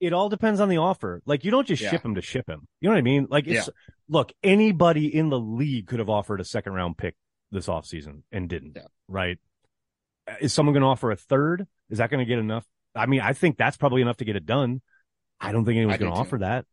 it 0.00 0.12
all 0.12 0.28
depends 0.28 0.60
on 0.60 0.68
the 0.68 0.76
offer. 0.76 1.22
Like 1.24 1.44
you 1.44 1.50
don't 1.50 1.66
just 1.66 1.82
Yeah. 1.82 1.90
ship 1.90 2.04
him 2.04 2.14
to 2.16 2.22
ship 2.22 2.48
him. 2.48 2.66
You 2.80 2.88
know 2.88 2.94
what 2.94 2.98
I 2.98 3.02
mean? 3.02 3.26
Like 3.30 3.46
it's 3.46 3.68
look, 4.08 4.32
anybody 4.42 5.14
in 5.14 5.30
the 5.30 5.38
league 5.38 5.86
could 5.86 5.98
have 5.98 6.10
offered 6.10 6.40
a 6.40 6.44
second 6.44 6.74
round 6.74 6.98
pick 6.98 7.14
this 7.50 7.66
offseason 7.66 8.22
and 8.30 8.48
didn't. 8.48 8.74
Yeah. 8.76 8.82
Right? 9.08 9.38
Is 10.40 10.52
someone 10.52 10.74
going 10.74 10.82
to 10.82 10.88
offer 10.88 11.10
a 11.10 11.16
third? 11.16 11.66
Is 11.90 11.98
that 11.98 12.10
going 12.10 12.18
to 12.20 12.28
get 12.28 12.38
enough? 12.38 12.66
I 12.94 13.06
mean, 13.06 13.20
I 13.20 13.32
think 13.32 13.56
that's 13.56 13.76
probably 13.76 14.02
enough 14.02 14.18
to 14.18 14.24
get 14.24 14.36
it 14.36 14.46
done. 14.46 14.80
I 15.40 15.52
don't 15.52 15.64
think 15.64 15.76
anyone's 15.76 15.98
going 15.98 16.12
to 16.12 16.18
offer 16.18 16.38
that. 16.38 16.64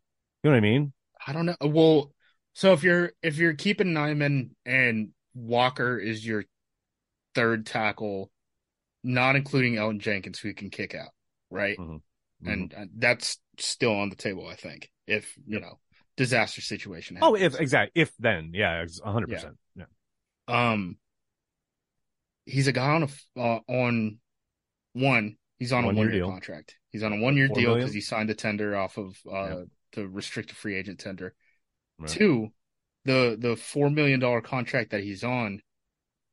You 0.44 0.50
know 0.50 0.56
what 0.56 0.58
I 0.58 0.62
mean? 0.62 0.94
I 1.26 1.34
don't 1.34 1.46
know. 1.46 1.56
Uh, 1.64 1.68
well, 1.68 2.12
so 2.54 2.74
if 2.74 2.84
you're 2.84 3.12
if 3.24 3.38
you're 3.38 3.54
keeping 3.54 3.88
Nijman 3.88 4.52
and 4.66 5.10
Walker 5.34 5.98
is 5.98 6.26
your 6.26 6.46
third 7.36 7.66
tackle, 7.66 8.30
not 9.04 9.36
including 9.36 9.76
Elgton 9.76 10.00
Jenkins, 10.00 10.40
who 10.40 10.54
can 10.54 10.70
kick 10.70 10.96
out, 10.96 11.10
right? 11.50 11.78
Mhm. 11.78 12.02
And 12.44 12.74
uh, 12.74 12.86
that's 12.98 13.38
still 13.60 13.96
on 13.96 14.10
the 14.10 14.16
table, 14.16 14.48
I 14.48 14.56
think. 14.56 14.90
If 15.08 15.36
you 15.46 15.60
know, 15.60 15.80
disaster 16.18 16.62
situation. 16.62 17.20
Oh, 17.22 17.36
if 17.36 17.60
exactly. 17.60 18.02
If 18.02 18.12
then, 18.18 18.52
yeah, 18.54 18.84
hundred 19.04 19.30
percent. 19.30 19.58
Yeah. 19.76 19.86
um, 20.48 20.98
he's 22.46 22.68
a 22.68 22.72
guy 22.72 22.90
on 22.90 23.04
a 23.04 23.40
uh, 23.40 23.60
on 23.68 24.20
one. 24.94 25.38
He's 25.60 25.72
on 25.74 25.84
a 25.84 25.88
One-year 25.88 26.12
year 26.14 26.26
contract. 26.26 26.76
He's 26.90 27.04
on 27.04 27.14
a 27.14 27.18
one 27.18 27.38
year 27.38 27.48
Four 27.48 27.56
deal 27.56 27.76
because 27.76 27.94
he 27.94 28.02
signed 28.02 28.32
a 28.32 28.34
tender 28.34 28.76
off 28.76 28.98
of 28.98 29.16
uh, 29.32 29.32
Yeah. 29.32 29.64
the 29.94 30.08
restricted 30.08 30.58
free 30.58 30.76
agent 30.76 31.00
tender. 31.00 31.36
Right. 32.00 32.10
Two, 32.10 32.50
the 33.06 33.38
the 33.40 33.56
four 33.56 33.92
million 33.92 34.20
dollar 34.20 34.42
contract 34.42 34.92
that 34.92 35.04
he's 35.04 35.24
on 35.24 35.62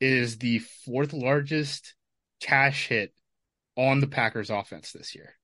is 0.00 0.38
the 0.38 0.60
fourth 0.60 1.12
largest 1.12 1.94
cash 2.40 2.88
hit 2.88 3.12
on 3.76 4.00
the 4.00 4.06
Packers 4.06 4.50
offense 4.50 4.92
this 4.92 5.14
year. 5.14 5.34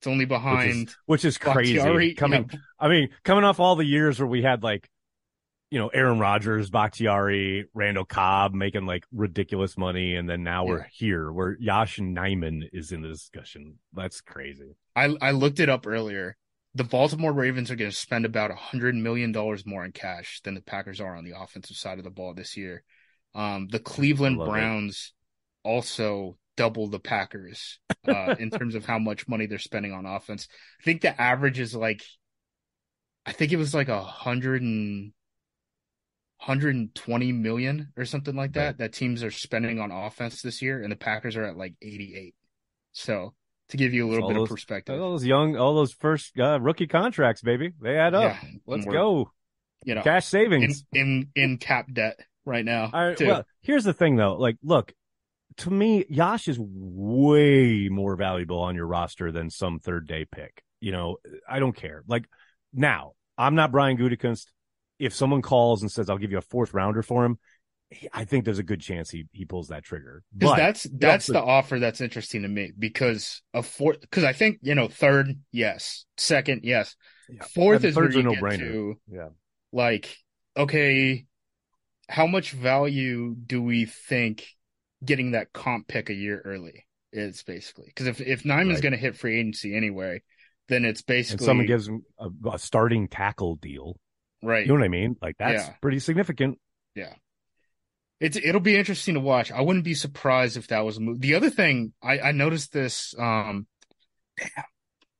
It's 0.00 0.06
only 0.06 0.26
behind 0.26 0.94
Which 1.06 1.24
is 1.24 1.38
crazy. 1.38 2.14
Coming, 2.14 2.50
Yeah, 2.52 2.58
I 2.78 2.88
mean, 2.88 3.08
coming 3.24 3.44
off 3.44 3.58
all 3.58 3.76
the 3.76 3.86
years 3.86 4.18
where 4.18 4.26
we 4.26 4.42
had 4.42 4.62
like, 4.62 4.88
you 5.70 5.78
know, 5.78 5.88
Aaron 5.88 6.18
Rodgers, 6.18 6.70
Bakhtiari, 6.70 7.66
Randall 7.72 8.04
Cobb 8.04 8.52
making 8.54 8.86
like 8.86 9.04
ridiculous 9.12 9.78
money, 9.78 10.14
and 10.14 10.28
then 10.28 10.42
now 10.42 10.66
we're 10.66 10.86
here 10.92 11.32
where 11.32 11.56
Yosh 11.58 11.98
Nijman 11.98 12.68
is 12.72 12.92
in 12.92 13.00
the 13.00 13.08
discussion. 13.08 13.78
That's 13.92 14.20
crazy. 14.20 14.76
I 14.94 15.16
I 15.20 15.30
looked 15.30 15.58
it 15.58 15.68
up 15.68 15.86
earlier. 15.86 16.36
The 16.74 16.84
Baltimore 16.84 17.32
Ravens 17.32 17.70
are 17.70 17.76
going 17.76 17.90
to 17.90 17.96
spend 17.96 18.24
about 18.24 18.50
a 18.50 18.56
hundred 18.56 18.94
million 18.94 19.32
dollars 19.32 19.64
more 19.64 19.84
in 19.84 19.92
cash 19.92 20.40
than 20.44 20.54
the 20.54 20.60
Packers 20.60 21.00
are 21.00 21.16
on 21.16 21.24
the 21.24 21.40
offensive 21.40 21.76
side 21.76 21.98
of 21.98 22.04
the 22.04 22.10
ball 22.10 22.34
this 22.34 22.56
year. 22.56 22.84
Um, 23.34 23.68
the 23.68 23.80
Cleveland. 23.80 24.36
Browns 24.36 25.14
also 25.64 26.36
double 26.56 26.86
the 26.88 27.00
Packers 27.00 27.78
uh, 28.06 28.36
in 28.38 28.50
terms 28.58 28.74
of 28.74 28.84
how 28.84 28.98
much 28.98 29.26
money 29.26 29.46
they're 29.46 29.58
spending 29.58 29.92
on 29.92 30.06
offense. 30.06 30.46
I 30.80 30.84
think 30.84 31.00
the 31.00 31.20
average 31.20 31.58
is 31.58 31.74
like, 31.74 32.02
I 33.26 33.32
think 33.32 33.50
it 33.52 33.56
was 33.56 33.74
like 33.74 33.88
a 33.88 34.02
hundred 34.02 34.62
and. 34.62 35.12
120 36.38 37.32
million 37.32 37.92
or 37.96 38.04
something 38.04 38.34
like 38.36 38.52
that 38.52 38.66
Right. 38.66 38.78
that 38.78 38.92
teams 38.92 39.22
are 39.22 39.30
spending 39.30 39.80
on 39.80 39.90
offense 39.90 40.42
this 40.42 40.60
year 40.60 40.82
and 40.82 40.92
the 40.92 40.96
Packers 40.96 41.36
are 41.36 41.44
at 41.44 41.56
like 41.56 41.74
88. 41.80 42.34
So 42.92 43.32
to 43.70 43.76
give 43.78 43.94
you 43.94 44.06
a 44.06 44.10
little 44.10 44.24
All 44.24 44.28
bit 44.30 44.34
those- 44.34 44.50
of 44.50 44.54
perspective, 44.56 45.00
All 45.00 45.12
those 45.12 45.24
young, 45.24 45.56
all 45.56 45.74
those 45.74 45.92
first 45.94 46.38
uh, 46.38 46.60
rookie 46.60 46.86
contracts, 46.86 47.40
baby, 47.40 47.72
they 47.80 47.96
add 47.96 48.14
up. 48.14 48.36
yeah, 48.42 48.48
Let's 48.66 48.84
go. 48.84 49.30
You 49.86 49.94
know, 49.94 50.02
Cash 50.02 50.26
savings. 50.26 50.84
in 50.92 51.28
in 51.34 51.56
cap 51.58 51.86
debt 51.92 52.18
right 52.44 52.64
now. 52.64 52.90
Well, 52.92 53.44
here's 53.62 53.84
the 53.84 53.92
thing 53.94 54.16
though. 54.16 54.34
Like, 54.36 54.56
look, 54.62 54.92
to 55.58 55.70
me, 55.70 56.04
Yosh 56.08 56.48
is 56.48 56.58
way 56.60 57.88
more 57.88 58.16
valuable 58.16 58.60
on 58.60 58.74
your 58.74 58.86
roster 58.86 59.30
than 59.32 59.50
some 59.50 59.78
third 59.78 60.06
day 60.06 60.24
pick. 60.30 60.62
You 60.80 60.92
know, 60.92 61.16
I 61.48 61.58
don't 61.60 61.76
care. 61.76 62.02
Like 62.06 62.24
now, 62.72 63.12
I'm 63.38 63.54
not 63.54 63.72
Brian 63.72 63.96
Gutekunst. 63.96 64.46
If 64.98 65.14
someone 65.14 65.42
calls 65.42 65.82
and 65.82 65.90
says, 65.90 66.08
I'll 66.08 66.18
give 66.18 66.30
you 66.30 66.38
a 66.38 66.42
fourth 66.42 66.72
rounder 66.74 67.02
for 67.02 67.24
him, 67.24 67.38
he- 67.90 68.08
I 68.12 68.24
think 68.24 68.44
there's 68.44 68.58
a 68.58 68.62
good 68.64 68.80
chance 68.80 69.10
he, 69.10 69.24
he 69.32 69.44
pulls 69.44 69.68
that 69.68 69.84
trigger. 69.84 70.22
But 70.32 70.56
that's 70.56 70.82
that's 70.92 71.26
the 71.26 71.42
offer 71.42 71.78
that's 71.78 72.00
interesting 72.00 72.42
to 72.42 72.48
me 72.48 72.72
because 72.78 73.42
a 73.52 73.62
fourth 73.62 74.00
because 74.00 74.24
I 74.24 74.32
think 74.32 74.58
you 74.62 74.74
know 74.74 74.88
third 74.88 75.38
yes 75.52 76.04
second 76.16 76.60
yes 76.64 76.96
Yeah. 77.28 77.42
fourth 77.54 77.76
And 77.78 77.84
is 77.86 77.96
where 77.96 78.04
third's 78.06 78.16
a 78.16 78.22
get 78.22 78.26
no-brainer. 78.40 78.58
to 78.58 79.00
Yeah. 79.10 79.28
like 79.72 80.16
okay 80.56 81.26
how 82.08 82.26
much 82.26 82.52
value 82.52 83.34
do 83.34 83.62
we 83.62 83.86
think 83.86 84.46
getting 85.04 85.32
that 85.32 85.52
comp 85.52 85.86
pick 85.88 86.10
a 86.10 86.14
year 86.14 86.40
early 86.44 86.86
is 87.12 87.42
basically 87.42 87.86
because 87.86 88.06
if 88.06 88.20
if 88.20 88.42
Nijman's 88.42 88.74
Right. 88.74 88.82
going 88.82 88.92
to 88.92 88.98
hit 88.98 89.16
free 89.16 89.38
agency 89.38 89.76
anyway 89.76 90.22
then 90.68 90.84
it's 90.84 91.00
and 91.00 91.06
basically 91.06 91.46
someone 91.46 91.66
gives 91.66 91.88
him 91.88 92.02
a, 92.18 92.28
a 92.52 92.58
starting 92.58 93.06
tackle 93.08 93.56
deal. 93.56 93.96
right 94.42 94.62
You 94.66 94.68
know 94.72 94.78
what 94.78 94.84
I 94.84 94.88
mean? 94.88 95.16
Like 95.22 95.36
that's 95.38 95.66
Yeah. 95.68 95.74
pretty 95.82 95.98
significant. 96.00 96.58
Yeah, 96.94 97.14
it's 98.20 98.36
it'll 98.36 98.60
be 98.60 98.76
interesting 98.76 99.14
to 99.14 99.20
watch. 99.20 99.50
I 99.52 99.60
wouldn't 99.60 99.84
be 99.84 99.94
surprised 99.94 100.56
if 100.56 100.68
that 100.68 100.84
was 100.84 100.96
a 100.96 101.00
move. 101.00 101.20
The 101.20 101.34
other 101.34 101.50
thing 101.50 101.92
I, 102.02 102.18
I 102.20 102.32
noticed 102.32 102.72
this 102.72 103.14
um 103.18 103.66
damn, 104.38 104.64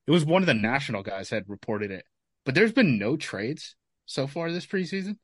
it 0.06 0.10
was 0.10 0.24
one 0.24 0.42
of 0.42 0.46
the 0.46 0.54
national 0.54 1.02
guys 1.02 1.30
had 1.30 1.44
reported 1.48 1.90
it. 1.90 2.04
But 2.44 2.54
there's 2.54 2.72
been 2.72 2.98
no 2.98 3.16
trades 3.16 3.76
so 4.06 4.26
far 4.26 4.50
this 4.52 4.66
preseason. 4.66 5.16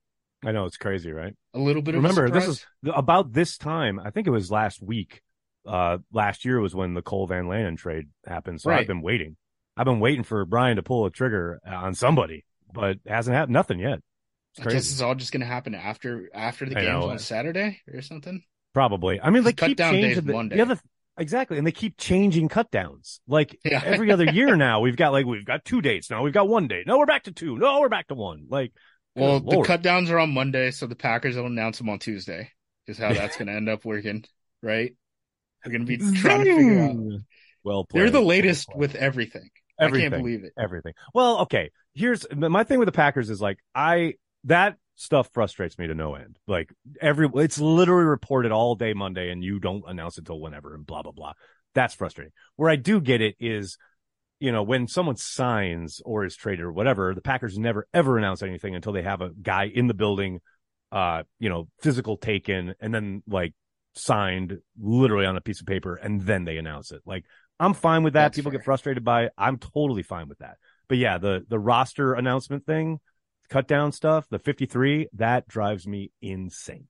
I 0.45 0.53
know 0.53 0.65
it's 0.65 0.77
crazy, 0.77 1.13
right? 1.13 1.35
A 1.55 1.59
little 1.59 1.83
bit 1.83 1.95
of 1.95 2.03
Remember, 2.03 2.27
a 2.27 2.31
this 2.31 2.49
is 2.49 2.67
about 2.85 3.33
this 3.33 3.59
time. 3.59 4.01
I 4.01 4.11
think 4.11 4.27
it 4.27 4.31
was 4.31 4.51
last 4.51 4.83
week. 4.83 5.21
Uh, 5.67 5.99
last 6.13 6.45
year 6.47 6.59
was 6.61 6.75
when 6.75 6.95
the 6.95 7.03
Cole 7.03 7.27
Van 7.27 7.45
Lanen 7.45 7.77
trade 7.77 8.07
happened. 8.27 8.61
So 8.61 8.71
Right. 8.71 8.81
I've 8.81 8.87
been 8.87 9.03
waiting. 9.03 9.37
I've 9.77 9.85
been 9.85 10.01
waiting 10.01 10.23
for 10.25 10.45
Brian 10.47 10.77
to 10.77 10.83
pull 10.83 11.05
a 11.07 11.11
trigger 11.11 11.61
on 11.67 11.95
somebody, 11.95 12.45
but 12.73 12.93
it 12.93 13.01
hasn't 13.07 13.35
happened. 13.37 13.53
Nothing 13.53 13.79
yet. 13.81 14.01
It's 14.57 14.67
I 14.67 14.71
guess 14.71 14.91
it's 14.91 15.01
all 15.03 15.15
just 15.15 15.31
gonna 15.33 15.45
happen 15.45 15.75
after 15.75 16.29
after 16.35 16.65
the 16.67 16.77
I 16.79 16.83
games 16.85 17.05
know. 17.05 17.11
on 17.11 17.19
Saturday 17.19 17.81
or 17.93 18.01
something. 18.03 18.43
Probably. 18.73 19.21
I 19.21 19.31
mean, 19.31 19.45
they 19.45 19.53
Cut 19.53 19.69
keep 19.69 19.77
down 19.77 19.93
changing 19.95 20.25
the, 20.25 20.33
Monday. 20.33 20.57
the 20.57 20.63
other. 20.63 20.81
Exactly, 21.19 21.59
and 21.59 21.67
they 21.67 21.73
keep 21.73 21.99
changing 21.99 22.49
cut 22.49 22.71
downs. 22.71 23.21
Like 23.29 23.59
Yeah. 23.65 23.83
every 23.85 24.11
other 24.11 24.25
year 24.33 24.57
now, 24.57 24.81
we've 24.81 24.97
got 24.97 25.13
like 25.13 25.27
we've 25.27 25.45
got 25.45 25.65
two 25.67 25.83
dates 25.83 26.11
now. 26.11 26.23
We've 26.23 26.33
got 26.33 26.49
one 26.49 26.67
date. 26.67 26.87
No, 26.87 26.99
we're 26.99 27.07
back 27.07 27.25
to 27.25 27.33
two. 27.33 27.59
No, 27.59 27.81
we're 27.81 27.89
back 27.91 28.09
to 28.09 28.15
one. 28.15 28.47
Like, 28.49 28.73
Well, 29.17 29.33
oh, 29.33 29.39
the 29.41 29.57
Lord. 29.57 29.67
cut 29.67 29.83
downs 29.83 30.11
are 30.11 30.19
on 30.19 30.33
Monday, 30.33 30.71
so 30.71 30.87
the 30.87 30.95
Packers 30.95 31.37
will 31.37 31.47
announce 31.47 31.79
them 31.79 31.89
on 31.89 31.99
Tuesday. 31.99 32.51
Is 32.87 32.99
how 32.99 33.13
that's 33.13 33.37
gonna 33.37 33.53
end 33.53 33.69
up 33.69 33.85
working, 33.85 34.25
right? 34.63 34.95
They're 35.63 35.73
gonna 35.73 35.85
be 35.85 35.97
trying 36.17 36.45
to 36.45 36.57
figure 36.57 36.81
out. 36.81 36.97
Well 37.63 37.85
played. 37.85 38.03
They're 38.03 38.11
the 38.11 38.21
latest 38.21 38.69
played. 38.69 38.79
with 38.79 38.95
everything. 38.95 39.51
everything. 39.79 40.07
I 40.07 40.11
can't 40.11 40.23
believe 40.23 40.45
it. 40.45 40.53
everything. 40.59 40.95
Well, 41.15 41.41
okay. 41.41 41.71
Here's 41.95 42.25
my 42.35 42.65
thing 42.65 42.79
with 42.79 42.87
the 42.87 42.93
Packers 42.93 43.31
is 43.31 43.41
like 43.41 43.59
I 43.75 44.15
that 44.45 44.77
stuff 44.95 45.31
frustrates 45.33 45.79
me 45.79 45.87
to 45.87 45.95
no 45.95 46.15
end. 46.15 46.39
Like 46.47 46.73
every 47.01 47.29
it's 47.35 47.59
literally 47.59 48.05
reported 48.05 48.53
all 48.53 48.75
day 48.75 48.93
Monday 48.95 49.31
and 49.31 49.43
you 49.43 49.59
don't 49.59 49.85
announce 49.87 50.19
it 50.19 50.27
till 50.27 50.41
whenever 50.41 50.75
and 50.75 50.87
blah 50.87 51.03
blah 51.03 51.13
blah. 51.13 51.33
That's 51.75 51.95
frustrating. 51.95 52.33
Where 52.57 52.71
I 52.71 52.77
do 52.77 53.01
get 53.01 53.21
it 53.21 53.37
is 53.39 53.77
you 54.41 54.51
know, 54.51 54.63
when 54.63 54.89
someone 54.89 55.17
signs 55.17 56.01
or 56.05 56.25
is 56.25 56.35
traded 56.35 56.65
or 56.65 56.73
whatever, 56.73 57.15
the 57.15 57.21
Packers 57.21 57.59
never 57.59 57.87
ever 57.95 58.19
announce 58.19 58.43
anything 58.43 58.75
until 58.75 58.93
they 58.93 59.03
have 59.03 59.21
a 59.21 59.31
guy 59.31 59.65
in 59.73 59.87
the 59.87 59.95
building, 59.95 60.41
uh, 60.91 61.23
you 61.39 61.49
know, 61.49 61.69
physical 61.81 62.17
taken 62.17 62.75
and 62.81 62.93
then 62.95 63.23
like 63.29 63.55
signed 63.95 64.59
literally 64.81 65.27
on 65.27 65.37
a 65.37 65.41
piece 65.41 65.61
of 65.61 65.67
paper 65.67 65.95
and 65.95 66.23
then 66.23 66.45
they 66.45 66.57
announce 66.57 66.91
it. 66.91 67.03
Like 67.05 67.25
I'm 67.61 67.75
fine 67.75 68.03
with 68.03 68.15
that. 68.15 68.33
That's 68.33 68.37
People 68.37 68.51
fair. 68.51 68.59
get 68.59 68.65
frustrated 68.65 69.05
by 69.05 69.25
it. 69.25 69.33
I'm 69.37 69.59
totally 69.59 70.03
fine 70.03 70.29
with 70.29 70.39
that. 70.39 70.57
But 70.89 70.99
yeah, 70.99 71.19
the 71.19 71.45
the 71.47 71.59
roster 71.59 72.15
announcement 72.15 72.65
thing, 72.65 72.99
cut 73.51 73.69
down 73.69 73.93
stuff, 73.93 74.27
the 74.31 74.39
53, 74.39 75.09
that 75.15 75.47
drives 75.47 75.87
me 75.87 76.11
insane. 76.23 76.89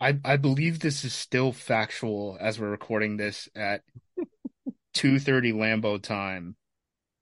I, 0.00 0.18
I 0.24 0.36
believe 0.36 0.80
this 0.80 1.04
is 1.04 1.14
still 1.14 1.52
factual 1.52 2.36
as 2.40 2.58
we're 2.58 2.70
recording 2.70 3.16
this 3.16 3.48
at 3.54 3.82
2:30 4.94 5.52
Lambeau 5.52 6.02
time 6.02 6.56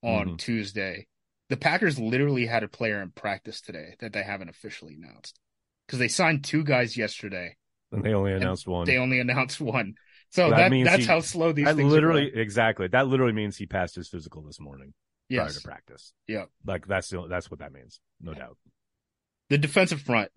on 0.02 0.30
Mhm. 0.30 0.38
Tuesday. 0.38 1.06
The 1.48 1.56
Packers 1.56 1.98
literally 1.98 2.46
had 2.46 2.62
a 2.62 2.68
player 2.68 3.02
in 3.02 3.10
practice 3.10 3.60
today 3.60 3.96
that 4.00 4.12
they 4.12 4.22
haven't 4.22 4.48
officially 4.48 4.94
announced 4.94 5.38
because 5.86 5.98
they 5.98 6.08
signed 6.08 6.44
two 6.44 6.62
guys 6.64 6.96
yesterday. 6.96 7.56
And 7.92 8.04
they 8.04 8.14
only 8.14 8.32
announced 8.32 8.66
one. 8.68 8.86
They 8.86 8.98
only 8.98 9.18
announced 9.18 9.60
one. 9.60 9.94
So 10.30 10.48
That 10.50 10.56
that, 10.56 10.70
means 10.70 10.86
that's 10.88 11.00
he- 11.02 11.06
how 11.08 11.20
slow 11.20 11.52
these 11.52 11.64
That 11.64 11.74
things 11.76 11.90
literally 11.92 12.30
exactly. 12.32 12.86
That 12.86 13.08
literally 13.08 13.32
means 13.32 13.56
he 13.56 13.66
passed 13.66 13.96
his 13.96 14.08
physical 14.08 14.42
this 14.42 14.60
morning 14.60 14.94
prior 15.28 15.48
to 15.50 15.60
practice. 15.60 16.12
Yeah. 16.28 16.44
Like 16.64 16.86
that's 16.86 17.08
the, 17.08 17.26
that's 17.28 17.50
what 17.50 17.58
that 17.60 17.72
means. 17.72 18.00
No 18.20 18.32
doubt. 18.34 18.56
The 19.48 19.58
defensive 19.58 20.00
front. 20.02 20.30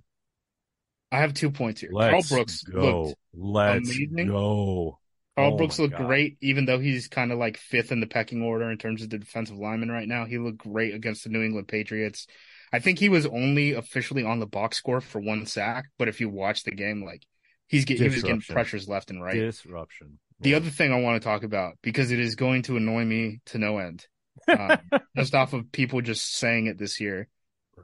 I 1.12 1.20
have 1.20 1.36
two 1.36 1.52
points 1.52 1.82
here. 1.82 1.92
Let's 1.94 2.28
Karl 2.30 2.40
Brooks 2.40 2.64
go. 2.64 3.14
Let's 3.34 3.88
amazing. 3.88 4.28
go. 4.30 4.98
Karl 5.36 5.54
Oh 5.54 5.58
Brooks 5.58 5.80
looked 5.80 5.98
God. 5.98 6.06
great, 6.06 6.38
even 6.42 6.66
though 6.66 6.80
he's 6.80 7.08
kind 7.08 7.32
of 7.32 7.40
like 7.40 7.58
fifth 7.58 7.92
in 7.92 8.00
the 8.00 8.08
pecking 8.08 8.42
order 8.42 8.70
in 8.70 8.78
terms 8.78 9.02
of 9.02 9.10
the 9.10 9.18
defensive 9.18 9.58
lineman 9.58 9.92
right 9.92 10.08
now. 10.08 10.26
He 10.26 10.38
looked 10.38 10.60
great 10.60 10.94
against 10.94 11.24
the 11.24 11.30
New 11.30 11.42
England 11.42 11.68
Patriots. 11.68 12.28
I 12.72 12.80
think 12.80 13.00
he 13.00 13.10
was 13.10 13.26
only 13.26 13.74
officially 13.74 14.24
on 14.24 14.40
the 14.40 14.48
box 14.48 14.78
score 14.78 15.02
for 15.02 15.20
one 15.20 15.46
sack, 15.46 15.86
but 15.98 16.08
if 16.08 16.20
you 16.20 16.30
watch 16.30 16.64
the 16.64 16.72
game, 16.72 17.04
like 17.04 17.24
he's 17.68 17.86
get, 17.86 17.98
he 18.00 18.06
was 18.06 18.22
getting 18.22 18.42
pressures 18.42 18.88
left 18.88 19.12
and 19.12 19.24
right. 19.24 19.36
Disruption. 19.36 20.20
The 20.40 20.56
other 20.56 20.70
thing 20.70 20.92
I 20.92 21.00
want 21.00 21.22
to 21.22 21.28
talk 21.28 21.44
about 21.44 21.78
because 21.82 22.12
it 22.12 22.20
is 22.20 22.36
going 22.36 22.64
to 22.64 22.78
annoy 22.78 23.06
me 23.06 23.42
to 23.48 23.58
no 23.58 23.78
end, 23.78 24.06
um, 24.48 24.78
just 25.18 25.36
off 25.36 25.54
of 25.54 25.72
people 25.72 26.02
just 26.02 26.36
saying 26.36 26.66
it 26.68 26.78
this 26.78 27.00
year 27.00 27.28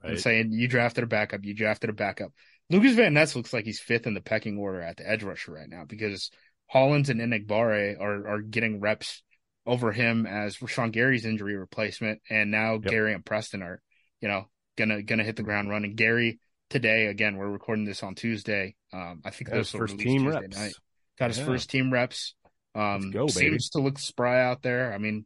and 0.03 0.19
saying 0.19 0.51
you 0.51 0.67
drafted 0.67 1.03
a 1.03 1.07
backup, 1.07 1.45
you 1.45 1.53
drafted 1.53 1.89
a 1.89 1.93
backup. 1.93 2.31
Lucas 2.69 2.93
Van 2.93 3.13
Ness 3.13 3.35
looks 3.35 3.53
like 3.53 3.65
he's 3.65 3.79
fifth 3.79 4.05
in 4.07 4.13
the 4.13 4.21
pecking 4.21 4.57
order 4.57 4.81
at 4.81 4.97
the 4.97 5.09
edge 5.09 5.23
rusher 5.23 5.51
right 5.51 5.69
now 5.69 5.85
because 5.87 6.31
Hollins 6.69 7.09
and 7.09 7.19
Enagbare 7.19 7.99
are 7.99 8.27
are 8.27 8.41
getting 8.41 8.79
reps 8.79 9.23
over 9.65 9.91
him 9.91 10.25
as 10.25 10.57
Rashan 10.57 10.91
Gary's 10.91 11.25
injury 11.25 11.55
replacement, 11.55 12.21
and 12.29 12.51
now 12.51 12.73
Yep. 12.73 12.83
Gary 12.83 13.13
and 13.13 13.25
Preston 13.25 13.61
are, 13.61 13.81
you 14.21 14.27
know, 14.27 14.49
gonna 14.77 15.03
gonna 15.03 15.23
hit 15.23 15.35
the 15.35 15.43
ground 15.43 15.69
running. 15.69 15.95
Gary 15.95 16.39
today 16.69 17.07
again, 17.07 17.37
we're 17.37 17.49
recording 17.49 17.85
this 17.85 18.03
on 18.03 18.15
Tuesday. 18.15 18.75
Um, 18.93 19.21
I 19.25 19.31
think 19.31 19.49
Got 19.49 19.57
his 19.57 19.71
first 19.71 19.97
team 19.99 20.23
Tuesday 20.23 20.41
reps. 20.41 20.57
night. 20.57 20.73
Got 21.17 21.29
his 21.31 21.39
Yeah. 21.39 21.45
first 21.45 21.69
team 21.69 21.91
reps. 21.91 22.35
Um, 22.75 23.11
go, 23.11 23.21
baby. 23.25 23.31
seems 23.31 23.69
to 23.71 23.79
look 23.79 23.97
spry 23.99 24.41
out 24.43 24.61
there. 24.61 24.93
I 24.93 24.99
mean, 24.99 25.25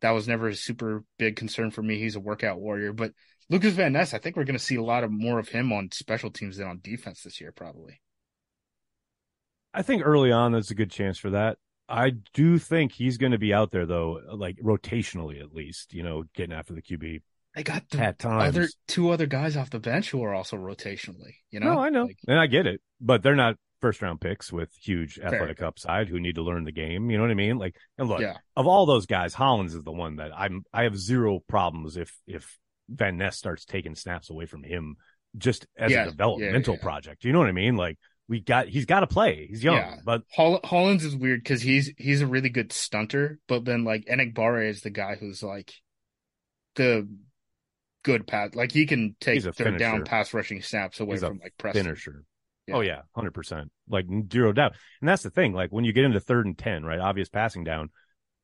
that 0.00 0.12
was 0.12 0.28
never 0.28 0.48
a 0.48 0.54
super 0.54 1.04
big 1.18 1.36
concern 1.36 1.70
for 1.72 1.82
me. 1.82 1.98
He's 1.98 2.14
a 2.16 2.20
workout 2.20 2.60
warrior, 2.60 2.92
but 2.92 3.12
Lucas 3.50 3.74
Van 3.74 3.92
Ness, 3.92 4.14
I 4.14 4.18
think 4.18 4.36
we're 4.36 4.44
going 4.44 4.58
to 4.58 4.64
see 4.64 4.76
a 4.76 4.82
lot 4.82 5.04
of 5.04 5.10
more 5.10 5.38
of 5.38 5.48
him 5.48 5.72
on 5.72 5.90
special 5.92 6.30
teams 6.30 6.56
than 6.56 6.66
on 6.68 6.80
defense 6.82 7.22
this 7.22 7.40
year, 7.40 7.52
probably. 7.52 8.00
I 9.74 9.82
think 9.82 10.02
early 10.04 10.32
on 10.32 10.52
there's 10.52 10.70
a 10.70 10.74
good 10.74 10.90
chance 10.90 11.18
for 11.18 11.30
that. 11.30 11.58
I 11.88 12.10
do 12.34 12.58
think 12.58 12.92
he's 12.92 13.16
going 13.18 13.32
to 13.32 13.38
be 13.38 13.54
out 13.54 13.70
there 13.70 13.86
though, 13.86 14.20
like 14.34 14.56
rotationally 14.62 15.40
at 15.40 15.52
least, 15.54 15.94
you 15.94 16.02
know, 16.02 16.24
getting 16.34 16.54
after 16.56 16.74
the 16.74 16.82
QB 16.82 17.22
They 17.54 17.62
got 17.62 17.88
the 17.90 18.00
at 18.00 18.18
times. 18.18 18.56
other 18.56 18.68
two 18.88 19.10
other 19.10 19.26
guys 19.26 19.56
off 19.56 19.70
the 19.70 19.78
bench 19.78 20.10
who 20.10 20.22
are 20.24 20.34
also 20.34 20.56
rotationally. 20.56 21.34
You 21.50 21.60
know, 21.60 21.74
no, 21.74 21.80
I 21.80 21.90
know, 21.90 22.04
Like, 22.06 22.18
and 22.26 22.38
I 22.40 22.46
get 22.48 22.66
it, 22.66 22.80
but 23.00 23.22
they're 23.22 23.36
not 23.36 23.56
first 23.80 24.02
round 24.02 24.20
picks 24.20 24.50
with 24.52 24.72
huge 24.82 25.18
athletic 25.18 25.62
upside 25.62 26.08
who 26.08 26.18
need 26.18 26.34
to 26.36 26.42
learn 26.42 26.64
the 26.64 26.72
game. 26.72 27.10
You 27.10 27.18
know 27.18 27.22
what 27.24 27.30
I 27.30 27.34
mean? 27.34 27.58
Like, 27.58 27.76
and 27.98 28.08
look, 28.08 28.20
Yeah. 28.20 28.38
of 28.56 28.66
all 28.66 28.86
those 28.86 29.06
guys, 29.06 29.34
Hollins 29.34 29.74
is 29.74 29.82
the 29.82 29.92
one 29.92 30.16
that 30.16 30.32
I'm. 30.36 30.64
I 30.72 30.84
have 30.84 30.98
zero 30.98 31.40
problems 31.46 31.96
if 31.96 32.16
if 32.26 32.58
Van 32.88 33.16
Ness 33.18 33.36
starts 33.36 33.64
taking 33.64 33.94
snaps 33.94 34.30
away 34.30 34.46
from 34.46 34.62
him 34.64 34.96
just 35.36 35.66
as 35.76 35.92
Yeah, 35.92 36.04
a 36.06 36.10
developmental 36.10 36.74
yeah, 36.74 36.78
yeah. 36.78 36.82
project. 36.82 37.24
You 37.24 37.32
know 37.32 37.38
what 37.38 37.48
I 37.48 37.52
mean? 37.52 37.76
Like 37.76 37.98
we 38.28 38.40
got, 38.40 38.68
he's 38.68 38.86
got 38.86 39.00
to 39.00 39.06
play. 39.06 39.46
He's 39.48 39.62
young, 39.62 39.76
Yeah. 39.76 39.96
but 40.04 40.22
Holl- 40.32 40.60
Hollins 40.64 41.04
is 41.04 41.14
weird 41.14 41.42
because 41.42 41.62
he's 41.62 41.92
he's 41.96 42.22
a 42.22 42.26
really 42.26 42.48
good 42.48 42.70
stunter, 42.70 43.38
but 43.48 43.64
then 43.64 43.84
like 43.84 44.04
Enagbare 44.06 44.68
is 44.68 44.80
the 44.80 44.90
guy 44.90 45.14
who's 45.14 45.42
like 45.42 45.72
the 46.74 47.08
good 48.02 48.26
pass. 48.26 48.54
Like 48.54 48.72
he 48.72 48.86
can 48.86 49.16
take 49.20 49.42
third 49.42 49.78
down 49.78 50.04
pass 50.04 50.32
rushing 50.34 50.62
snaps 50.62 51.00
away 51.00 51.18
from 51.18 51.40
like 51.42 51.54
Preston. 51.58 51.84
finisher. 51.84 52.24
Oh 52.72 52.80
yeah, 52.80 53.02
hundred 53.14 53.32
percent, 53.32 53.70
like 53.88 54.06
zero 54.32 54.52
doubt. 54.52 54.74
And 55.00 55.08
that's 55.08 55.22
the 55.22 55.30
thing. 55.30 55.52
Like 55.52 55.70
when 55.70 55.84
you 55.84 55.92
get 55.92 56.04
into 56.04 56.18
third 56.20 56.46
and 56.46 56.58
ten, 56.58 56.84
right? 56.84 56.98
Obvious 56.98 57.28
passing 57.28 57.62
down. 57.64 57.90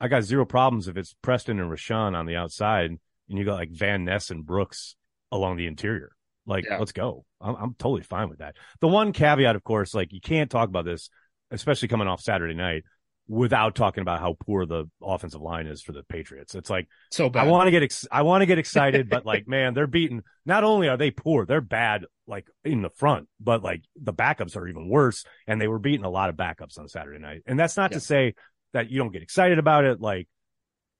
I 0.00 0.08
got 0.08 0.22
zero 0.24 0.44
problems 0.44 0.88
if 0.88 0.96
it's 0.96 1.14
Preston 1.22 1.60
and 1.60 1.70
Rashan 1.70 2.14
on 2.16 2.26
the 2.26 2.36
outside, 2.36 2.90
and 2.90 2.98
you 3.38 3.44
got 3.44 3.54
like 3.54 3.70
Van 3.70 4.04
Ness 4.04 4.30
and 4.30 4.44
Brooks 4.46 4.96
along 5.30 5.56
the 5.56 5.66
interior. 5.66 6.12
Like, 6.46 6.64
Yeah. 6.68 6.78
let's 6.78 6.92
go. 6.92 7.24
I'm, 7.40 7.54
I'm 7.56 7.74
totally 7.78 8.02
fine 8.02 8.28
with 8.28 8.38
that. 8.38 8.56
The 8.80 8.88
one 8.88 9.12
caveat, 9.12 9.56
of 9.56 9.64
course, 9.64 9.94
like 9.94 10.12
you 10.12 10.20
can't 10.20 10.50
talk 10.50 10.68
about 10.68 10.84
this, 10.84 11.10
especially 11.50 11.88
coming 11.88 12.08
off 12.08 12.20
Saturday 12.20 12.54
night, 12.54 12.84
without 13.28 13.74
talking 13.76 14.02
about 14.02 14.20
how 14.20 14.36
poor 14.44 14.66
the 14.66 14.86
offensive 15.00 15.40
line 15.40 15.66
is 15.68 15.80
for 15.80 15.92
the 15.92 16.02
Patriots. 16.02 16.54
It's 16.56 16.68
like 16.68 16.88
So 17.10 17.30
bad. 17.30 17.46
I 17.46 17.50
want 17.50 17.68
to 17.68 17.70
get 17.70 17.82
ex- 17.84 18.06
I 18.10 18.22
want 18.22 18.42
to 18.42 18.46
get 18.46 18.58
excited, 18.58 19.08
but 19.08 19.24
like, 19.32 19.46
man, 19.46 19.74
they're 19.74 19.86
beaten. 19.86 20.22
Not 20.44 20.64
only 20.64 20.88
are 20.88 20.96
they 20.96 21.12
poor, 21.12 21.46
they're 21.46 21.60
bad, 21.60 22.04
like 22.26 22.48
in 22.64 22.82
the 22.82 22.90
front, 22.90 23.28
but 23.40 23.62
like 23.62 23.84
the 24.00 24.12
backups 24.12 24.56
are 24.56 24.66
even 24.66 24.88
worse. 24.88 25.24
And 25.46 25.60
they 25.60 25.68
were 25.68 25.78
beating 25.78 26.04
a 26.04 26.10
lot 26.10 26.28
of 26.30 26.36
backups 26.36 26.78
on 26.78 26.88
Saturday 26.88 27.20
night. 27.20 27.42
And 27.46 27.58
that's 27.58 27.76
not 27.76 27.92
Yeah. 27.92 27.98
to 27.98 28.00
say 28.04 28.34
that 28.72 28.90
you 28.90 28.98
don't 28.98 29.12
get 29.12 29.22
excited 29.22 29.58
about 29.58 29.84
it. 29.84 30.00
Like, 30.00 30.28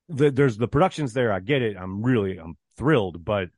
the, 0.07 0.31
there's 0.31 0.57
the 0.57 0.67
production's 0.67 1.13
there. 1.13 1.33
I 1.33 1.39
get 1.41 1.61
it. 1.61 1.75
I'm 1.77 2.01
really 2.03 2.37
I'm 2.37 2.55
thrilled, 2.77 3.23
but. 3.23 3.49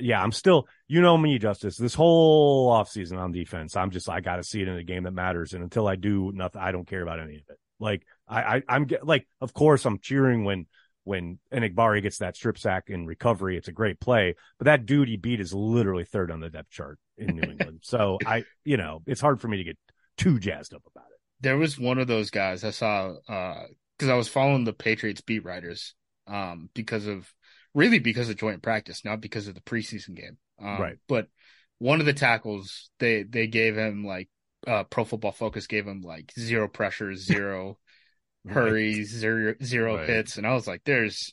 Yeah, 0.00 0.22
I'm 0.22 0.32
still, 0.32 0.66
you 0.88 1.00
know 1.00 1.16
me, 1.16 1.38
Justis. 1.38 1.76
This 1.76 1.94
whole 1.94 2.70
offseason 2.72 3.18
on 3.18 3.32
defense, 3.32 3.76
I'm 3.76 3.90
just, 3.90 4.08
I 4.08 4.20
got 4.20 4.36
to 4.36 4.42
see 4.42 4.60
it 4.60 4.68
in 4.68 4.76
a 4.76 4.82
game 4.82 5.04
that 5.04 5.12
matters. 5.12 5.52
And 5.52 5.62
until 5.62 5.86
I 5.86 5.94
do 5.94 6.32
nothing, 6.34 6.60
I 6.60 6.72
don't 6.72 6.86
care 6.86 7.02
about 7.02 7.20
any 7.20 7.36
of 7.36 7.42
it. 7.48 7.58
Like, 7.78 8.02
I, 8.28 8.56
I 8.56 8.62
I'm 8.68 8.86
get, 8.86 9.06
like, 9.06 9.28
of 9.40 9.54
course, 9.54 9.84
I'm 9.84 9.98
cheering 10.00 10.44
when 10.44 10.66
when 11.04 11.38
Enagbare 11.52 12.02
gets 12.02 12.18
that 12.18 12.36
strip 12.36 12.58
sack 12.58 12.84
in 12.88 13.06
recovery. 13.06 13.56
It's 13.56 13.68
a 13.68 13.72
great 13.72 13.98
play, 13.98 14.34
but 14.58 14.66
that 14.66 14.84
dude 14.84 15.08
he 15.08 15.16
beat 15.16 15.40
is 15.40 15.54
literally 15.54 16.04
third 16.04 16.30
on 16.30 16.40
the 16.40 16.50
depth 16.50 16.70
chart 16.70 16.98
in 17.16 17.36
New 17.36 17.50
England. 17.50 17.80
so 17.82 18.18
I, 18.26 18.44
you 18.64 18.76
know, 18.76 19.02
it's 19.06 19.20
hard 19.20 19.40
for 19.40 19.48
me 19.48 19.58
to 19.58 19.64
get 19.64 19.78
too 20.18 20.38
jazzed 20.38 20.74
up 20.74 20.82
about 20.92 21.06
it. 21.06 21.20
there 21.40 21.56
was 21.56 21.78
one 21.78 21.98
of 21.98 22.08
those 22.08 22.30
guys 22.30 22.64
I 22.64 22.70
saw 22.70 23.14
because 23.26 24.10
I 24.10 24.14
was 24.14 24.28
following 24.28 24.64
the 24.64 24.72
Patriots 24.72 25.20
beat 25.20 25.44
writers 25.44 25.94
um, 26.26 26.68
because 26.74 27.06
of 27.06 27.32
really 27.78 27.98
because 28.00 28.28
of 28.28 28.36
joint 28.36 28.62
practice, 28.62 29.04
not 29.04 29.20
because 29.20 29.48
of 29.48 29.54
the 29.54 29.60
preseason 29.60 30.14
game. 30.14 30.36
Um, 30.60 30.80
Right. 30.80 30.96
But 31.08 31.28
one 31.78 32.00
of 32.00 32.06
the 32.06 32.12
tackles 32.12 32.90
they 32.98 33.22
they 33.22 33.46
gave 33.46 33.76
him 33.76 34.04
like 34.04 34.28
uh, 34.66 34.84
Pro 34.84 35.04
Football 35.04 35.32
Focus 35.32 35.66
gave 35.68 35.86
him 35.86 36.02
like 36.02 36.32
zero 36.38 36.66
pressure, 36.68 37.14
zero 37.14 37.78
hurries, 38.48 39.10
zero 39.10 39.54
zero 39.62 39.96
Right. 39.96 40.08
hits, 40.08 40.36
and 40.38 40.46
I 40.46 40.54
was 40.54 40.66
like, 40.66 40.82
there's 40.84 41.32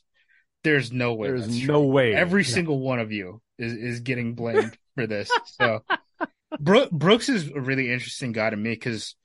there's 0.62 0.92
no 0.92 1.14
way. 1.14 1.28
There's 1.28 1.48
no 1.66 1.82
true. 1.82 1.86
way. 1.86 2.14
Every 2.14 2.42
Yeah. 2.42 2.54
single 2.54 2.78
one 2.78 3.00
of 3.00 3.10
you 3.12 3.42
is 3.58 3.72
is 3.72 4.00
getting 4.00 4.34
blamed 4.42 4.76
for 4.94 5.06
this. 5.06 5.30
So 5.44 5.84
Bro- 6.60 6.90
Brooks 6.92 7.28
is 7.28 7.48
a 7.50 7.60
really 7.60 7.92
interesting 7.92 8.32
guy 8.32 8.50
to 8.50 8.56
me 8.56 8.70
because 8.70 9.16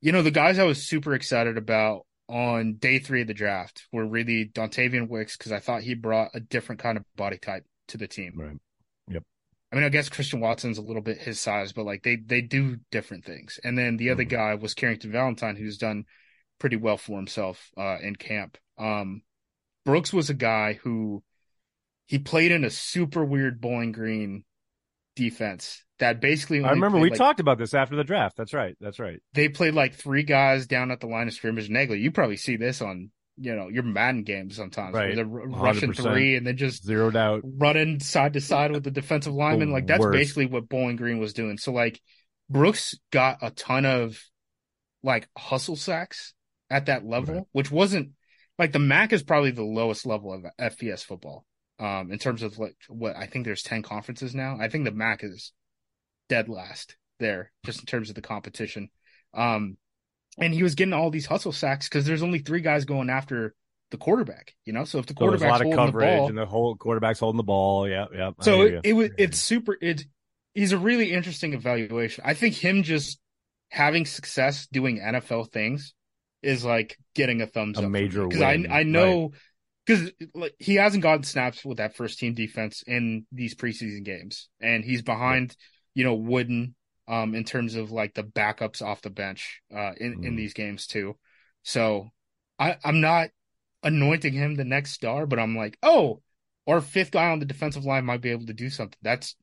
you 0.00 0.12
know 0.12 0.22
the 0.22 0.30
guys 0.30 0.58
I 0.58 0.64
was 0.64 0.86
super 0.86 1.14
excited 1.14 1.58
about 1.58 2.06
on 2.28 2.74
day 2.74 2.98
three 2.98 3.22
of 3.22 3.26
the 3.26 3.34
draft 3.34 3.86
were 3.92 4.06
really 4.06 4.46
Dontayvion 4.46 5.08
Wicks 5.08 5.36
because 5.36 5.52
I 5.52 5.60
thought 5.60 5.82
he 5.82 5.94
brought 5.94 6.30
a 6.34 6.40
different 6.40 6.80
kind 6.80 6.96
of 6.96 7.04
body 7.16 7.38
type 7.38 7.64
to 7.88 7.98
the 7.98 8.08
team. 8.08 8.32
Right. 8.36 8.56
Yep. 9.08 9.22
I 9.72 9.76
mean, 9.76 9.84
I 9.84 9.88
guess 9.88 10.08
Christian 10.08 10.40
Watson's 10.40 10.78
a 10.78 10.82
little 10.82 11.02
bit 11.02 11.18
his 11.18 11.40
size, 11.40 11.72
but 11.72 11.84
like 11.84 12.02
they 12.02 12.16
they 12.16 12.40
do 12.40 12.78
different 12.90 13.24
things. 13.24 13.58
And 13.62 13.76
then 13.76 13.96
the 13.96 14.10
other 14.10 14.24
Mhm. 14.24 14.30
guy 14.30 14.54
was 14.54 14.74
Carrington 14.74 15.12
Valentine, 15.12 15.56
who's 15.56 15.78
done 15.78 16.04
pretty 16.58 16.76
well 16.76 16.96
for 16.96 17.16
himself 17.16 17.70
uh, 17.76 17.98
in 18.00 18.16
camp. 18.16 18.56
Um, 18.78 19.22
Brooks 19.84 20.12
was 20.12 20.30
a 20.30 20.34
guy 20.34 20.74
who 20.74 21.22
he 22.06 22.18
played 22.18 22.52
in 22.52 22.64
a 22.64 22.70
super 22.70 23.24
weird 23.24 23.60
Bowling 23.60 23.92
Green 23.92 24.44
defense 25.16 25.84
that 25.98 26.20
basically. 26.20 26.64
I 26.64 26.70
remember 26.70 26.98
we 26.98 27.10
like, 27.10 27.18
talked 27.18 27.40
about 27.40 27.58
this 27.58 27.74
after 27.74 27.96
the 27.96 28.04
draft. 28.04 28.36
That's 28.36 28.52
right. 28.52 28.76
That's 28.80 28.98
right. 28.98 29.20
They 29.32 29.48
played 29.48 29.74
like 29.74 29.94
three 29.94 30.22
guys 30.24 30.66
down 30.66 30.90
at 30.90 31.00
the 31.00 31.06
line 31.06 31.28
of 31.28 31.34
scrimmage. 31.34 31.68
Nagler, 31.68 32.00
you 32.00 32.10
probably 32.10 32.36
see 32.36 32.56
this 32.56 32.82
on 32.82 33.10
you 33.36 33.54
know 33.54 33.68
your 33.68 33.82
Madden 33.82 34.22
games 34.22 34.56
sometimes, 34.56 34.94
Right. 34.94 35.14
they're 35.14 35.24
rushing 35.24 35.92
three 35.92 36.36
and 36.36 36.46
then 36.46 36.56
just 36.56 36.84
zeroed 36.84 37.16
out, 37.16 37.42
running 37.44 38.00
side 38.00 38.34
to 38.34 38.40
side 38.40 38.72
with 38.72 38.84
the 38.84 38.90
defensive 38.90 39.34
lineman. 39.34 39.72
Like 39.72 39.86
that's 39.86 40.00
worst. 40.00 40.16
basically 40.16 40.46
what 40.46 40.68
Bowling 40.68 40.96
Green 40.96 41.18
was 41.18 41.32
doing. 41.32 41.58
So 41.58 41.72
like 41.72 42.00
Brooks 42.48 42.94
got 43.10 43.38
a 43.42 43.50
ton 43.50 43.86
of 43.86 44.20
like 45.02 45.28
hustle 45.36 45.76
sacks 45.76 46.34
at 46.70 46.86
that 46.86 47.04
level, 47.04 47.34
Right. 47.34 47.44
which 47.52 47.70
wasn't 47.70 48.10
like 48.58 48.72
the 48.72 48.78
MAC 48.78 49.12
is 49.12 49.22
probably 49.22 49.50
the 49.50 49.64
lowest 49.64 50.06
level 50.06 50.32
of 50.32 50.44
FBS 50.60 51.04
football. 51.04 51.44
Um, 51.80 52.12
in 52.12 52.18
terms 52.18 52.42
of 52.42 52.58
like 52.58 52.76
what 52.88 53.16
I 53.16 53.26
think 53.26 53.44
there's 53.44 53.62
10 53.62 53.82
conferences 53.82 54.34
now. 54.34 54.56
I 54.60 54.68
think 54.68 54.84
the 54.84 54.92
MAC 54.92 55.24
is 55.24 55.52
dead 56.28 56.48
last 56.48 56.96
there, 57.18 57.50
just 57.64 57.80
in 57.80 57.86
terms 57.86 58.08
of 58.08 58.14
the 58.14 58.22
competition. 58.22 58.90
Um, 59.32 59.76
and 60.38 60.54
he 60.54 60.62
was 60.62 60.74
getting 60.74 60.94
all 60.94 61.10
these 61.10 61.26
hustle 61.26 61.52
sacks 61.52 61.88
because 61.88 62.06
there's 62.06 62.22
only 62.22 62.38
three 62.38 62.60
guys 62.60 62.84
going 62.84 63.10
after 63.10 63.54
the 63.90 63.96
quarterback, 63.96 64.54
you 64.64 64.72
know? 64.72 64.84
So 64.84 64.98
if 64.98 65.06
the 65.06 65.14
So 65.18 65.26
a 65.26 65.30
lot 65.30 65.34
of 65.34 65.42
holding 65.42 65.70
the 65.70 65.76
coverage 65.76 66.18
ball, 66.18 66.28
and 66.28 66.38
the 66.38 66.46
whole 66.46 66.76
quarterback's 66.76 67.20
holding 67.20 67.36
the 67.36 67.44
ball. 67.44 67.88
Yeah. 67.88 68.06
Yeah. 68.14 68.30
I 68.38 68.44
so 68.44 68.62
it, 68.62 68.80
it 68.84 68.92
was 68.92 69.10
it's 69.16 69.38
super 69.38 69.76
it 69.80 70.04
he's 70.54 70.72
a 70.72 70.78
really 70.78 71.12
interesting 71.12 71.54
evaluation. 71.54 72.24
I 72.26 72.34
think 72.34 72.54
him 72.54 72.82
just 72.82 73.18
having 73.68 74.06
success 74.06 74.66
doing 74.70 75.00
NFL 75.00 75.50
things 75.52 75.94
is 76.42 76.64
like 76.64 76.98
getting 77.14 77.40
a 77.40 77.46
thumbs 77.46 77.78
A 77.78 77.82
up 77.82 77.90
major 77.90 78.26
because 78.26 78.42
I 78.42 78.64
I 78.70 78.82
know 78.82 79.32
because 79.86 80.10
like 80.34 80.54
he 80.58 80.76
hasn't 80.76 81.02
gotten 81.02 81.22
snaps 81.24 81.64
with 81.64 81.78
that 81.78 81.96
first 81.96 82.18
team 82.18 82.34
defense 82.34 82.82
in 82.86 83.26
these 83.32 83.54
preseason 83.54 84.04
games 84.04 84.48
and 84.60 84.84
he's 84.84 85.02
behind 85.02 85.56
you 85.94 86.04
know 86.04 86.14
Wooden 86.14 86.74
um 87.08 87.34
in 87.34 87.44
terms 87.44 87.74
of 87.74 87.90
like 87.90 88.14
the 88.14 88.24
backups 88.24 88.82
off 88.82 89.02
the 89.02 89.10
bench 89.10 89.60
uh 89.74 89.92
in 89.98 90.18
in 90.22 90.34
Mhm. 90.34 90.36
these 90.36 90.54
games 90.54 90.86
too. 90.86 91.16
So 91.62 92.10
I 92.58 92.76
I'm 92.84 93.00
not 93.00 93.28
anointing 93.82 94.32
him 94.32 94.54
the 94.54 94.64
next 94.64 94.92
star 94.92 95.26
but 95.26 95.38
I'm 95.38 95.56
like 95.56 95.76
oh 95.82 96.22
our 96.66 96.80
fifth 96.80 97.10
guy 97.10 97.30
on 97.30 97.38
the 97.40 97.44
defensive 97.44 97.84
line 97.84 98.06
might 98.06 98.22
be 98.22 98.30
able 98.30 98.46
to 98.46 98.54
do 98.54 98.70
something. 98.70 98.96
That's, 99.02 99.36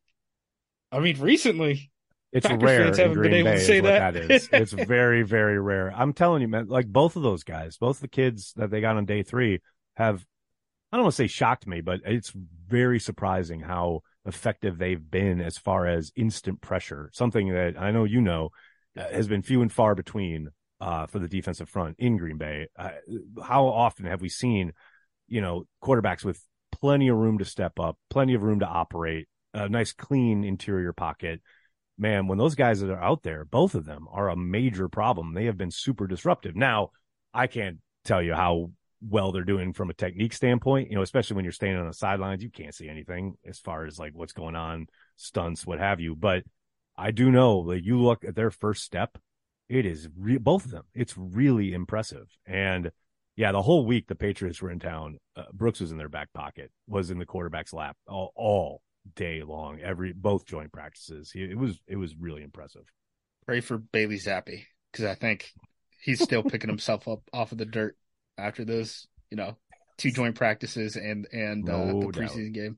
I 0.92 1.00
mean, 1.00 1.20
recently, 1.20 1.92
It's 2.32 2.48
Packers 2.48 2.64
rare 2.64 2.86
fans 2.86 2.98
in 2.98 3.04
haven't 3.04 3.22
been 3.22 3.32
Green 3.32 3.46
able 3.46 3.52
to 3.52 3.60
say 3.66 3.80
that. 3.82 4.14
that 4.14 4.16
is. 4.20 4.50
It's 4.52 4.72
very, 4.72 5.24
very 5.24 5.60
rare. 5.60 5.94
I'm 5.96 6.14
telling 6.14 6.42
you, 6.42 6.48
man, 6.48 6.68
like 6.68 6.88
both 6.88 7.16
of 7.16 7.24
those 7.24 7.44
guys, 7.44 7.78
both 7.78 8.00
the 8.00 8.08
kids 8.08 8.54
that 8.56 8.72
they 8.72 8.82
got 8.82 8.98
on 8.98 9.06
day 9.06 9.24
three 9.24 9.60
have, 9.96 10.26
I 10.92 10.98
don't 10.98 11.04
want 11.04 11.14
to 11.14 11.24
say 11.24 11.28
shocked 11.28 11.68
me, 11.68 11.82
but 11.82 12.02
it's 12.06 12.34
very 12.68 13.00
surprising 13.00 13.62
how 13.62 14.02
effective 14.26 14.78
they've 14.78 15.12
been 15.12 15.42
as 15.42 15.58
far 15.58 15.88
as 15.88 16.12
instant 16.16 16.62
pressure. 16.62 17.10
Something 17.14 17.54
that 17.54 17.80
I 17.80 17.92
know 17.92 18.04
you 18.04 18.22
know 18.22 18.50
uh, 18.98 19.10
has 19.12 19.28
been 19.28 19.42
few 19.42 19.62
and 19.62 19.72
far 19.72 19.96
between 19.96 20.50
uh, 20.80 21.08
for 21.08 21.20
the 21.20 21.28
defensive 21.28 21.70
front 21.70 21.96
in 22.00 22.18
Green 22.18 22.38
Bay. 22.38 22.68
Uh, 22.78 22.90
how 23.44 23.68
often 23.68 24.06
have 24.06 24.22
we 24.22 24.30
seen, 24.30 24.74
you 25.28 25.42
know, 25.42 25.64
quarterbacks 25.84 26.26
with 26.26 26.42
plenty 26.72 27.08
of 27.08 27.18
room 27.18 27.38
to 27.38 27.46
step 27.46 27.80
up, 27.80 27.98
plenty 28.10 28.34
of 28.34 28.44
room 28.44 28.60
to 28.60 28.68
operate, 28.68 29.28
a 29.54 29.70
nice 29.70 29.94
clean 29.94 30.44
interior 30.44 30.94
pocket? 30.94 31.42
man, 32.02 32.28
when 32.28 32.40
those 32.40 32.56
guys 32.56 32.82
are 32.82 33.00
out 33.00 33.22
there, 33.22 33.46
both 33.46 33.76
of 33.76 33.86
them 33.86 34.08
are 34.12 34.28
a 34.28 34.36
major 34.36 34.90
problem. 34.90 35.34
They 35.34 35.46
have 35.46 35.58
been 35.58 35.72
super 35.72 36.08
disruptive. 36.08 36.56
Now, 36.56 36.90
I 37.34 37.46
can't 37.46 37.78
tell 38.04 38.22
you 38.22 38.34
how 38.34 38.72
well 39.08 39.32
they're 39.32 39.44
doing 39.44 39.74
from 39.74 39.90
a 39.90 39.94
technique 39.94 40.34
standpoint, 40.34 40.90
you 40.90 40.96
know, 40.96 41.02
especially 41.02 41.36
when 41.36 41.46
you're 41.46 41.52
standing 41.52 41.80
on 41.80 41.88
the 41.88 41.94
sidelines, 41.94 42.44
you 42.44 42.50
can't 42.50 42.76
see 42.76 42.88
anything 42.88 43.36
as 43.46 43.60
far 43.60 43.86
as 43.86 43.98
like 43.98 44.14
what's 44.14 44.34
going 44.34 44.56
on, 44.56 44.88
stunts, 45.16 45.66
what 45.66 45.80
have 45.80 46.00
you. 46.00 46.16
But 46.16 46.44
I 46.98 47.12
do 47.12 47.32
know 47.32 47.70
that 47.70 47.84
you 47.84 48.00
look 48.00 48.24
at 48.24 48.36
their 48.36 48.52
first 48.52 48.84
step, 48.84 49.18
it 49.70 49.86
is 49.86 50.08
re- 50.18 50.38
both 50.38 50.66
of 50.66 50.72
them. 50.72 50.84
It's 50.94 51.18
really 51.18 51.74
impressive. 51.74 52.28
And 52.46 52.92
yeah, 53.36 53.52
the 53.52 53.62
whole 53.62 53.86
week 53.86 54.08
the 54.08 54.16
Patriots 54.16 54.62
were 54.62 54.70
in 54.70 54.80
town, 54.80 55.18
uh, 55.36 55.46
Brooks 55.54 55.80
was 55.80 55.92
in 55.92 55.98
their 55.98 56.10
back 56.10 56.32
pocket, 56.34 56.72
was 56.88 57.10
in 57.10 57.18
the 57.18 57.26
quarterback's 57.26 57.74
lap 57.74 57.96
all, 58.08 58.32
all 58.36 58.82
day 59.16 59.42
long, 59.42 59.80
every 59.82 60.14
both 60.14 60.46
joint 60.46 60.72
practices. 60.72 61.32
He, 61.32 61.44
it 61.44 61.58
was 61.58 61.80
it 61.88 61.96
was 61.96 62.16
really 62.16 62.44
impressive. 62.44 62.84
pray 63.46 63.62
for 63.62 63.78
Bailey 63.78 64.18
Zappe 64.18 64.66
because 64.92 65.06
I 65.06 65.16
think 65.16 65.50
he's 66.02 66.22
still 66.22 66.44
picking 66.44 66.70
himself 66.70 67.08
up 67.08 67.22
off 67.34 67.52
of 67.52 67.58
the 67.58 67.66
dirt 67.66 67.98
after 68.42 68.66
those, 68.66 69.08
you 69.30 69.38
know, 69.38 69.58
two 69.98 70.12
joint 70.12 70.36
practices 70.36 70.96
and 70.96 71.28
and 71.32 71.68
uh, 71.70 71.86
No 71.86 72.00
the 72.02 72.08
doubt. 72.08 72.14
preseason 72.14 72.54
game. 72.54 72.78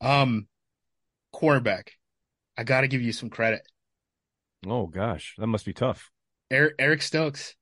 Um, 0.00 0.46
quarterback, 1.32 1.92
I 2.56 2.64
got 2.64 2.82
to 2.82 2.88
give 2.88 3.02
you 3.02 3.12
some 3.12 3.30
credit. 3.30 3.62
Oh 4.66 4.86
gosh, 4.86 5.34
that 5.38 5.46
must 5.46 5.64
be 5.64 5.72
tough. 5.72 6.10
Eric, 6.50 6.74
Eric 6.78 7.02
Stokes, 7.02 7.54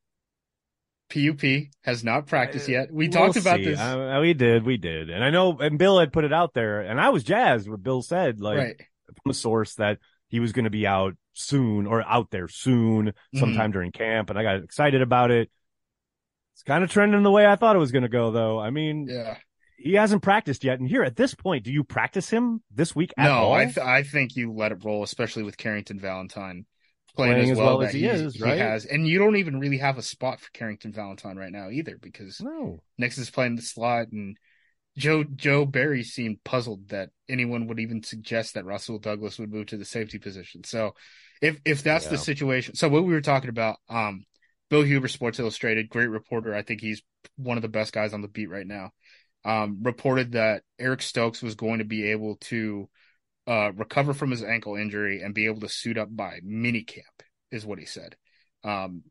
PUP 1.10 1.68
has 1.84 2.04
not 2.04 2.26
practiced 2.26 2.68
Uh, 2.68 2.72
yet. 2.72 2.92
We 2.92 3.08
We'll 3.08 3.12
talked 3.12 3.36
about 3.36 3.58
see. 3.58 3.64
this, 3.66 3.78
Uh, 3.78 4.18
we 4.20 4.34
did, 4.34 4.64
we 4.64 4.76
did, 4.76 5.10
and 5.10 5.24
I 5.24 5.30
know, 5.30 5.58
and 5.58 5.78
Bill 5.78 5.98
had 5.98 6.12
put 6.12 6.24
it 6.24 6.32
out 6.32 6.54
there, 6.54 6.80
and 6.80 7.00
I 7.00 7.08
was 7.10 7.24
jazzed 7.24 7.68
what 7.68 7.82
Bill 7.82 8.02
said, 8.02 8.40
like 8.40 8.58
right? 8.58 8.76
from 9.22 9.30
a 9.30 9.34
source 9.34 9.74
that 9.76 9.98
he 10.28 10.40
was 10.40 10.52
going 10.52 10.64
to 10.64 10.70
be 10.70 10.86
out 10.86 11.14
soon 11.32 11.86
or 11.86 12.02
out 12.02 12.30
there 12.30 12.48
soon, 12.48 13.06
Mm-hmm. 13.08 13.38
sometime 13.38 13.70
during 13.72 13.92
camp, 13.92 14.28
and 14.30 14.38
I 14.38 14.42
got 14.42 14.56
excited 14.62 15.00
about 15.02 15.30
it. 15.30 15.50
It's 16.58 16.64
kind 16.64 16.82
of 16.82 16.90
trending 16.90 17.22
the 17.22 17.30
way 17.30 17.46
I 17.46 17.54
thought 17.54 17.76
it 17.76 17.78
was 17.78 17.92
going 17.92 18.02
to 18.02 18.08
go, 18.08 18.32
though. 18.32 18.58
I 18.58 18.70
mean, 18.70 19.06
Yeah. 19.08 19.36
he 19.76 19.94
hasn't 19.94 20.22
practiced 20.24 20.64
yet, 20.64 20.80
and 20.80 20.88
here 20.88 21.04
at 21.04 21.14
this 21.14 21.32
point, 21.32 21.62
do 21.62 21.70
you 21.72 21.84
practice 21.84 22.28
him 22.28 22.64
this 22.74 22.96
week 22.96 23.12
at 23.16 23.26
No, 23.26 23.30
all? 23.34 23.52
I 23.54 23.66
th- 23.66 23.78
I 23.78 24.02
think 24.02 24.34
you 24.34 24.52
let 24.52 24.72
it 24.72 24.82
roll, 24.84 25.04
especially 25.04 25.44
with 25.44 25.56
Carrington 25.56 26.00
Valentine 26.00 26.66
playing, 27.14 27.34
Playing 27.34 27.50
as 27.52 27.58
well, 27.58 27.78
well 27.78 27.86
as 27.86 27.94
he 27.94 28.06
is, 28.06 28.40
right? 28.40 28.58
has, 28.58 28.86
and 28.86 29.06
you 29.06 29.20
don't 29.20 29.36
even 29.36 29.60
really 29.60 29.78
have 29.78 29.98
a 29.98 30.02
spot 30.02 30.40
for 30.40 30.50
Carrington 30.52 30.92
Valentine 30.92 31.36
right 31.36 31.52
now 31.52 31.70
either 31.70 31.96
because 31.96 32.40
No. 32.40 32.80
Nix 32.98 33.18
is 33.18 33.30
playing 33.30 33.54
the 33.54 33.62
slot, 33.62 34.08
and 34.10 34.36
Joe 34.96 35.22
Joe 35.22 35.64
Barry 35.64 36.02
seemed 36.02 36.42
puzzled 36.42 36.88
that 36.88 37.10
anyone 37.28 37.68
would 37.68 37.78
even 37.78 38.02
suggest 38.02 38.54
that 38.54 38.64
Rasul 38.64 38.98
Douglas 38.98 39.38
would 39.38 39.52
move 39.52 39.66
to 39.66 39.76
the 39.76 39.84
safety 39.84 40.18
position. 40.18 40.64
So, 40.64 40.96
if 41.40 41.60
if 41.64 41.84
that's 41.84 42.08
the 42.08 42.18
situation, 42.18 42.74
so 42.74 42.88
what 42.88 43.04
we 43.04 43.12
were 43.12 43.20
talking 43.20 43.48
about, 43.50 43.76
um, 43.88 44.24
Bill 44.70 44.82
Huber, 44.82 45.08
Sports 45.08 45.38
Illustrated, 45.38 45.88
great 45.88 46.08
reporter. 46.08 46.54
I 46.54 46.62
think 46.62 46.80
he's 46.80 47.02
one 47.36 47.56
of 47.56 47.62
the 47.62 47.68
best 47.68 47.92
guys 47.92 48.12
on 48.12 48.20
the 48.20 48.28
beat 48.28 48.50
right 48.50 48.66
now. 48.66 48.90
Um, 49.44 49.78
reported 49.82 50.32
that 50.32 50.62
Eric 50.78 51.00
Stokes 51.00 51.42
was 51.42 51.54
going 51.54 51.78
to 51.78 51.84
be 51.84 52.10
able 52.10 52.36
to 52.42 52.88
uh, 53.46 53.72
recover 53.72 54.12
from 54.12 54.30
his 54.30 54.42
ankle 54.42 54.76
injury 54.76 55.22
and 55.22 55.34
be 55.34 55.46
able 55.46 55.60
to 55.60 55.68
suit 55.68 55.96
up 55.96 56.08
by 56.14 56.40
minicamp, 56.46 57.02
is 57.50 57.64
what 57.64 57.78
he 57.78 57.86
said. 57.86 58.16
Um, 58.62 59.04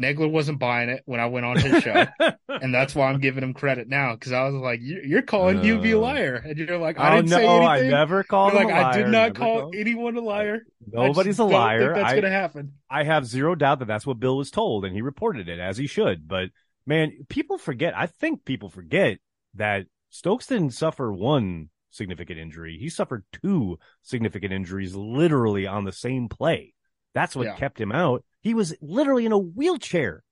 Nagler 0.00 0.28
wasn't 0.30 0.58
buying 0.58 0.88
it 0.88 1.02
when 1.06 1.20
I 1.20 1.26
went 1.26 1.46
on 1.46 1.56
his 1.58 1.82
show, 1.82 2.04
and 2.48 2.74
that's 2.74 2.94
why 2.96 3.08
I'm 3.08 3.20
giving 3.20 3.44
him 3.44 3.54
credit 3.54 3.88
now 3.88 4.14
because 4.14 4.32
I 4.32 4.42
was 4.44 4.54
like, 4.54 4.80
"You- 4.82 5.02
"You're 5.04 5.22
calling 5.22 5.58
UB 5.58 5.84
a 5.84 5.92
Uh, 5.94 5.98
liar," 6.00 6.34
and 6.34 6.58
you're 6.58 6.78
like, 6.78 6.98
"I 6.98 7.12
oh 7.12 7.16
didn't 7.16 7.30
no, 7.30 7.36
say 7.36 7.46
I 7.46 7.82
never 7.88 8.24
called 8.24 8.54
You're 8.54 8.64
like, 8.64 8.74
a 8.74 8.76
liar. 8.76 8.84
I 8.86 8.96
did 8.96 9.08
not 9.08 9.34
call 9.36 9.60
called- 9.60 9.74
anyone 9.76 10.16
a 10.16 10.20
liar. 10.20 10.62
Nobody's 10.84 11.36
a 11.38 11.42
don't 11.44 11.52
liar. 11.52 11.80
Think 11.80 11.94
that's 11.94 12.12
I, 12.12 12.16
gonna 12.16 12.30
happen. 12.30 12.72
I 12.90 13.04
have 13.04 13.24
zero 13.26 13.54
doubt 13.54 13.78
that 13.78 13.84
that's 13.86 14.04
what 14.06 14.18
Bill 14.18 14.36
was 14.36 14.50
told, 14.50 14.84
and 14.84 14.94
he 14.94 15.00
reported 15.00 15.48
it 15.48 15.60
as 15.60 15.76
he 15.78 15.86
should. 15.86 16.26
But 16.26 16.50
man, 16.86 17.12
people 17.28 17.56
forget. 17.58 17.96
I 17.96 18.06
think 18.06 18.44
people 18.44 18.70
forget 18.70 19.18
that 19.54 19.86
Stokes 20.10 20.46
didn't 20.48 20.70
suffer 20.72 21.12
one 21.12 21.70
significant 21.90 22.40
injury. 22.40 22.78
He 22.80 22.88
suffered 22.88 23.24
two 23.32 23.78
significant 24.02 24.52
injuries 24.52 24.96
literally 24.96 25.68
on 25.68 25.84
the 25.84 25.92
same 25.92 26.28
play. 26.28 26.74
That's 27.14 27.36
what 27.36 27.46
Yeah. 27.46 27.54
kept 27.54 27.80
him 27.80 27.92
out. 27.92 28.24
He 28.44 28.54
was 28.54 28.76
literally 28.80 29.26
in 29.26 29.32
a 29.32 29.38
wheelchair 29.38 30.22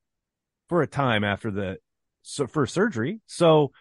for 0.68 0.82
a 0.82 0.86
time 0.86 1.24
after 1.24 1.50
the 1.50 1.78
so 2.22 2.46
for 2.46 2.66
surgery. 2.66 3.20
So 3.26 3.72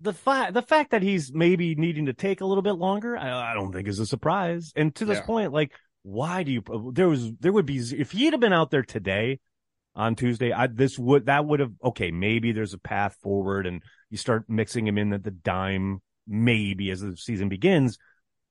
the 0.00 0.12
fact 0.12 0.52
the 0.52 0.62
fact 0.62 0.90
that 0.90 1.02
he's 1.02 1.32
maybe 1.32 1.74
needing 1.74 2.06
to 2.06 2.12
take 2.12 2.42
a 2.42 2.46
little 2.46 2.62
bit 2.62 2.74
longer, 2.74 3.16
I, 3.16 3.52
I 3.52 3.54
don't 3.54 3.72
think 3.72 3.88
is 3.88 3.98
a 3.98 4.06
surprise. 4.06 4.70
And 4.76 4.94
to 4.96 5.06
this 5.06 5.18
Yeah. 5.18 5.24
point, 5.24 5.52
like, 5.52 5.72
why 6.02 6.42
do 6.42 6.52
you? 6.52 6.62
Uh, 6.70 6.90
there 6.92 7.08
was 7.08 7.32
there 7.40 7.52
would 7.52 7.66
be 7.66 7.78
if 7.78 8.12
he'd 8.12 8.34
have 8.34 8.40
been 8.40 8.52
out 8.52 8.70
there 8.70 8.82
today 8.82 9.40
on 9.96 10.14
Tuesday, 10.14 10.52
I 10.52 10.66
this 10.66 10.98
would 10.98 11.26
that 11.26 11.46
would 11.46 11.60
have 11.60 11.72
okay. 11.82 12.10
Maybe 12.10 12.52
there's 12.52 12.74
a 12.74 12.78
path 12.78 13.16
forward, 13.22 13.66
and 13.66 13.82
you 14.10 14.18
start 14.18 14.44
mixing 14.46 14.86
him 14.86 14.98
in 14.98 15.12
at 15.14 15.24
the 15.24 15.30
dime, 15.30 16.02
maybe 16.26 16.90
as 16.90 17.00
the 17.00 17.16
season 17.16 17.48
begins. 17.48 17.96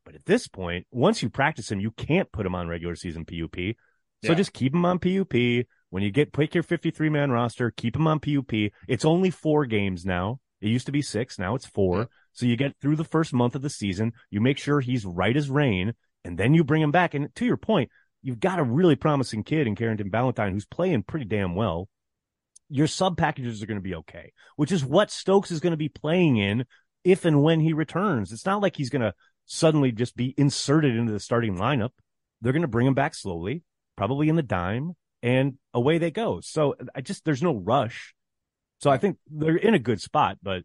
But 0.06 0.16
at 0.16 0.26
this 0.26 0.48
point, 0.48 0.88
once 0.92 1.22
you 1.22 1.30
practice 1.30 1.72
him, 1.72 1.80
you 1.80 1.92
can't 1.92 2.32
put 2.32 2.46
him 2.46 2.56
on 2.56 2.68
regular 2.68 2.96
season 2.96 3.26
PUP. 3.26 3.76
So 4.24 4.32
Yeah. 4.32 4.36
just 4.36 4.54
keep 4.54 4.74
him 4.74 4.86
on 4.86 5.00
PUP. 5.00 5.66
When 5.90 6.02
you 6.02 6.10
get 6.12 6.34
pick 6.34 6.56
your 6.56 6.64
53 6.64 7.10
man 7.10 7.30
roster, 7.32 7.72
keep 7.72 7.96
him 7.96 8.08
on 8.08 8.20
PUP. 8.20 8.72
It's 8.88 9.06
only 9.06 9.30
four 9.30 9.66
games 9.66 10.06
now. 10.06 10.40
It 10.62 10.70
used 10.70 10.86
to 10.86 10.92
be 10.92 11.02
six. 11.02 11.38
Now 11.38 11.56
it's 11.56 11.66
four. 11.66 12.00
Yeah. 12.00 12.06
So 12.32 12.46
you 12.46 12.56
get 12.56 12.76
through 12.82 12.96
the 12.96 13.04
first 13.04 13.34
month 13.34 13.54
of 13.54 13.62
the 13.62 13.70
season. 13.70 14.14
You 14.32 14.42
make 14.42 14.58
sure 14.58 14.80
he's 14.80 15.06
right 15.06 15.36
as 15.36 15.50
rain 15.50 15.94
and 16.24 16.38
then 16.38 16.54
you 16.54 16.64
bring 16.64 16.82
him 16.82 16.92
back. 16.92 17.14
And 17.14 17.34
to 17.36 17.46
your 17.46 17.58
point, 17.58 17.92
you've 18.22 18.40
got 18.40 18.60
a 18.60 18.64
really 18.64 18.96
promising 18.96 19.44
kid 19.44 19.68
in 19.68 19.76
Carrington 19.76 20.10
Valentine 20.10 20.54
who's 20.54 20.66
playing 20.66 21.04
pretty 21.04 21.26
damn 21.26 21.54
well. 21.54 21.90
Your 22.70 22.88
sub 22.88 23.18
packages 23.18 23.62
are 23.62 23.68
going 23.68 23.78
to 23.78 23.84
be 23.84 23.96
okay, 23.96 24.32
which 24.56 24.72
is 24.72 24.84
what 24.84 25.12
Stokes 25.12 25.52
is 25.52 25.60
going 25.60 25.72
to 25.72 25.78
be 25.78 25.90
playing 25.90 26.38
in 26.38 26.66
if 27.04 27.26
and 27.26 27.44
when 27.44 27.60
he 27.60 27.74
returns. 27.74 28.32
It's 28.32 28.46
not 28.46 28.62
like 28.62 28.78
he's 28.78 28.90
going 28.90 29.02
to 29.02 29.14
suddenly 29.46 29.92
just 29.92 30.16
be 30.16 30.34
inserted 30.38 30.96
into 30.96 31.12
the 31.12 31.20
starting 31.20 31.58
lineup. 31.58 31.90
They're 32.42 32.54
going 32.54 32.62
to 32.64 32.68
bring 32.68 32.88
him 32.88 32.94
back 32.94 33.14
slowly, 33.14 33.62
probably 33.96 34.30
in 34.30 34.36
the 34.36 34.44
dime, 34.44 34.94
and 35.22 35.58
away 35.74 35.98
they 35.98 36.12
go. 36.12 36.42
So 36.42 36.76
I 36.96 37.02
just, 37.02 37.26
there's 37.26 37.44
no 37.44 37.56
rush. 37.56 38.14
So 38.80 38.90
I 38.90 38.98
think 38.98 39.18
they're 39.30 39.56
in 39.56 39.74
a 39.74 39.80
good 39.80 40.02
spot, 40.02 40.38
but 40.44 40.64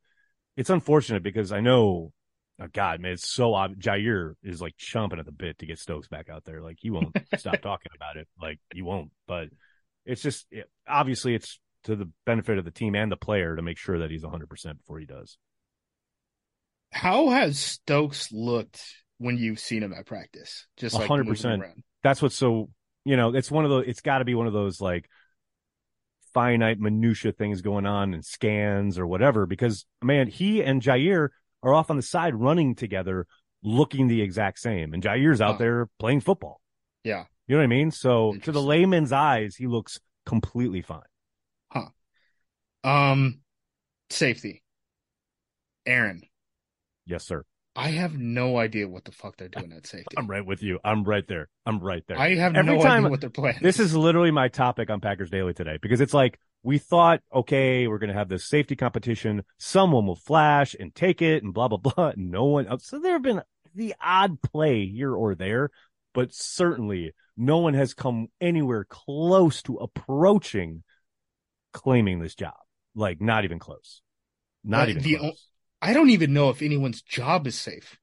it's 0.57 0.71
unfortunate 0.71 1.23
because 1.23 1.53
I 1.53 1.61
know, 1.61 2.13
oh 2.61 2.67
God, 2.73 3.01
man, 3.01 3.13
it's 3.13 3.31
so 3.31 3.55
ob- 3.55 3.79
Jaire 3.79 4.33
is 4.43 4.61
like 4.61 4.77
chomping 4.77 5.21
at 5.21 5.27
the 5.27 5.33
bit 5.33 5.59
to 5.59 5.67
get 5.67 5.79
Stokes 5.79 6.09
back 6.09 6.29
out 6.29 6.45
there. 6.45 6.61
Like 6.61 6.79
he 6.81 6.91
won't 6.91 7.17
stop 7.37 7.61
talking 7.63 7.93
about 7.95 8.17
it. 8.17 8.27
Like 8.41 8.59
he 8.75 8.83
won't, 8.83 9.13
but 9.29 9.49
it's 10.05 10.23
just, 10.23 10.47
it, 10.51 10.69
obviously 10.89 11.35
it's 11.35 11.61
to 11.85 11.95
the 11.95 12.11
benefit 12.27 12.59
of 12.59 12.65
the 12.65 12.73
team 12.73 12.97
and 12.97 13.13
the 13.13 13.17
player 13.17 13.55
to 13.55 13.63
make 13.63 13.79
sure 13.79 14.01
that 14.01 14.11
he's 14.11 14.25
100% 14.25 14.79
before 14.79 14.99
he 14.99 15.07
does. 15.07 15.39
How 16.91 17.29
has 17.29 17.59
Stokes 17.59 18.33
looked 18.33 18.83
when 19.19 19.37
you've 19.37 19.61
seen 19.61 19.83
him 19.83 19.93
at 19.93 20.07
practice? 20.07 20.67
Just 20.77 20.97
like 20.97 21.09
100%. 21.09 21.63
That's 22.03 22.21
what's 22.21 22.37
so, 22.37 22.71
you 23.09 23.17
know, 23.17 23.35
it's 23.35 23.51
one 23.51 23.65
of 23.65 23.71
those, 23.71 23.85
it's 23.87 24.01
got 24.01 24.19
to 24.19 24.25
be 24.25 24.35
one 24.35 24.47
of 24.47 24.53
those 24.53 24.81
like 24.81 25.09
finite 26.35 26.79
minutia 26.79 27.33
things 27.33 27.63
going 27.63 27.87
on 27.87 28.15
and 28.15 28.25
scans 28.25 28.99
or 28.99 29.07
whatever, 29.07 29.47
because 29.47 29.87
man, 30.03 30.27
he 30.27 30.63
and 30.63 30.83
Jaire 30.83 31.29
are 31.63 31.75
off 31.75 31.91
on 31.91 31.97
the 31.97 32.03
side 32.03 32.35
running 32.35 32.75
together, 32.75 33.27
looking 33.63 34.09
the 34.09 34.23
exact 34.23 34.59
same. 34.59 34.95
And 34.95 35.03
Jaire's 35.03 35.41
out 35.41 35.57
Oh. 35.57 35.59
there 35.59 35.89
playing 35.99 36.21
football. 36.21 36.61
Yeah. 37.03 37.25
You 37.47 37.55
know 37.57 37.61
what 37.61 37.65
I 37.65 37.69
mean? 37.69 37.91
So 37.91 38.35
to 38.43 38.53
the 38.53 38.63
layman's 38.63 39.11
eyes, 39.13 39.57
he 39.57 39.67
looks 39.67 39.99
completely 40.27 40.83
fine. 40.83 41.01
Huh. 41.73 41.89
Um, 42.85 43.41
safety. 44.11 44.63
Aaron, 45.87 46.23
Yes, 47.07 47.25
sir. 47.27 47.45
I 47.79 47.91
have 47.91 48.19
no 48.19 48.57
idea 48.59 48.89
what 48.89 49.05
the 49.05 49.13
fuck 49.13 49.37
they're 49.37 49.49
doing 49.49 49.73
at 49.73 49.87
safety. 49.87 50.17
I'm 50.17 50.27
right 50.27 50.45
with 50.45 50.63
you. 50.65 50.81
I'm 50.85 51.05
right 51.05 51.27
there. 51.29 51.49
I'm 51.65 51.79
right 51.79 52.03
there. 52.09 52.19
I 52.19 52.35
have 52.35 52.57
Every 52.57 52.77
no 52.77 52.83
time- 52.83 53.05
idea 53.05 53.11
what 53.11 53.21
they're 53.21 53.31
playing. 53.31 53.59
This 53.63 53.79
is 53.79 53.95
literally 53.95 54.33
my 54.33 54.49
topic 54.49 54.91
on 54.91 55.01
Packers 55.01 55.31
Daily 55.31 55.55
today 55.55 55.79
because 55.81 56.01
it's 56.01 56.13
like 56.13 56.41
we 56.65 56.79
thought, 56.79 57.21
okay, 57.33 57.87
we're 57.87 57.99
going 57.99 58.09
to 58.13 58.19
have 58.19 58.29
this 58.29 58.49
safety 58.49 58.75
competition. 58.75 59.45
Someone 59.59 60.07
will 60.07 60.17
flash 60.17 60.75
and 60.79 60.93
take 60.93 61.23
it 61.23 61.45
and 61.45 61.55
blah, 61.55 61.69
blah, 61.69 61.79
blah. 61.95 62.09
And 62.09 62.33
no 62.33 62.47
one 62.47 62.67
else. 62.67 62.85
So 62.87 62.99
there 62.99 63.13
have 63.13 63.23
been 63.23 63.43
the 63.77 63.95
odd 64.03 64.43
play 64.43 64.87
here 64.89 65.15
or 65.15 65.37
there, 65.37 65.71
but 66.15 66.35
certainly 66.35 67.13
no 67.37 67.59
one 67.59 67.75
has 67.75 67.95
come 67.95 68.27
anywhere 68.41 68.85
close 68.91 69.63
to 69.63 69.77
approaching 69.77 70.83
claiming 71.73 72.19
this 72.19 72.35
job. 72.35 72.55
Like 72.97 73.21
not 73.21 73.45
even 73.45 73.61
close. 73.61 74.03
Not 74.65 74.81
But 74.81 74.89
even 74.89 75.03
the 75.05 75.17
close. 75.19 75.47
I 75.81 75.93
don't 75.93 76.11
even 76.11 76.33
know 76.33 76.51
if 76.51 76.63
anyone's 76.63 77.03
job 77.03 77.47
is 77.47 77.57
safe. 77.59 77.99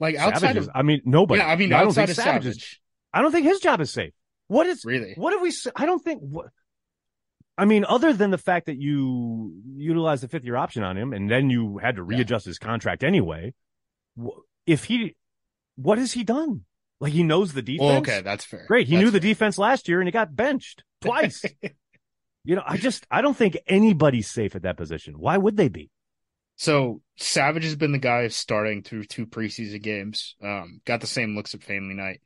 Like 0.00 0.16
outside 0.16 0.40
Savages. 0.48 0.68
of 0.68 0.72
I 0.76 0.82
mean, 0.82 1.00
nobody. 1.04 1.40
yeah, 1.40 1.48
I 1.48 1.56
mean 1.56 1.72
I 1.72 1.78
don't 1.78 1.88
outside 1.88 2.06
think 2.06 2.18
of 2.18 2.24
Savages- 2.24 2.54
Savage, 2.54 2.80
I 3.14 3.22
don't 3.22 3.32
think 3.32 3.46
his 3.46 3.60
job 3.60 3.80
is 3.80 3.90
safe. 3.90 4.12
What 4.48 4.66
is 4.66 4.84
really. 4.84 5.14
What 5.16 5.32
have 5.32 5.42
we? 5.42 5.52
I 5.74 5.86
don't 5.86 6.02
think. 6.02 6.20
What, 6.20 6.46
I 7.58 7.64
mean, 7.64 7.86
other 7.88 8.12
than 8.12 8.30
the 8.30 8.38
fact 8.38 8.66
that 8.66 8.76
you 8.76 9.54
utilized 9.76 10.22
the 10.22 10.28
fifth 10.28 10.44
year 10.44 10.56
option 10.56 10.82
on 10.82 10.96
him, 10.98 11.12
and 11.14 11.30
then 11.30 11.48
you 11.50 11.78
had 11.78 11.96
to 11.96 12.02
Yeah. 12.08 12.18
readjust 12.18 12.44
his 12.44 12.58
contract 12.58 13.02
anyway. 13.02 13.54
If 14.66 14.84
he, 14.84 15.16
what 15.76 15.96
has 15.98 16.12
he 16.12 16.22
done? 16.24 16.64
Like 17.00 17.12
he 17.12 17.22
knows 17.22 17.54
the 17.54 17.62
defense. 17.62 17.80
Well, 17.88 17.98
okay, 17.98 18.20
that's 18.20 18.44
fair. 18.44 18.64
great. 18.68 18.86
He 18.88 18.94
That's 18.96 19.04
knew 19.04 19.10
the 19.10 19.20
fair. 19.20 19.28
defense 19.30 19.58
last 19.58 19.88
year, 19.88 20.00
and 20.00 20.06
he 20.06 20.12
got 20.12 20.36
benched 20.36 20.84
twice. 21.00 21.42
you 22.44 22.54
know, 22.56 22.62
I 22.66 22.76
just 22.76 23.06
I 23.10 23.22
don't 23.22 23.36
think 23.36 23.56
anybody's 23.66 24.28
safe 24.30 24.54
at 24.54 24.62
that 24.62 24.76
position. 24.76 25.14
Why 25.18 25.36
would 25.38 25.56
they 25.56 25.68
be? 25.68 25.90
So 26.56 27.02
Savage 27.18 27.64
has 27.64 27.76
been 27.76 27.92
the 27.92 27.98
guy 27.98 28.28
starting 28.28 28.82
through 28.82 29.04
two 29.04 29.26
preseason 29.26 29.82
games. 29.82 30.34
Um, 30.42 30.80
got 30.84 31.00
the 31.00 31.06
same 31.06 31.36
looks 31.36 31.54
at 31.54 31.62
family 31.62 31.94
night. 31.94 32.20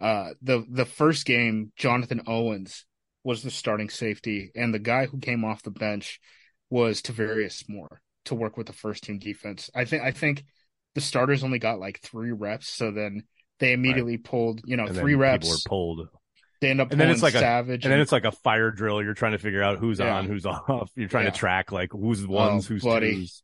Uh, 0.00 0.30
the 0.42 0.64
the 0.70 0.84
first 0.86 1.26
game, 1.26 1.72
Jonathan 1.76 2.22
Owens 2.26 2.86
was 3.24 3.42
the 3.42 3.50
starting 3.50 3.90
safety, 3.90 4.50
and 4.54 4.72
the 4.72 4.78
guy 4.78 5.06
who 5.06 5.18
came 5.18 5.44
off 5.44 5.62
the 5.62 5.70
bench 5.70 6.20
was 6.70 7.02
Tarvarius 7.02 7.64
Moore 7.68 8.00
to 8.26 8.34
work 8.34 8.56
with 8.56 8.66
the 8.66 8.72
first 8.72 9.02
team 9.04 9.18
defense. 9.18 9.70
I 9.74 9.84
think 9.84 10.02
I 10.02 10.10
think 10.12 10.44
the 10.94 11.00
starters 11.00 11.44
only 11.44 11.58
got 11.58 11.78
like 11.80 12.00
three 12.00 12.32
reps, 12.32 12.68
so 12.68 12.90
then 12.90 13.24
they 13.58 13.72
immediately 13.72 14.16
pulled, 14.16 14.62
you 14.64 14.76
know, 14.76 14.86
And 14.86 14.96
three 14.96 15.12
people 15.12 15.20
reps. 15.22 15.48
were 15.50 15.68
pulled, 15.68 16.08
They 16.62 16.70
end 16.70 16.80
up 16.80 16.90
And 16.92 17.00
then 17.00 17.10
it's 17.10 17.22
like 17.22 17.34
a- 17.34 17.40
Savage, 17.40 17.84
and 17.84 17.92
then 17.92 18.00
it's 18.00 18.12
like 18.12 18.24
a 18.24 18.32
fire 18.32 18.70
drill. 18.70 19.02
You're 19.02 19.12
trying 19.14 19.32
to 19.32 19.38
figure 19.38 19.62
out 19.62 19.78
who's 19.78 19.98
Yeah. 19.98 20.16
on, 20.16 20.26
who's 20.26 20.46
off. 20.46 20.90
You're 20.96 21.08
trying 21.08 21.26
Yeah. 21.26 21.30
to 21.32 21.36
track 21.38 21.72
like 21.72 21.92
who's 21.92 22.26
ones, 22.26 22.66
who's 22.66 22.82
buddy. 22.82 23.16
twos. 23.16 23.42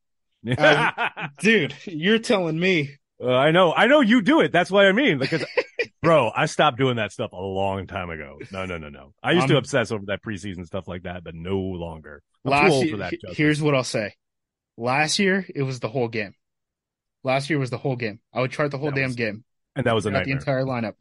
Um, 0.58 0.92
dude, 1.40 1.74
you're 1.84 2.18
telling 2.18 2.58
me 2.58 2.96
Uh, 3.22 3.32
I 3.32 3.50
know, 3.50 3.72
I 3.72 3.86
know 3.86 4.00
you 4.00 4.22
do 4.22 4.40
it. 4.40 4.52
That's 4.52 4.70
what 4.70 4.84
I 4.86 4.92
mean. 4.92 5.18
Because, 5.18 5.44
bro, 6.02 6.30
I 6.34 6.46
stopped 6.46 6.78
doing 6.78 6.96
that 6.96 7.12
stuff 7.12 7.32
a 7.32 7.36
long 7.36 7.86
time 7.86 8.10
ago. 8.10 8.38
No, 8.52 8.66
no, 8.66 8.76
no, 8.78 8.88
no. 8.90 9.14
I 9.22 9.32
used 9.32 9.48
to 9.48 9.54
Um, 9.54 9.58
obsess 9.58 9.90
over 9.90 10.04
that 10.06 10.22
preseason 10.22 10.66
stuff 10.66 10.86
like 10.86 11.02
that, 11.04 11.24
but 11.24 11.34
no 11.34 11.58
longer. 11.58 12.22
I'm 12.44 12.50
last 12.50 12.68
too 12.68 12.72
old 12.74 12.84
year, 12.84 12.92
for 12.92 12.96
that. 12.98 13.12
he- 13.12 13.34
here's 13.34 13.62
what 13.62 13.74
I'll 13.74 13.84
say. 13.84 14.14
Last 14.76 15.18
year, 15.18 15.46
it 15.54 15.62
was 15.62 15.80
the 15.80 15.88
whole 15.88 16.08
game. 16.08 16.34
Last 17.24 17.48
year 17.50 17.58
was 17.58 17.70
the 17.70 17.78
whole 17.78 17.96
game. 17.96 18.20
I 18.32 18.40
would 18.42 18.52
chart 18.52 18.70
the 18.70 18.78
whole 18.78 18.90
That 18.90 18.96
damn 18.96 19.06
was 19.08 19.16
game. 19.16 19.44
and 19.74 19.86
that 19.86 19.94
was 19.94 20.06
a 20.06 20.10
Got 20.10 20.24
the 20.26 20.32
entire 20.32 20.64
lineup. 20.64 20.94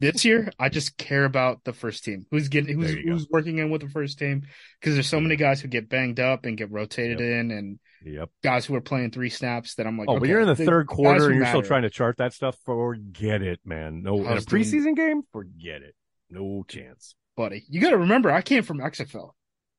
This 0.00 0.24
year, 0.24 0.50
I 0.58 0.68
just 0.68 0.96
care 0.96 1.24
about 1.24 1.64
the 1.64 1.72
first 1.72 2.04
team. 2.04 2.26
Who's 2.30 2.48
getting 2.48 2.78
who's 2.78 2.92
who's 2.92 3.28
working 3.30 3.58
in 3.58 3.70
with 3.70 3.80
the 3.82 3.88
first 3.88 4.18
team 4.18 4.42
because 4.80 4.94
there's 4.94 5.08
so 5.08 5.20
many 5.20 5.36
guys 5.36 5.60
who 5.60 5.68
get 5.68 5.88
banged 5.88 6.20
up 6.20 6.44
and 6.44 6.56
get 6.56 6.70
rotated 6.70 7.20
Yep. 7.20 7.28
in, 7.28 7.50
and 7.50 7.78
Yep. 8.04 8.30
guys 8.42 8.66
who 8.66 8.74
are 8.74 8.80
playing 8.80 9.10
three 9.12 9.30
snaps 9.30 9.76
that 9.76 9.86
I'm 9.86 9.98
like, 9.98 10.08
Oh, 10.08 10.12
okay, 10.14 10.20
when 10.20 10.30
you're 10.30 10.40
in 10.40 10.46
the 10.48 10.56
third 10.56 10.86
quarter 10.88 11.26
and 11.26 11.36
you're 11.36 11.46
still 11.46 11.62
trying 11.62 11.82
to 11.82 11.90
chart 11.90 12.16
that 12.18 12.32
stuff, 12.34 12.56
forget 12.66 13.40
it, 13.42 13.60
man. 13.64 14.02
No, 14.02 14.16
in 14.18 14.26
I 14.26 14.32
a 14.36 14.40
doing- 14.40 14.62
preseason 14.64 14.94
game, 14.96 15.22
forget 15.32 15.82
it. 15.82 15.94
No 16.30 16.64
chance. 16.68 17.14
buddy. 17.36 17.64
You 17.68 17.80
got 17.80 17.90
to 17.90 17.98
remember, 17.98 18.30
I 18.30 18.42
came 18.42 18.62
from 18.62 18.78
XFL, 18.80 19.30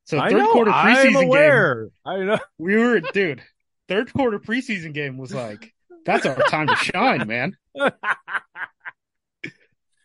so 0.05 0.19
I 0.19 0.29
third 0.29 0.37
know. 0.39 0.51
quarter 0.51 0.71
I'm 0.71 0.95
preseason 0.95 1.31
game. 1.31 1.91
I 2.05 2.17
know. 2.23 2.39
We 2.57 2.75
were, 2.75 2.99
dude. 2.99 3.41
Third 3.87 4.11
quarter 4.11 4.39
preseason 4.39 4.93
game 4.93 5.17
was 5.17 5.33
like 5.33 5.73
that's 6.05 6.25
our 6.25 6.35
time 6.35 6.67
to 6.67 6.75
shine, 6.75 7.27
man. 7.27 7.55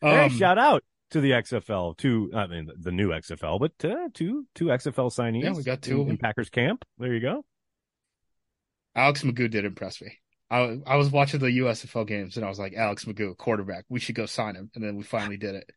hey, 0.00 0.24
Um, 0.24 0.30
shout 0.30 0.58
out 0.58 0.82
to 1.10 1.20
the 1.20 1.32
XFL, 1.32 1.96
to 1.98 2.30
I 2.34 2.46
mean 2.46 2.70
the 2.78 2.92
new 2.92 3.10
XFL, 3.10 3.58
but 3.58 3.72
uh, 3.84 4.08
two 4.14 4.46
two 4.54 4.66
XFL 4.66 5.10
signees. 5.12 5.44
Yeah, 5.44 5.52
we 5.52 5.62
got 5.62 5.82
two 5.82 6.02
in, 6.02 6.10
in 6.10 6.16
Packers 6.18 6.50
camp. 6.50 6.84
There 6.98 7.12
you 7.12 7.20
go. 7.20 7.44
Alex 8.94 9.22
McGough 9.22 9.50
did 9.50 9.64
impress 9.64 10.00
me. 10.02 10.12
I 10.50 10.78
I 10.86 10.96
was 10.96 11.10
watching 11.10 11.40
the 11.40 11.46
USFL 11.46 12.06
games 12.06 12.36
and 12.36 12.44
I 12.44 12.48
was 12.48 12.58
like, 12.58 12.74
Alex 12.74 13.04
McGough, 13.04 13.36
quarterback. 13.36 13.84
We 13.88 14.00
should 14.00 14.14
go 14.16 14.26
sign 14.26 14.56
him. 14.56 14.70
And 14.74 14.82
then 14.84 14.96
we 14.96 15.04
finally 15.04 15.36
did 15.36 15.54
it. 15.54 15.70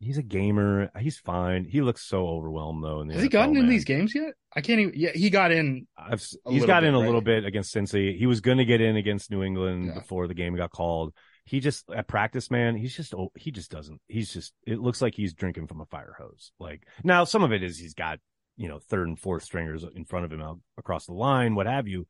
He's 0.00 0.18
a 0.18 0.22
gamer. 0.22 0.90
He's 0.98 1.18
fine. 1.18 1.64
He 1.64 1.80
looks 1.80 2.02
so 2.04 2.28
overwhelmed 2.28 2.84
though. 2.84 3.04
Has 3.10 3.20
he 3.22 3.28
NFL, 3.28 3.32
gotten 3.32 3.56
in 3.56 3.68
these 3.68 3.84
games 3.84 4.14
yet? 4.14 4.34
I 4.54 4.60
can't 4.60 4.80
even. 4.80 4.92
Yeah, 4.94 5.10
he 5.12 5.28
got 5.28 5.50
in. 5.50 5.88
I've, 5.96 6.24
he's 6.48 6.64
got 6.64 6.82
bit, 6.82 6.88
in 6.88 6.94
a 6.94 6.98
right? 6.98 7.06
little 7.06 7.20
bit 7.20 7.44
against 7.44 7.74
Cincy. 7.74 8.16
He 8.16 8.26
was 8.26 8.40
going 8.40 8.58
to 8.58 8.64
get 8.64 8.80
in 8.80 8.96
against 8.96 9.30
New 9.30 9.42
England 9.42 9.86
Yeah. 9.86 9.94
before 9.94 10.28
the 10.28 10.34
game 10.34 10.54
got 10.54 10.70
called. 10.70 11.14
He 11.48 11.60
just 11.60 11.90
at 11.90 12.06
practice, 12.08 12.50
man. 12.50 12.76
He's 12.76 12.94
just 12.94 13.14
oh, 13.14 13.32
he 13.34 13.50
just 13.50 13.70
doesn't. 13.70 14.00
He's 14.06 14.32
just. 14.32 14.52
It 14.66 14.80
looks 14.80 15.00
like 15.00 15.14
he's 15.14 15.32
drinking 15.32 15.66
from 15.66 15.80
a 15.80 15.86
fire 15.86 16.14
hose. 16.18 16.52
Like 16.60 16.82
now, 17.02 17.24
some 17.24 17.42
of 17.42 17.52
it 17.52 17.62
is 17.62 17.78
he's 17.78 17.94
got 17.94 18.18
you 18.56 18.68
know 18.68 18.78
third 18.78 19.08
and 19.08 19.18
fourth 19.18 19.44
stringers 19.44 19.84
in 19.94 20.04
front 20.04 20.24
of 20.26 20.32
him 20.32 20.42
out 20.42 20.58
across 20.76 21.06
the 21.06 21.12
line, 21.14 21.54
what 21.54 21.66
have 21.66 21.88
you. 21.88 22.06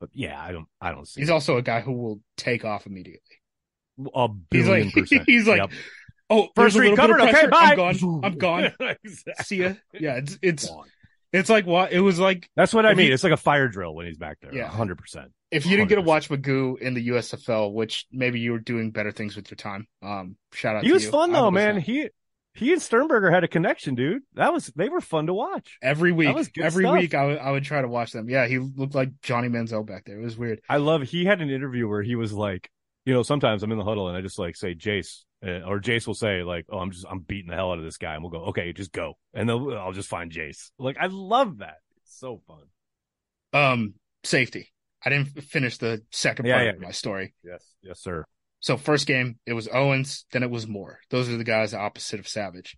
But 0.00 0.10
yeah, 0.14 0.40
I 0.42 0.50
don't. 0.50 0.66
I 0.80 0.90
don't 0.90 1.06
see. 1.06 1.20
He's 1.20 1.30
also 1.30 1.58
a 1.58 1.62
guy 1.62 1.80
who 1.80 1.92
will 1.92 2.20
take 2.36 2.64
off 2.64 2.86
immediately. 2.86 3.20
a 4.14 4.28
He's 4.50 4.64
billion 4.66 4.86
like, 4.86 4.94
percent. 4.94 5.22
he's 5.26 5.46
like, 5.46 5.58
Yep. 5.60 5.70
oh, 6.30 6.48
first 6.56 6.76
read 6.76 6.90
little 6.90 7.06
bit 7.06 7.10
of 7.20 7.20
covered. 7.20 7.36
Okay, 7.36 7.46
bye. 7.48 7.58
I'm 7.70 7.76
gone. 7.76 8.20
I'm 8.24 8.38
gone. 8.38 8.72
Exactly. 9.04 9.44
See 9.44 9.56
ya. 9.58 9.74
Yeah, 9.92 10.16
it's 10.16 10.38
it's 10.42 10.68
Gone. 10.68 10.88
it's 11.32 11.48
like 11.48 11.66
what 11.66 11.92
it 11.92 12.00
was 12.00 12.18
like 12.18 12.48
That's 12.56 12.74
what 12.74 12.84
I 12.84 12.94
mean. 12.94 13.06
he- 13.06 13.12
it's 13.12 13.22
like 13.22 13.32
a 13.32 13.36
fire 13.36 13.68
drill 13.68 13.94
when 13.94 14.06
he's 14.06 14.18
back 14.18 14.38
there. 14.42 14.52
Yeah. 14.52 14.66
hundred 14.68 14.98
percent. 14.98 15.30
If 15.52 15.66
you 15.66 15.76
didn't 15.76 15.90
get 15.90 15.96
to 15.96 16.02
watch 16.02 16.30
McGough 16.30 16.78
in 16.80 16.94
the 16.94 17.08
USFL, 17.08 17.72
which 17.72 18.06
maybe 18.10 18.40
you 18.40 18.52
were 18.52 18.58
doing 18.58 18.90
better 18.90 19.12
things 19.12 19.36
with 19.36 19.50
your 19.50 19.56
time. 19.56 19.86
Um, 20.02 20.36
shout 20.52 20.76
out. 20.76 20.84
He 20.84 20.92
was 20.92 21.04
you. 21.04 21.10
fun 21.10 21.32
though, 21.32 21.50
man. 21.50 21.74
not. 21.74 21.84
He 21.84 22.08
he 22.54 22.72
and 22.72 22.82
Sternberger 22.82 23.30
had 23.30 23.44
a 23.44 23.48
connection, 23.48 23.94
dude. 23.94 24.22
That 24.34 24.52
was 24.52 24.66
they 24.76 24.88
were 24.88 25.00
fun 25.00 25.26
to 25.26 25.34
watch. 25.34 25.78
Every 25.82 26.12
week, 26.12 26.28
every 26.60 26.84
stuff. 26.84 26.98
week, 26.98 27.14
I 27.14 27.24
would 27.24 27.38
I 27.38 27.50
would 27.50 27.64
try 27.64 27.82
to 27.82 27.88
watch 27.88 28.12
them. 28.12 28.28
Yeah, 28.28 28.46
he 28.46 28.58
looked 28.58 28.94
like 28.94 29.10
Johnny 29.22 29.48
Manziel 29.48 29.86
back 29.86 30.04
there. 30.04 30.18
It 30.18 30.24
was 30.24 30.36
weird. 30.36 30.60
I 30.68 30.78
love. 30.78 31.02
He 31.02 31.24
had 31.24 31.40
an 31.40 31.50
interview 31.50 31.88
where 31.88 32.02
he 32.02 32.14
was 32.14 32.32
like, 32.32 32.70
you 33.04 33.14
know, 33.14 33.22
sometimes 33.22 33.62
I'm 33.62 33.72
in 33.72 33.78
the 33.78 33.84
huddle 33.84 34.08
and 34.08 34.16
I 34.16 34.20
just 34.20 34.38
like 34.38 34.56
say 34.56 34.74
Jace, 34.74 35.24
uh, 35.46 35.60
or 35.66 35.80
Jace 35.80 36.06
will 36.06 36.14
say 36.14 36.42
like, 36.42 36.66
oh, 36.70 36.78
I'm 36.78 36.90
just 36.90 37.06
I'm 37.10 37.20
beating 37.20 37.50
the 37.50 37.56
hell 37.56 37.72
out 37.72 37.78
of 37.78 37.84
this 37.84 37.98
guy, 37.98 38.14
and 38.14 38.22
we'll 38.22 38.32
go, 38.32 38.44
okay, 38.46 38.72
just 38.72 38.92
go, 38.92 39.14
and 39.34 39.48
then 39.48 39.56
I'll 39.56 39.92
just 39.92 40.08
find 40.08 40.30
Jace. 40.30 40.70
Like 40.78 40.96
I 40.98 41.06
love 41.06 41.58
that. 41.58 41.76
It's 41.98 42.18
so 42.18 42.40
fun. 42.46 42.64
Um, 43.54 43.94
safety. 44.24 44.71
I 45.04 45.10
didn't 45.10 45.42
finish 45.42 45.78
the 45.78 46.02
second 46.10 46.46
Yeah, 46.46 46.54
part 46.54 46.64
yeah. 46.66 46.72
of 46.72 46.80
my 46.80 46.90
story. 46.92 47.34
Yes, 47.44 47.64
yes, 47.82 48.00
sir. 48.00 48.24
So 48.60 48.76
first 48.76 49.06
game, 49.06 49.38
it 49.44 49.54
was 49.54 49.68
Owens, 49.68 50.24
then 50.32 50.42
it 50.42 50.50
was 50.50 50.66
Moore. 50.68 51.00
Those 51.10 51.28
are 51.28 51.36
the 51.36 51.44
guys 51.44 51.74
opposite 51.74 52.20
of 52.20 52.28
Savage. 52.28 52.76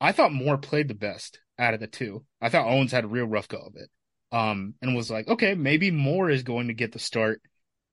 I 0.00 0.12
thought 0.12 0.32
Moore 0.32 0.58
played 0.58 0.86
the 0.88 0.94
best 0.94 1.40
out 1.58 1.74
of 1.74 1.80
the 1.80 1.88
two. 1.88 2.24
I 2.40 2.48
thought 2.50 2.68
Owens 2.68 2.92
had 2.92 3.04
a 3.04 3.08
real 3.08 3.26
rough 3.26 3.48
go 3.48 3.58
of 3.58 3.74
it. 3.74 3.90
Um, 4.30 4.74
and 4.82 4.94
was 4.94 5.10
like, 5.10 5.26
okay, 5.26 5.54
maybe 5.54 5.90
Moore 5.90 6.30
is 6.30 6.42
going 6.42 6.68
to 6.68 6.74
get 6.74 6.92
the 6.92 6.98
start 6.98 7.40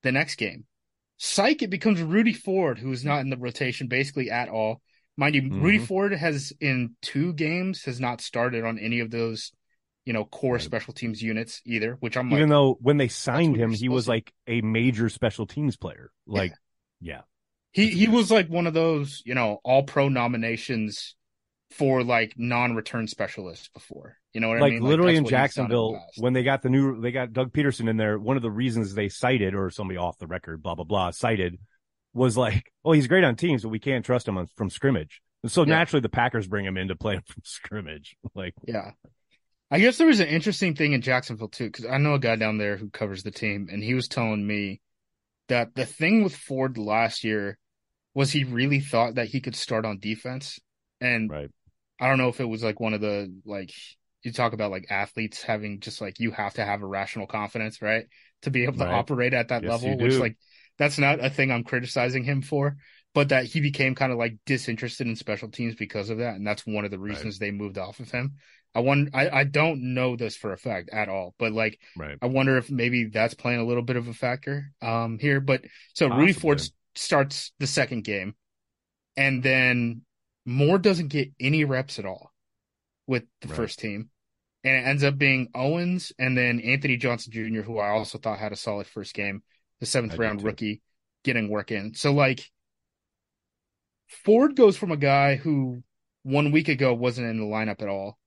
the 0.02 0.12
next 0.12 0.36
game. 0.36 0.66
Psych, 1.16 1.62
it 1.62 1.70
becomes 1.70 2.00
Rudy 2.02 2.34
Ford, 2.34 2.78
who 2.78 2.92
is 2.92 3.04
not 3.04 3.22
in 3.22 3.30
the 3.30 3.38
rotation 3.38 3.88
basically 3.88 4.30
at 4.30 4.50
all. 4.50 4.82
Mind 5.16 5.34
you, 5.34 5.50
Rudy 5.50 5.78
Mhm. 5.78 5.86
Ford 5.86 6.12
has 6.12 6.52
in 6.60 6.94
two 7.00 7.32
games 7.32 7.84
has 7.84 7.98
not 7.98 8.20
started 8.20 8.64
on 8.64 8.78
any 8.78 9.00
of 9.00 9.10
those, 9.10 9.50
you 10.06 10.12
know, 10.12 10.24
core 10.24 10.54
Right. 10.54 10.62
special 10.62 10.94
teams 10.94 11.20
units 11.20 11.60
either, 11.66 11.96
which 12.00 12.16
I'm 12.16 12.30
like, 12.30 12.38
Even 12.38 12.48
though 12.48 12.78
when 12.80 12.96
they 12.96 13.08
signed 13.08 13.56
him, 13.56 13.72
he 13.72 13.88
was 13.88 14.04
supposed 14.04 14.08
like 14.08 14.32
a 14.46 14.60
major 14.62 15.08
special 15.08 15.46
teams 15.46 15.76
player. 15.76 16.10
Like, 16.26 16.54
yeah, 17.00 17.22
He 17.72 17.88
he 17.88 18.08
was 18.08 18.30
like 18.30 18.48
one 18.48 18.66
of 18.66 18.72
those, 18.72 19.22
you 19.26 19.34
know, 19.34 19.60
all 19.64 19.82
pro 19.82 20.08
nominations 20.08 21.14
for 21.72 22.04
like 22.04 22.32
non-return 22.36 23.08
specialists 23.08 23.68
before. 23.74 24.16
You 24.32 24.40
know 24.40 24.48
what 24.48 24.60
like 24.60 24.70
I 24.70 24.74
mean? 24.74 24.82
Like 24.82 24.90
literally 24.90 25.16
in 25.16 25.24
what 25.24 25.34
he's 25.34 25.54
done 25.54 25.68
the 25.68 25.74
Jacksonville 25.74 26.00
when 26.18 26.32
they 26.32 26.42
got 26.42 26.62
the 26.62 26.70
new 26.70 27.00
they 27.00 27.10
got 27.10 27.32
Doug 27.32 27.52
Pederson 27.52 27.88
in 27.90 27.96
there. 27.96 28.18
One 28.18 28.36
of 28.36 28.42
the 28.42 28.50
reasons 28.50 28.94
they 28.94 29.08
cited 29.08 29.54
or 29.54 29.70
somebody 29.70 29.98
off 29.98 30.18
the 30.18 30.26
record, 30.26 30.62
blah 30.62 30.74
blah 30.74 30.84
blah, 30.84 31.10
cited 31.10 31.58
was 32.14 32.36
like, 32.36 32.72
oh, 32.84 32.92
he's 32.92 33.08
great 33.08 33.24
on 33.24 33.36
teams, 33.36 33.62
but 33.62 33.68
we 33.70 33.78
can't 33.80 34.04
trust 34.04 34.28
him 34.28 34.38
on, 34.38 34.46
from 34.56 34.70
scrimmage. 34.70 35.20
And 35.42 35.52
so 35.52 35.62
Yeah. 35.62 35.74
naturally, 35.76 36.00
the 36.00 36.08
Packers 36.08 36.46
bring 36.46 36.64
him 36.64 36.76
in 36.76 36.88
to 36.88 36.96
play 36.96 37.14
him 37.16 37.22
from 37.26 37.42
scrimmage. 37.44 38.16
Like, 38.34 38.54
Yeah. 38.66 38.92
I 39.70 39.80
guess 39.80 39.98
there 39.98 40.06
was 40.06 40.20
an 40.20 40.28
interesting 40.28 40.74
thing 40.74 40.92
in 40.92 41.02
Jacksonville 41.02 41.48
too, 41.48 41.66
because 41.66 41.86
I 41.86 41.98
know 41.98 42.14
a 42.14 42.18
guy 42.18 42.36
down 42.36 42.58
there 42.58 42.76
who 42.76 42.88
covers 42.90 43.22
the 43.22 43.30
team, 43.32 43.68
and 43.70 43.82
he 43.82 43.94
was 43.94 44.08
telling 44.08 44.46
me 44.46 44.80
that 45.48 45.74
the 45.74 45.86
thing 45.86 46.24
with 46.24 46.36
Ford 46.36 46.78
last 46.78 47.24
year 47.24 47.58
was 48.14 48.32
he 48.32 48.44
really 48.44 48.80
thought 48.80 49.16
that 49.16 49.28
he 49.28 49.40
could 49.40 49.56
start 49.56 49.86
on 49.86 49.98
defense. 50.00 50.60
And 51.00 51.32
right, 51.32 51.50
I 52.00 52.08
don't 52.08 52.18
know 52.18 52.28
if 52.28 52.40
it 52.40 52.46
was 52.46 52.64
like 52.64 52.80
one 52.80 52.94
of 52.94 53.00
the 53.02 53.32
like 53.46 53.72
you 54.22 54.32
talk 54.32 54.52
about 54.54 54.70
like 54.72 54.86
athletes 54.90 55.42
having 55.42 55.80
just 55.80 56.00
like 56.00 56.20
you 56.20 56.32
have 56.32 56.54
to 56.54 56.64
have 56.64 56.82
a 56.82 56.86
rational 56.86 57.26
confidence, 57.26 57.82
right? 57.82 58.06
To 58.42 58.50
be 58.50 58.64
able 58.64 58.78
to 58.78 58.88
operate 58.88 59.34
at 59.34 59.48
that 59.48 59.64
Yes, 59.64 59.66
level, 59.66 59.98
which 59.98 60.20
like 60.20 60.36
that's 60.78 60.98
not 60.98 61.24
a 61.24 61.30
thing 61.30 61.52
I'm 61.52 61.64
criticizing 61.64 62.24
him 62.24 62.42
for, 62.42 62.76
but 63.14 63.30
that 63.30 63.46
he 63.46 63.60
became 63.60 63.94
kind 63.94 64.12
of 64.12 64.18
like 64.18 64.38
disinterested 64.46 65.06
in 65.08 65.16
special 65.16 65.50
teams 65.50 65.74
because 65.76 66.10
of 66.10 66.18
that, 66.18 66.36
and 66.36 66.46
that's 66.46 66.66
one 66.66 66.84
of 66.84 66.90
the 66.90 66.98
reasons 66.98 67.38
they 67.38 67.50
moved 67.50 67.78
off 67.78 68.00
of 68.00 68.10
him. 68.10 68.36
I 68.76 68.80
wonder, 68.80 69.10
I, 69.14 69.30
I 69.30 69.44
don't 69.44 69.94
know 69.94 70.16
this 70.16 70.36
for 70.36 70.52
a 70.52 70.58
fact 70.58 70.90
at 70.92 71.08
all, 71.08 71.34
but 71.38 71.52
like 71.52 71.80
right. 71.96 72.18
I 72.22 72.26
wonder 72.26 72.58
if 72.58 72.70
maybe 72.70 73.04
that's 73.06 73.34
playing 73.34 73.60
a 73.60 73.64
little 73.66 73.82
bit 73.82 73.96
of 73.96 74.08
a 74.08 74.14
factor 74.14 74.72
um 74.82 75.18
here. 75.18 75.40
But 75.40 75.62
so 75.94 76.08
Rudy 76.08 76.32
Ford 76.34 76.62
starts 76.94 77.52
the 77.58 77.66
second 77.66 78.04
game, 78.04 78.34
and 79.16 79.42
then 79.42 80.02
Moore 80.46 80.78
doesn't 80.78 81.08
get 81.08 81.32
any 81.40 81.64
reps 81.64 81.98
at 81.98 82.06
all 82.06 82.32
with 83.06 83.24
the 83.42 83.48
Right. 83.48 83.56
first 83.56 83.78
team, 83.80 84.10
and 84.64 84.76
it 84.76 84.88
ends 84.88 85.04
up 85.04 85.18
being 85.18 85.48
Owens 85.54 86.12
and 86.18 86.36
then 86.36 86.60
Anthony 86.60 86.96
Johnson 86.98 87.32
Jr., 87.32 87.62
who 87.62 87.78
I 87.78 87.90
also 87.90 88.18
thought 88.18 88.38
had 88.40 88.52
a 88.52 88.56
solid 88.56 88.86
first 88.86 89.14
game, 89.14 89.42
the 89.80 89.86
seventh 89.86 90.14
I 90.14 90.16
round 90.18 90.44
rookie, 90.44 90.82
getting 91.24 91.50
work 91.50 91.72
in. 91.72 91.94
So 91.94 92.12
like 92.14 92.50
Ford 94.08 94.56
goes 94.56 94.76
from 94.76 94.90
a 94.90 94.96
guy 94.96 95.36
who 95.36 95.84
one 96.24 96.50
week 96.50 96.68
ago 96.68 96.92
wasn't 96.92 97.28
in 97.28 97.38
the 97.38 97.46
lineup 97.46 97.80
at 97.82 97.88
all 97.88 98.18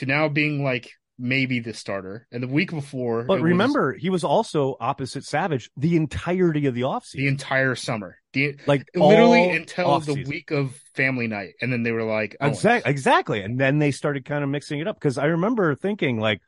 to 0.00 0.06
now 0.06 0.28
being 0.28 0.62
like 0.64 0.90
maybe 1.18 1.60
the 1.60 1.74
starter. 1.74 2.26
And 2.32 2.42
the 2.42 2.48
week 2.48 2.70
before, 2.70 3.24
But 3.24 3.34
was 3.34 3.42
remember, 3.42 3.92
he 3.92 4.08
was 4.10 4.24
also 4.24 4.76
opposite 4.80 5.24
Savage 5.24 5.70
the 5.76 5.96
entirety 5.96 6.66
of 6.66 6.74
the 6.74 6.80
offseason, 6.82 7.16
the 7.16 7.28
entire 7.28 7.74
summer, 7.74 8.16
the 8.32 8.56
like 8.66 8.84
literally 8.94 9.50
all 9.50 9.96
until 9.96 10.00
the 10.00 10.24
week 10.24 10.50
of 10.50 10.74
family 10.94 11.26
night, 11.26 11.52
and 11.60 11.72
then 11.72 11.82
they 11.82 11.92
were 11.92 12.04
like, 12.04 12.36
oh. 12.40 12.46
Owens. 12.46 12.58
Exactly, 12.58 12.90
exactly. 12.90 13.42
And 13.42 13.60
then 13.60 13.78
they 13.78 13.90
started 13.90 14.24
kind 14.24 14.42
of 14.42 14.50
mixing 14.50 14.80
it 14.80 14.88
up 14.88 14.96
because 14.96 15.18
I 15.18 15.26
remember 15.26 15.74
thinking 15.74 16.18
like, 16.18 16.40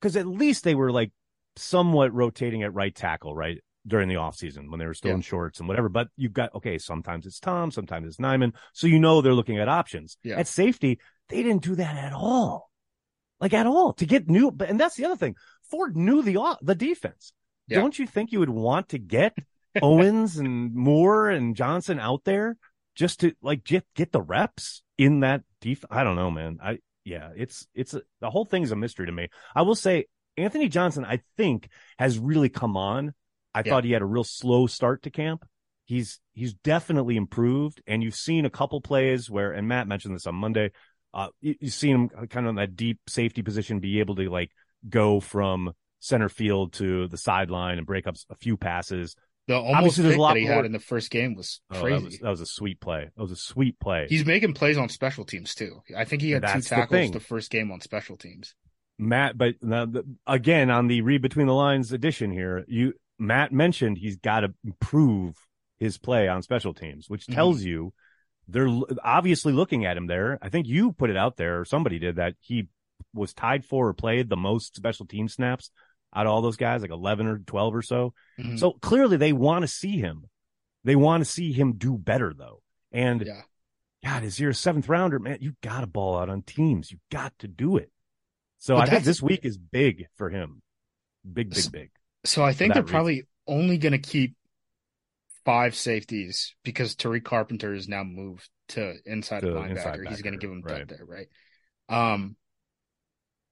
because 0.00 0.16
at 0.16 0.26
least 0.26 0.62
they 0.62 0.76
were 0.76 0.92
like 0.92 1.10
somewhat 1.56 2.14
rotating 2.14 2.62
at 2.62 2.72
right 2.72 2.94
tackle, 2.94 3.34
right 3.34 3.58
during 3.86 4.08
the 4.08 4.14
offseason 4.14 4.70
when 4.70 4.78
they 4.78 4.86
were 4.86 4.94
still 4.94 5.08
Yeah. 5.10 5.16
in 5.16 5.22
shorts 5.22 5.58
and 5.58 5.68
whatever. 5.68 5.88
But 5.88 6.06
you've 6.16 6.32
got 6.32 6.54
okay, 6.54 6.78
sometimes 6.78 7.26
it's 7.26 7.40
Tom, 7.40 7.72
sometimes 7.72 8.06
it's 8.06 8.18
Nijman, 8.18 8.52
so 8.74 8.86
you 8.86 9.00
know 9.00 9.20
they're 9.20 9.34
looking 9.34 9.58
at 9.58 9.68
options. 9.68 10.16
Yeah. 10.22 10.38
At 10.38 10.46
safety, 10.46 11.00
they 11.28 11.42
didn't 11.42 11.64
do 11.64 11.74
that 11.74 11.96
at 11.96 12.12
all, 12.12 12.69
like 13.40 13.54
at 13.54 13.66
all 13.66 13.92
to 13.94 14.06
get 14.06 14.28
new. 14.28 14.50
But 14.50 14.68
and 14.70 14.78
that's 14.78 14.96
the 14.96 15.04
other 15.06 15.16
thing, 15.16 15.36
Ford 15.70 15.96
knew 15.96 16.22
the 16.22 16.56
the 16.62 16.74
defense. 16.74 17.32
Yeah. 17.68 17.78
Don't 17.80 17.98
you 17.98 18.06
think 18.06 18.32
you 18.32 18.40
would 18.40 18.50
want 18.50 18.90
to 18.90 18.98
get 18.98 19.36
Owens 19.82 20.36
and 20.38 20.74
Moore 20.74 21.30
and 21.30 21.54
Johnson 21.54 22.00
out 22.00 22.24
there 22.24 22.56
just 22.94 23.20
to 23.20 23.32
like 23.42 23.64
get 23.64 23.86
get 23.94 24.12
the 24.12 24.22
reps 24.22 24.82
in 24.98 25.20
that 25.20 25.42
def? 25.60 25.84
I 25.90 26.04
don't 26.04 26.16
know, 26.16 26.30
man. 26.30 26.58
I 26.62 26.78
yeah, 27.04 27.30
it's 27.36 27.66
it's 27.74 27.94
a, 27.94 28.02
the 28.20 28.30
whole 28.30 28.44
thing's 28.44 28.72
a 28.72 28.76
mystery 28.76 29.06
to 29.06 29.12
me. 29.12 29.28
I 29.54 29.62
will 29.62 29.74
say 29.74 30.06
Anthony 30.36 30.68
Johnson, 30.68 31.04
I 31.04 31.20
think, 31.36 31.68
has 31.98 32.18
really 32.18 32.48
come 32.48 32.76
on. 32.76 33.14
I 33.54 33.62
Yeah. 33.64 33.70
thought 33.72 33.84
he 33.84 33.92
had 33.92 34.02
a 34.02 34.06
real 34.06 34.24
slow 34.24 34.66
start 34.66 35.02
to 35.04 35.10
camp. 35.10 35.44
He's 35.86 36.20
he's 36.34 36.54
definitely 36.54 37.16
improved, 37.16 37.82
and 37.86 38.02
you've 38.02 38.14
seen 38.14 38.44
a 38.44 38.50
couple 38.50 38.80
plays 38.80 39.28
where, 39.28 39.50
and 39.52 39.66
Matt 39.66 39.88
mentioned 39.88 40.14
this 40.14 40.26
on 40.26 40.36
Monday. 40.36 40.70
Uh, 41.12 41.28
you, 41.40 41.54
you've 41.60 41.72
seen 41.72 41.94
him 41.94 42.26
kind 42.28 42.46
of 42.46 42.50
in 42.50 42.56
that 42.56 42.76
deep 42.76 42.98
safety 43.08 43.42
position, 43.42 43.80
be 43.80 44.00
able 44.00 44.14
to 44.16 44.28
like 44.30 44.50
go 44.88 45.20
from 45.20 45.72
center 45.98 46.28
field 46.28 46.72
to 46.74 47.08
the 47.08 47.16
sideline 47.18 47.78
and 47.78 47.86
break 47.86 48.06
up 48.06 48.16
a 48.30 48.34
few 48.36 48.56
passes. 48.56 49.16
The 49.48 49.56
almost 49.56 49.76
Obviously, 49.76 50.02
there's 50.04 50.16
a 50.16 50.20
lot 50.20 50.34
that 50.34 50.40
he 50.40 50.46
more- 50.46 50.56
had 50.56 50.64
in 50.66 50.72
the 50.72 50.78
first 50.78 51.10
game 51.10 51.34
was 51.34 51.60
Oh, 51.72 51.80
crazy. 51.80 51.94
that 51.98 52.04
was 52.04 52.18
that 52.20 52.30
was 52.30 52.40
a 52.40 52.46
sweet 52.46 52.80
play. 52.80 53.08
That 53.16 53.22
was 53.22 53.32
a 53.32 53.36
sweet 53.36 53.78
play. 53.80 54.06
He's 54.08 54.24
making 54.24 54.54
plays 54.54 54.78
on 54.78 54.88
special 54.88 55.24
teams 55.24 55.54
too. 55.54 55.80
I 55.96 56.04
think 56.04 56.22
he 56.22 56.30
had 56.30 56.42
That's 56.42 56.66
two 56.68 56.74
tackles 56.74 56.90
thing. 56.90 57.12
the, 57.12 57.20
first 57.20 57.50
game 57.50 57.72
on 57.72 57.80
special 57.80 58.16
teams. 58.16 58.54
Matt, 58.98 59.36
but 59.36 59.54
now, 59.62 59.86
the- 59.86 60.04
again 60.26 60.70
on 60.70 60.86
the 60.86 61.00
read 61.00 61.22
between 61.22 61.46
the 61.48 61.54
lines 61.54 61.92
edition 61.92 62.30
here, 62.30 62.64
you 62.68 62.92
Matt 63.18 63.52
mentioned 63.52 63.98
he's 63.98 64.16
got 64.16 64.40
to 64.40 64.54
improve 64.64 65.34
his 65.78 65.98
play 65.98 66.28
on 66.28 66.42
special 66.42 66.72
teams, 66.72 67.08
which 67.08 67.26
Mhm. 67.26 67.34
tells 67.34 67.62
you 67.64 67.92
they're 68.50 68.68
obviously 69.04 69.52
looking 69.52 69.86
at 69.86 69.96
him 69.96 70.06
there. 70.06 70.38
I 70.42 70.48
think 70.48 70.66
you 70.66 70.92
put 70.92 71.10
it 71.10 71.16
out 71.16 71.36
there, 71.36 71.60
or 71.60 71.64
somebody 71.64 71.98
did 71.98 72.16
that 72.16 72.34
he 72.40 72.68
was 73.14 73.32
tied 73.32 73.64
for 73.64 73.88
or 73.88 73.94
played 73.94 74.28
the 74.28 74.36
most 74.36 74.76
special 74.76 75.06
team 75.06 75.28
snaps 75.28 75.70
out 76.14 76.26
of 76.26 76.32
all 76.32 76.42
those 76.42 76.56
guys, 76.56 76.82
like 76.82 76.90
eleven 76.90 77.26
or 77.26 77.38
twelve 77.38 77.74
or 77.74 77.82
so. 77.82 78.12
Mhm. 78.38 78.58
So 78.58 78.72
clearly 78.72 79.16
they 79.16 79.32
want 79.32 79.62
to 79.62 79.68
see 79.68 79.98
him. 79.98 80.24
They 80.84 80.96
want 80.96 81.22
to 81.22 81.30
see 81.30 81.52
him 81.52 81.74
do 81.74 81.96
better 81.96 82.32
though. 82.36 82.62
And 82.92 83.24
Yeah. 83.26 83.42
God, 84.02 84.24
is 84.24 84.40
you're 84.40 84.50
a 84.50 84.54
seventh 84.54 84.88
rounder, 84.88 85.18
man, 85.18 85.38
you 85.40 85.54
got 85.60 85.82
to 85.82 85.86
ball 85.86 86.18
out 86.18 86.30
on 86.30 86.42
teams. 86.42 86.90
You 86.90 86.98
got 87.10 87.38
to 87.40 87.48
do 87.48 87.76
it. 87.76 87.90
So 88.58 88.74
But 88.76 88.88
I 88.88 88.90
think 88.90 89.04
this 89.04 89.22
week 89.22 89.44
is 89.44 89.58
big 89.58 90.06
for 90.16 90.30
him. 90.30 90.62
Big, 91.30 91.50
big, 91.50 91.70
big. 91.70 91.90
So 92.24 92.42
I 92.42 92.52
think 92.52 92.74
they're 92.74 92.82
probably 92.82 93.26
only 93.46 93.78
going 93.78 93.92
to 93.92 93.98
keep 93.98 94.36
five 95.44 95.74
safeties 95.74 96.54
because 96.64 96.94
Tariq 96.96 97.24
Carpenter 97.24 97.74
is 97.74 97.88
now 97.88 98.04
moved 98.04 98.48
to 98.68 98.94
inside 99.04 99.40
To 99.40 99.48
linebacker. 99.48 99.70
inside 99.70 99.98
He's 100.08 100.22
going 100.22 100.34
to 100.34 100.38
give 100.38 100.50
him 100.50 100.62
right. 100.64 100.86
there, 100.86 101.04
right? 101.06 101.28
Um, 101.88 102.36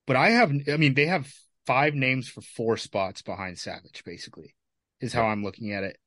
but 0.06 0.16
I 0.16 0.30
have, 0.30 0.52
I 0.72 0.76
mean, 0.76 0.94
they 0.94 1.06
have 1.06 1.30
five 1.66 1.94
names 1.94 2.28
for 2.28 2.40
four 2.40 2.76
spots 2.76 3.22
behind 3.22 3.58
Savage, 3.58 4.02
basically, 4.04 4.54
is 5.00 5.12
how 5.12 5.26
I'm 5.26 5.44
looking 5.44 5.72
at 5.72 5.84
it. 5.84 5.98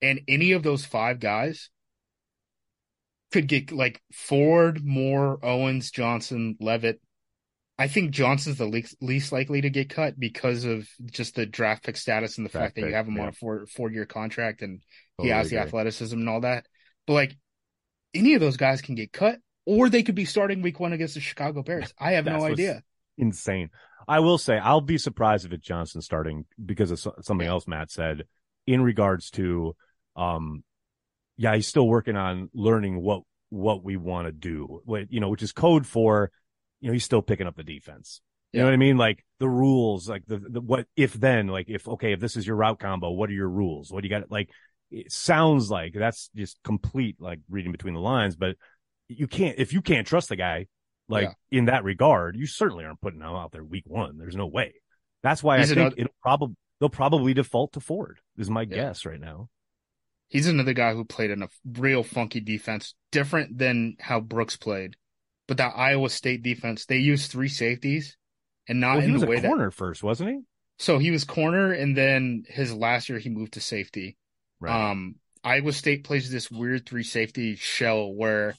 And 0.00 0.22
any 0.28 0.52
of 0.52 0.62
those 0.62 0.84
five 0.84 1.20
guys 1.20 1.68
could 3.32 3.46
get 3.46 3.70
like 3.70 4.00
Ford, 4.12 4.84
Moore, 4.84 5.38
Owens, 5.42 5.90
Johnson, 5.90 6.56
Leavitt. 6.58 7.00
I 7.78 7.88
think 7.88 8.10
Johnson's 8.10 8.58
the 8.58 8.66
least, 8.66 8.96
least 9.00 9.32
likely 9.32 9.62
to 9.62 9.70
get 9.70 9.88
cut 9.88 10.18
because 10.18 10.64
of 10.64 10.88
just 11.10 11.34
the 11.34 11.46
draft 11.46 11.84
pick 11.84 11.96
status 11.96 12.36
and 12.36 12.46
the 12.46 12.50
Draft 12.50 12.64
fact 12.64 12.76
that 12.76 12.88
you 12.88 12.94
have 12.94 13.08
him 13.08 13.16
yeah. 13.16 13.22
on 13.22 13.28
a 13.28 13.32
four 13.32 13.66
four 13.66 13.90
year 13.90 14.04
contract 14.04 14.60
and 14.62 14.82
he 15.22 15.28
Totally 15.28 15.38
has 15.38 15.50
the 15.50 15.58
athleticism 15.58 16.18
and 16.18 16.28
all 16.28 16.40
that. 16.40 16.66
But 17.06 17.14
like 17.14 17.36
any 18.14 18.34
of 18.34 18.40
those 18.40 18.56
guys 18.56 18.82
can 18.82 18.94
get 18.94 19.12
cut, 19.12 19.38
or 19.66 19.88
they 19.88 20.02
could 20.02 20.14
be 20.14 20.24
starting 20.24 20.62
week 20.62 20.80
one 20.80 20.92
against 20.92 21.14
the 21.14 21.20
Chicago 21.20 21.62
Bears. 21.62 21.92
I 21.98 22.12
have 22.12 22.24
no 22.24 22.44
idea. 22.44 22.82
Insane. 23.16 23.70
I 24.08 24.20
will 24.20 24.38
say, 24.38 24.58
I'll 24.58 24.80
be 24.80 24.98
surprised 24.98 25.44
if 25.44 25.52
it's 25.52 25.66
Johnson 25.66 26.00
starting 26.00 26.46
because 26.64 26.90
of 26.90 26.98
something 27.22 27.46
else 27.46 27.68
Matt 27.68 27.90
said 27.90 28.24
in 28.66 28.82
regards 28.82 29.30
to, 29.32 29.76
um, 30.16 30.64
yeah, 31.36 31.54
he's 31.54 31.68
still 31.68 31.86
working 31.86 32.16
on 32.16 32.50
learning 32.54 33.00
what 33.00 33.22
what 33.50 33.84
we 33.84 33.96
want 33.96 34.26
to 34.26 34.32
do. 34.32 34.80
What 34.84 35.12
you 35.12 35.20
know, 35.20 35.28
which 35.28 35.42
is 35.42 35.52
code 35.52 35.86
for, 35.86 36.30
you 36.80 36.88
know, 36.88 36.92
he's 36.92 37.04
still 37.04 37.22
picking 37.22 37.46
up 37.46 37.56
the 37.56 37.62
defense. 37.62 38.20
You 38.52 38.60
know 38.60 38.66
what 38.66 38.74
I 38.74 38.78
mean? 38.78 38.96
Like 38.96 39.24
the 39.38 39.48
rules, 39.48 40.08
like 40.08 40.24
the, 40.26 40.38
the 40.38 40.60
what 40.60 40.86
if 40.96 41.12
then, 41.12 41.46
like 41.46 41.66
if 41.68 41.86
okay, 41.86 42.12
if 42.14 42.20
this 42.20 42.36
is 42.36 42.44
your 42.44 42.56
route 42.56 42.80
combo, 42.80 43.10
what 43.10 43.30
are 43.30 43.34
your 43.34 43.48
rules? 43.48 43.92
What 43.92 44.02
do 44.02 44.08
you 44.08 44.14
got? 44.18 44.28
Like 44.28 44.50
it 44.90 45.12
sounds 45.12 45.70
like 45.70 45.92
that's 45.94 46.30
just 46.34 46.58
complete 46.64 47.16
like 47.20 47.40
reading 47.48 47.72
between 47.72 47.94
the 47.94 48.00
lines, 48.00 48.36
but 48.36 48.56
you 49.08 49.26
can't 49.26 49.58
if 49.58 49.72
you 49.72 49.82
can't 49.82 50.06
trust 50.06 50.28
the 50.28 50.36
guy 50.36 50.66
like 51.08 51.24
Yeah. 51.50 51.58
in 51.58 51.64
that 51.66 51.84
regard, 51.84 52.36
you 52.36 52.46
certainly 52.46 52.84
aren't 52.84 53.00
putting 53.00 53.20
him 53.20 53.26
out 53.26 53.52
there 53.52 53.64
week 53.64 53.84
one. 53.86 54.18
There's 54.18 54.36
no 54.36 54.46
way. 54.46 54.74
That's 55.22 55.42
why 55.42 55.58
He's 55.58 55.72
I 55.72 55.74
think 55.74 55.78
another- 55.80 55.96
it'll 55.98 56.14
probably 56.22 56.56
they'll 56.80 56.88
probably 56.88 57.34
default 57.34 57.72
to 57.74 57.80
Ford. 57.80 58.20
Is 58.38 58.48
my 58.50 58.62
Yeah. 58.62 58.66
guess 58.76 59.04
right 59.04 59.20
now. 59.20 59.48
He's 60.28 60.46
another 60.46 60.72
guy 60.72 60.94
who 60.94 61.04
played 61.04 61.30
in 61.32 61.42
a 61.42 61.48
real 61.64 62.02
funky 62.04 62.38
defense, 62.40 62.94
different 63.10 63.58
than 63.58 63.96
how 64.00 64.20
Brooks 64.20 64.56
played. 64.56 64.96
But 65.48 65.56
that 65.56 65.72
Iowa 65.76 66.08
State 66.08 66.42
defense, 66.44 66.86
they 66.86 66.98
used 66.98 67.30
three 67.32 67.48
safeties 67.48 68.16
and 68.68 68.78
not 68.80 68.92
Well, 68.94 69.00
he 69.00 69.06
in 69.08 69.12
was 69.14 69.22
the 69.22 69.26
a 69.26 69.30
way 69.30 69.40
that 69.40 69.48
corner 69.48 69.70
first, 69.72 70.04
wasn't 70.04 70.30
he? 70.30 70.40
So 70.78 70.98
he 70.98 71.10
was 71.10 71.24
corner, 71.24 71.72
and 71.72 71.96
then 71.96 72.44
his 72.48 72.72
last 72.72 73.08
year 73.08 73.18
he 73.18 73.28
moved 73.28 73.54
to 73.54 73.60
safety. 73.60 74.16
Right. 74.60 74.90
Um, 74.90 75.16
Iowa 75.42 75.72
State 75.72 76.04
plays 76.04 76.30
this 76.30 76.50
weird 76.50 76.86
three 76.86 77.02
safety 77.02 77.56
shell 77.56 78.12
where 78.12 78.54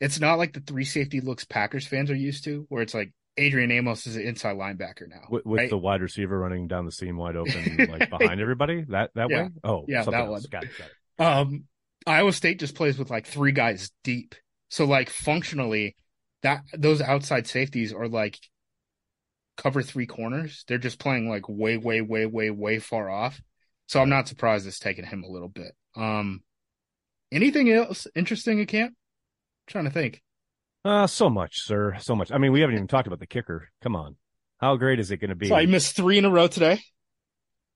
it's 0.00 0.20
not 0.20 0.36
like 0.38 0.52
the 0.52 0.60
three 0.60 0.84
safety 0.84 1.20
looks 1.20 1.44
Packers 1.44 1.86
fans 1.86 2.10
are 2.10 2.14
used 2.16 2.44
to, 2.44 2.66
where 2.68 2.82
it's 2.82 2.92
like 2.94 3.12
Adrian 3.38 3.70
Amos 3.70 4.06
is 4.06 4.16
an 4.16 4.22
inside 4.22 4.56
linebacker 4.56 5.08
now, 5.08 5.26
with, 5.30 5.46
with 5.46 5.58
right? 5.60 5.70
the 5.70 5.78
wide 5.78 6.02
receiver 6.02 6.38
running 6.38 6.68
down 6.68 6.84
the 6.84 6.92
seam 6.92 7.16
wide 7.16 7.36
open, 7.36 7.86
like 7.90 8.10
behind 8.10 8.40
everybody. 8.40 8.84
That 8.88 9.10
that 9.14 9.30
Yeah. 9.30 9.44
way. 9.44 9.48
Oh, 9.64 9.84
Yeah, 9.88 10.02
something 10.04 10.20
that 10.20 10.28
else. 10.28 10.42
one. 10.42 10.50
Got 10.50 10.64
it. 10.64 10.70
Got 10.78 10.88
it. 10.88 11.22
Um, 11.24 11.64
Iowa 12.06 12.32
State 12.32 12.60
just 12.60 12.74
plays 12.74 12.98
with 12.98 13.10
like 13.10 13.26
three 13.26 13.52
guys 13.52 13.90
deep, 14.04 14.34
so 14.68 14.84
like 14.84 15.08
functionally, 15.10 15.96
that 16.42 16.62
those 16.76 17.00
outside 17.00 17.46
safeties 17.46 17.92
are 17.92 18.08
like 18.08 18.38
cover 19.56 19.82
three 19.82 20.06
corners. 20.06 20.64
They're 20.68 20.78
just 20.78 20.98
playing 20.98 21.28
like 21.28 21.48
way, 21.48 21.76
way, 21.78 22.00
way, 22.02 22.26
way, 22.26 22.50
way 22.50 22.78
far 22.78 23.08
off. 23.08 23.40
So 23.86 24.00
I'm 24.00 24.08
not 24.08 24.28
surprised 24.28 24.66
it's 24.66 24.78
taken 24.78 25.04
him 25.04 25.22
a 25.22 25.28
little 25.30 25.48
bit. 25.48 25.72
Um, 25.94 26.42
anything 27.30 27.70
else 27.70 28.06
interesting 28.14 28.60
at 28.60 28.68
camp? 28.68 28.94
trying 29.66 29.84
to 29.84 29.90
think. 29.90 30.22
Uh, 30.84 31.06
so 31.06 31.28
much, 31.28 31.62
sir. 31.62 31.96
So 31.98 32.14
much. 32.14 32.30
I 32.30 32.38
mean, 32.38 32.52
we 32.52 32.60
haven't 32.60 32.76
even 32.76 32.86
talked 32.86 33.06
about 33.06 33.18
the 33.18 33.26
kicker. 33.26 33.68
Come 33.82 33.96
on. 33.96 34.16
How 34.58 34.76
great 34.76 35.00
is 35.00 35.10
it 35.10 35.18
going 35.18 35.30
to 35.30 35.36
be? 35.36 35.48
So 35.48 35.56
I 35.56 35.66
missed 35.66 35.96
three 35.96 36.18
in 36.18 36.24
a 36.24 36.30
row 36.30 36.46
today. 36.46 36.80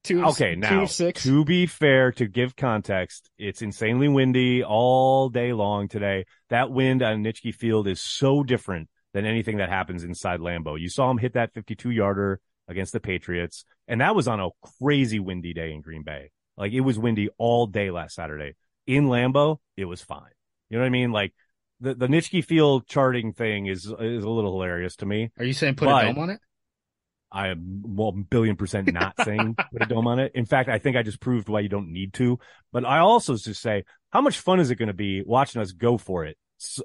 Two. 0.02 0.24
Okay, 0.24 0.54
two 0.54 0.60
now 0.60 0.86
six. 0.86 1.24
to 1.24 1.44
be 1.44 1.66
fair, 1.66 2.12
to 2.12 2.26
give 2.26 2.56
context, 2.56 3.28
it's 3.36 3.60
insanely 3.60 4.08
windy 4.08 4.64
all 4.64 5.28
day 5.28 5.52
long 5.52 5.88
today. 5.88 6.24
That 6.48 6.70
wind 6.70 7.02
on 7.02 7.22
Nitschke 7.22 7.54
Field 7.54 7.86
is 7.86 8.00
so 8.00 8.42
different 8.42 8.88
than 9.12 9.26
anything 9.26 9.58
that 9.58 9.68
happens 9.68 10.02
inside 10.02 10.40
Lambeau. 10.40 10.80
You 10.80 10.88
saw 10.88 11.10
him 11.10 11.18
hit 11.18 11.34
that 11.34 11.52
52 11.52 11.90
yarder 11.90 12.40
against 12.70 12.94
the 12.94 13.00
Patriots, 13.00 13.66
and 13.86 14.00
that 14.00 14.14
was 14.14 14.26
on 14.26 14.40
a 14.40 14.48
crazy 14.80 15.18
windy 15.18 15.52
day 15.52 15.72
in 15.72 15.82
Green 15.82 16.02
Bay. 16.02 16.30
Like 16.56 16.72
it 16.72 16.80
was 16.80 16.98
windy 16.98 17.28
all 17.36 17.66
day 17.66 17.90
last 17.90 18.14
Saturday. 18.14 18.54
In 18.86 19.08
Lambeau, 19.08 19.58
it 19.76 19.84
was 19.84 20.00
fine. 20.00 20.30
You 20.70 20.78
know 20.78 20.82
what 20.82 20.86
I 20.86 20.90
mean? 20.90 21.12
Like 21.12 21.34
the 21.80 21.94
the 21.94 22.06
Nitschke 22.06 22.44
Field 22.44 22.86
charting 22.86 23.32
thing 23.34 23.66
is 23.66 23.84
is 23.84 24.24
a 24.24 24.28
little 24.30 24.52
hilarious 24.52 24.96
to 24.96 25.06
me. 25.06 25.30
Are 25.38 25.44
you 25.44 25.52
saying 25.52 25.74
put 25.74 25.86
But- 25.86 26.04
a 26.04 26.08
dome 26.08 26.18
on 26.22 26.30
it? 26.30 26.40
I 27.32 27.48
am 27.48 27.82
well, 27.86 28.10
billion 28.10 28.56
percent 28.56 28.92
not 28.92 29.14
saying 29.24 29.54
put 29.72 29.82
a 29.82 29.86
dome 29.86 30.08
on 30.08 30.18
it. 30.18 30.32
In 30.34 30.46
fact, 30.46 30.68
I 30.68 30.78
think 30.78 30.96
I 30.96 31.04
just 31.04 31.20
proved 31.20 31.48
why 31.48 31.60
you 31.60 31.68
don't 31.68 31.92
need 31.92 32.12
to. 32.14 32.40
But 32.72 32.84
I 32.84 32.98
also 32.98 33.36
just 33.36 33.62
say, 33.62 33.84
how 34.10 34.20
much 34.20 34.40
fun 34.40 34.58
is 34.58 34.72
it 34.72 34.74
going 34.76 34.88
to 34.88 34.94
be 34.94 35.22
watching 35.24 35.62
us 35.62 35.70
go 35.70 35.96
for 35.96 36.24
it? 36.24 36.36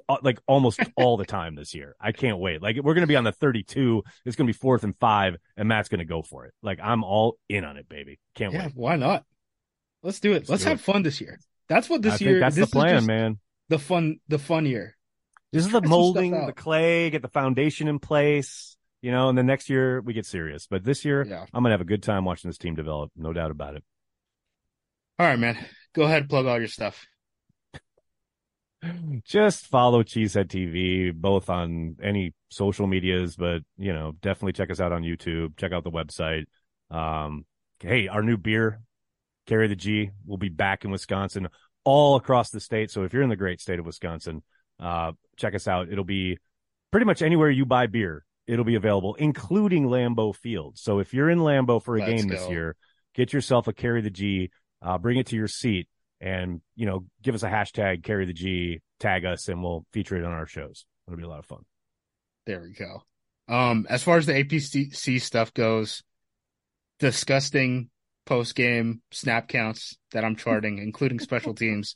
Uh, 0.08 0.16
like 0.22 0.38
almost 0.46 0.80
all 0.96 1.16
the 1.16 1.24
time 1.26 1.54
this 1.54 1.74
year. 1.74 1.94
I 2.00 2.12
can't 2.12 2.38
wait. 2.38 2.62
Like 2.62 2.76
we're 2.76 2.94
going 2.94 3.02
to 3.02 3.06
be 3.06 3.16
on 3.16 3.24
the 3.24 3.32
32. 3.32 4.02
It's 4.24 4.36
going 4.36 4.46
to 4.46 4.52
be 4.52 4.56
fourth 4.58 4.84
and 4.84 4.96
five 4.98 5.36
and 5.56 5.68
Matt's 5.68 5.88
going 5.88 5.98
to 6.00 6.04
go 6.04 6.22
for 6.22 6.46
it. 6.46 6.54
Like 6.62 6.78
I'm 6.82 7.04
all 7.04 7.36
in 7.48 7.64
on 7.64 7.76
it, 7.76 7.88
baby. 7.88 8.18
Can't 8.34 8.52
Yeah, 8.52 8.64
wait. 8.66 8.72
why 8.74 8.96
not? 8.96 9.24
Let's 10.02 10.20
do 10.20 10.32
it. 10.32 10.48
Let's 10.48 10.50
Let's, 10.50 10.62
do 10.64 10.68
have 10.70 10.78
it. 10.80 10.82
fun 10.84 11.02
this 11.02 11.20
year. 11.20 11.38
That's 11.68 11.88
what 11.90 12.02
this 12.02 12.22
I 12.22 12.24
year. 12.24 12.40
that's 12.40 12.56
this 12.56 12.70
the 12.70 12.72
plan, 12.72 13.06
man. 13.06 13.38
The 13.68 13.78
fun, 13.78 14.20
the 14.28 14.38
fun 14.38 14.66
year. 14.66 14.96
This 15.52 15.66
is 15.66 15.72
the 15.72 15.80
molding, 15.82 16.32
the 16.46 16.52
clay, 16.52 17.10
get 17.10 17.22
the 17.22 17.28
foundation 17.28 17.88
in 17.88 17.98
place, 17.98 18.76
you 19.00 19.10
know, 19.10 19.28
and 19.28 19.36
then 19.38 19.46
next 19.46 19.70
year 19.70 20.00
we 20.00 20.12
get 20.12 20.26
serious. 20.26 20.66
But 20.66 20.84
this 20.84 21.04
year 21.04 21.24
Yeah. 21.24 21.42
I'm 21.52 21.62
going 21.62 21.70
to 21.70 21.74
have 21.74 21.80
a 21.80 21.84
good 21.84 22.02
time 22.02 22.24
watching 22.24 22.48
this 22.48 22.58
team 22.58 22.74
develop. 22.74 23.10
No 23.16 23.32
doubt 23.32 23.50
about 23.50 23.74
it. 23.76 23.84
All 25.18 25.26
right, 25.26 25.38
man. 25.38 25.56
Go 25.94 26.02
ahead, 26.02 26.28
plug 26.28 26.46
all 26.46 26.58
your 26.58 26.68
stuff. 26.68 27.06
Just 29.24 29.66
follow 29.66 30.02
Cheesehead 30.02 30.48
TV 30.48 31.12
both 31.12 31.50
on 31.50 31.96
any 32.02 32.34
social 32.50 32.86
medias, 32.86 33.36
but 33.36 33.62
you 33.76 33.92
know, 33.92 34.12
definitely 34.20 34.52
check 34.52 34.70
us 34.70 34.80
out 34.80 34.92
on 34.92 35.02
YouTube. 35.02 35.56
Check 35.56 35.72
out 35.72 35.84
the 35.84 35.90
website. 35.90 36.44
Um, 36.90 37.44
hey, 37.80 38.08
our 38.08 38.22
new 38.22 38.36
beer, 38.36 38.80
Carry 39.46 39.68
the 39.68 39.76
G, 39.76 40.10
will 40.26 40.38
be 40.38 40.48
back 40.48 40.84
in 40.84 40.90
Wisconsin, 40.90 41.48
all 41.84 42.16
across 42.16 42.50
the 42.50 42.60
state. 42.60 42.90
So 42.90 43.04
if 43.04 43.12
you're 43.12 43.22
in 43.22 43.28
the 43.28 43.36
great 43.36 43.60
state 43.60 43.78
of 43.78 43.86
Wisconsin, 43.86 44.42
uh, 44.80 45.12
check 45.36 45.54
us 45.54 45.68
out. 45.68 45.90
It'll 45.90 46.04
be 46.04 46.38
pretty 46.90 47.06
much 47.06 47.22
anywhere 47.22 47.50
you 47.50 47.64
buy 47.64 47.86
beer. 47.86 48.24
It'll 48.46 48.64
be 48.64 48.76
available, 48.76 49.14
including 49.16 49.86
Lambeau 49.86 50.34
Field. 50.34 50.78
So 50.78 51.00
if 51.00 51.12
you're 51.12 51.30
in 51.30 51.40
Lambeau 51.40 51.82
for 51.82 51.96
a 51.96 52.00
Let's 52.00 52.12
game 52.12 52.28
this 52.28 52.48
year, 52.48 52.76
get 53.14 53.32
yourself 53.32 53.66
a 53.66 53.72
Carry 53.72 54.02
the 54.02 54.10
G, 54.10 54.50
uh, 54.82 54.98
bring 54.98 55.18
it 55.18 55.26
to 55.28 55.36
your 55.36 55.48
seat 55.48 55.88
and 56.20 56.60
you 56.74 56.86
know 56.86 57.04
give 57.22 57.34
us 57.34 57.42
a 57.42 57.48
hashtag 57.48 58.02
carry 58.02 58.26
the 58.26 58.32
g 58.32 58.80
tag 59.00 59.24
us 59.24 59.48
and 59.48 59.62
we'll 59.62 59.84
feature 59.92 60.16
it 60.16 60.24
on 60.24 60.32
our 60.32 60.46
shows 60.46 60.84
it'll 61.06 61.18
be 61.18 61.24
a 61.24 61.28
lot 61.28 61.38
of 61.38 61.46
fun 61.46 61.62
There 62.46 62.62
we 62.62 62.72
go. 62.72 63.02
Um, 63.48 63.86
as 63.88 64.02
far 64.02 64.18
as 64.18 64.26
the 64.26 64.32
APC 64.32 65.20
stuff 65.20 65.52
goes, 65.54 66.02
disgusting 66.98 67.90
post 68.24 68.54
game 68.54 69.02
snap 69.10 69.48
counts 69.48 69.96
that 70.12 70.24
I'm 70.24 70.36
charting, 70.36 70.78
including 70.78 71.20
special 71.20 71.54
teams, 71.54 71.94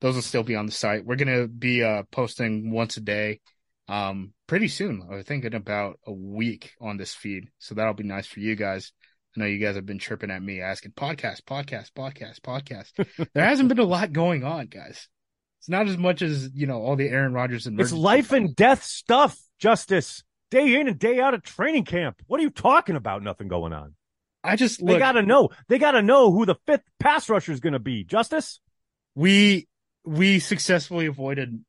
those 0.00 0.14
will 0.14 0.22
still 0.22 0.42
be 0.42 0.56
on 0.56 0.66
the 0.66 0.72
site. 0.72 1.04
We're 1.04 1.16
gonna 1.16 1.48
be 1.48 1.82
uh 1.82 2.04
posting 2.10 2.70
once 2.70 2.96
a 2.96 3.00
day, 3.00 3.40
um, 3.88 4.32
pretty 4.46 4.68
soon. 4.68 5.06
I 5.10 5.22
think 5.22 5.44
in 5.44 5.54
about 5.54 5.98
a 6.06 6.12
week 6.12 6.74
on 6.80 6.96
this 6.96 7.14
feed, 7.14 7.50
so 7.58 7.74
that'll 7.74 7.94
be 7.94 8.04
nice 8.04 8.26
for 8.26 8.40
you 8.40 8.56
guys. 8.56 8.92
I 9.36 9.40
know 9.40 9.46
you 9.46 9.58
guys 9.58 9.76
have 9.76 9.86
been 9.86 9.98
chirping 10.00 10.30
at 10.30 10.42
me 10.42 10.60
asking 10.60 10.92
podcast, 10.92 11.42
podcast, 11.42 11.92
podcast, 11.92 12.40
podcast. 12.40 13.28
there 13.32 13.44
hasn't 13.44 13.68
been 13.68 13.78
a 13.78 13.84
lot 13.84 14.12
going 14.12 14.42
on, 14.42 14.66
guys. 14.66 15.08
It's 15.60 15.68
not 15.68 15.88
as 15.88 15.96
much 15.96 16.22
as, 16.22 16.50
you 16.54 16.66
know, 16.66 16.82
all 16.82 16.96
the 16.96 17.08
Aaron 17.08 17.32
Rodgers 17.32 17.66
and 17.66 17.80
It's 17.80 17.92
life 17.92 18.32
and 18.32 18.56
death 18.56 18.82
stuff, 18.82 19.38
Justis. 19.62 20.22
Day 20.50 20.80
in 20.80 20.88
and 20.88 20.98
day 20.98 21.20
out 21.20 21.34
of 21.34 21.42
training 21.42 21.84
camp. 21.84 22.16
What 22.26 22.40
are 22.40 22.42
you 22.42 22.50
talking 22.50 22.96
about? 22.96 23.22
Nothing 23.22 23.46
going 23.46 23.72
on. 23.72 23.94
I 24.42 24.56
just 24.56 24.84
They 24.84 24.94
look, 24.94 24.98
got 24.98 25.12
to 25.12 25.22
know. 25.22 25.50
They 25.68 25.78
got 25.78 25.92
to 25.92 26.02
know 26.02 26.32
who 26.32 26.44
the 26.46 26.56
fifth 26.66 26.82
pass 26.98 27.28
rusher 27.28 27.52
is 27.52 27.60
going 27.60 27.74
to 27.74 27.78
be. 27.78 28.04
Justis. 28.04 28.58
we 29.14 29.68
we 30.04 30.38
successfully 30.40 31.06
avoided 31.06 31.62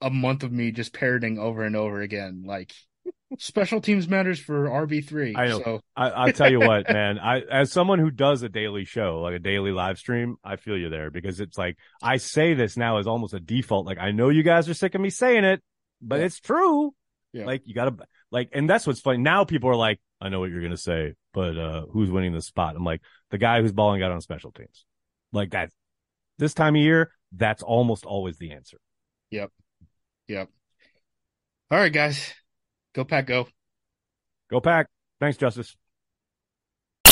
a 0.00 0.10
month 0.10 0.42
of 0.42 0.50
me 0.50 0.72
just 0.72 0.92
parroting 0.92 1.38
over 1.38 1.64
and 1.64 1.76
over 1.76 2.00
again. 2.00 2.42
Like 2.46 2.72
special 3.38 3.80
teams 3.80 4.08
matters 4.08 4.38
for 4.38 4.68
RB 4.68 5.06
three. 5.06 5.34
I 5.36 5.48
know. 5.48 5.62
So 5.62 5.80
I, 5.96 6.10
I'll 6.10 6.32
tell 6.32 6.50
you 6.50 6.60
what, 6.60 6.88
man. 6.92 7.18
I, 7.18 7.40
as 7.40 7.72
someone 7.72 7.98
who 7.98 8.10
does 8.10 8.42
a 8.42 8.48
daily 8.48 8.84
show, 8.84 9.20
like 9.20 9.34
a 9.34 9.38
daily 9.38 9.70
live 9.72 9.98
stream, 9.98 10.36
I 10.44 10.56
feel 10.56 10.76
you 10.76 10.88
there 10.90 11.10
because 11.10 11.40
it's 11.40 11.56
like 11.58 11.76
I 12.02 12.16
say 12.16 12.54
this 12.54 12.76
now 12.76 12.98
as 12.98 13.06
almost 13.06 13.34
a 13.34 13.40
default. 13.40 13.86
Like 13.86 13.98
I 13.98 14.10
know 14.10 14.28
you 14.28 14.42
guys 14.42 14.68
are 14.68 14.74
sick 14.74 14.94
of 14.94 15.00
me 15.00 15.10
saying 15.10 15.44
it, 15.44 15.62
but 16.00 16.20
Yeah. 16.20 16.26
it's 16.26 16.40
true. 16.40 16.94
Yeah. 17.32 17.46
Like 17.46 17.62
you 17.66 17.74
gotta 17.74 17.96
like, 18.30 18.50
and 18.52 18.68
that's 18.68 18.86
what's 18.86 19.00
funny. 19.00 19.18
Now 19.18 19.44
people 19.44 19.70
are 19.70 19.76
like, 19.76 20.00
I 20.20 20.28
know 20.28 20.40
what 20.40 20.50
you're 20.50 20.62
gonna 20.62 20.76
say, 20.76 21.14
but 21.32 21.56
uh 21.56 21.86
who's 21.86 22.10
winning 22.10 22.32
the 22.32 22.42
spot? 22.42 22.76
I'm 22.76 22.84
like 22.84 23.00
the 23.30 23.38
guy 23.38 23.60
who's 23.62 23.72
balling 23.72 24.02
out 24.02 24.12
on 24.12 24.20
special 24.20 24.52
teams. 24.52 24.84
Like 25.32 25.50
that. 25.52 25.70
This 26.38 26.54
time 26.54 26.74
of 26.76 26.82
year, 26.82 27.12
that's 27.32 27.62
almost 27.62 28.04
always 28.04 28.36
the 28.38 28.52
answer. 28.52 28.78
Yep. 29.30 29.50
Yep. 30.28 30.48
All 31.70 31.78
right, 31.78 31.92
guys. 31.92 32.34
Go 32.94 33.04
pack 33.04 33.26
go. 33.26 33.48
Go 34.50 34.60
pack. 34.60 34.88
Thanks, 35.20 35.38
Justis. 35.38 35.76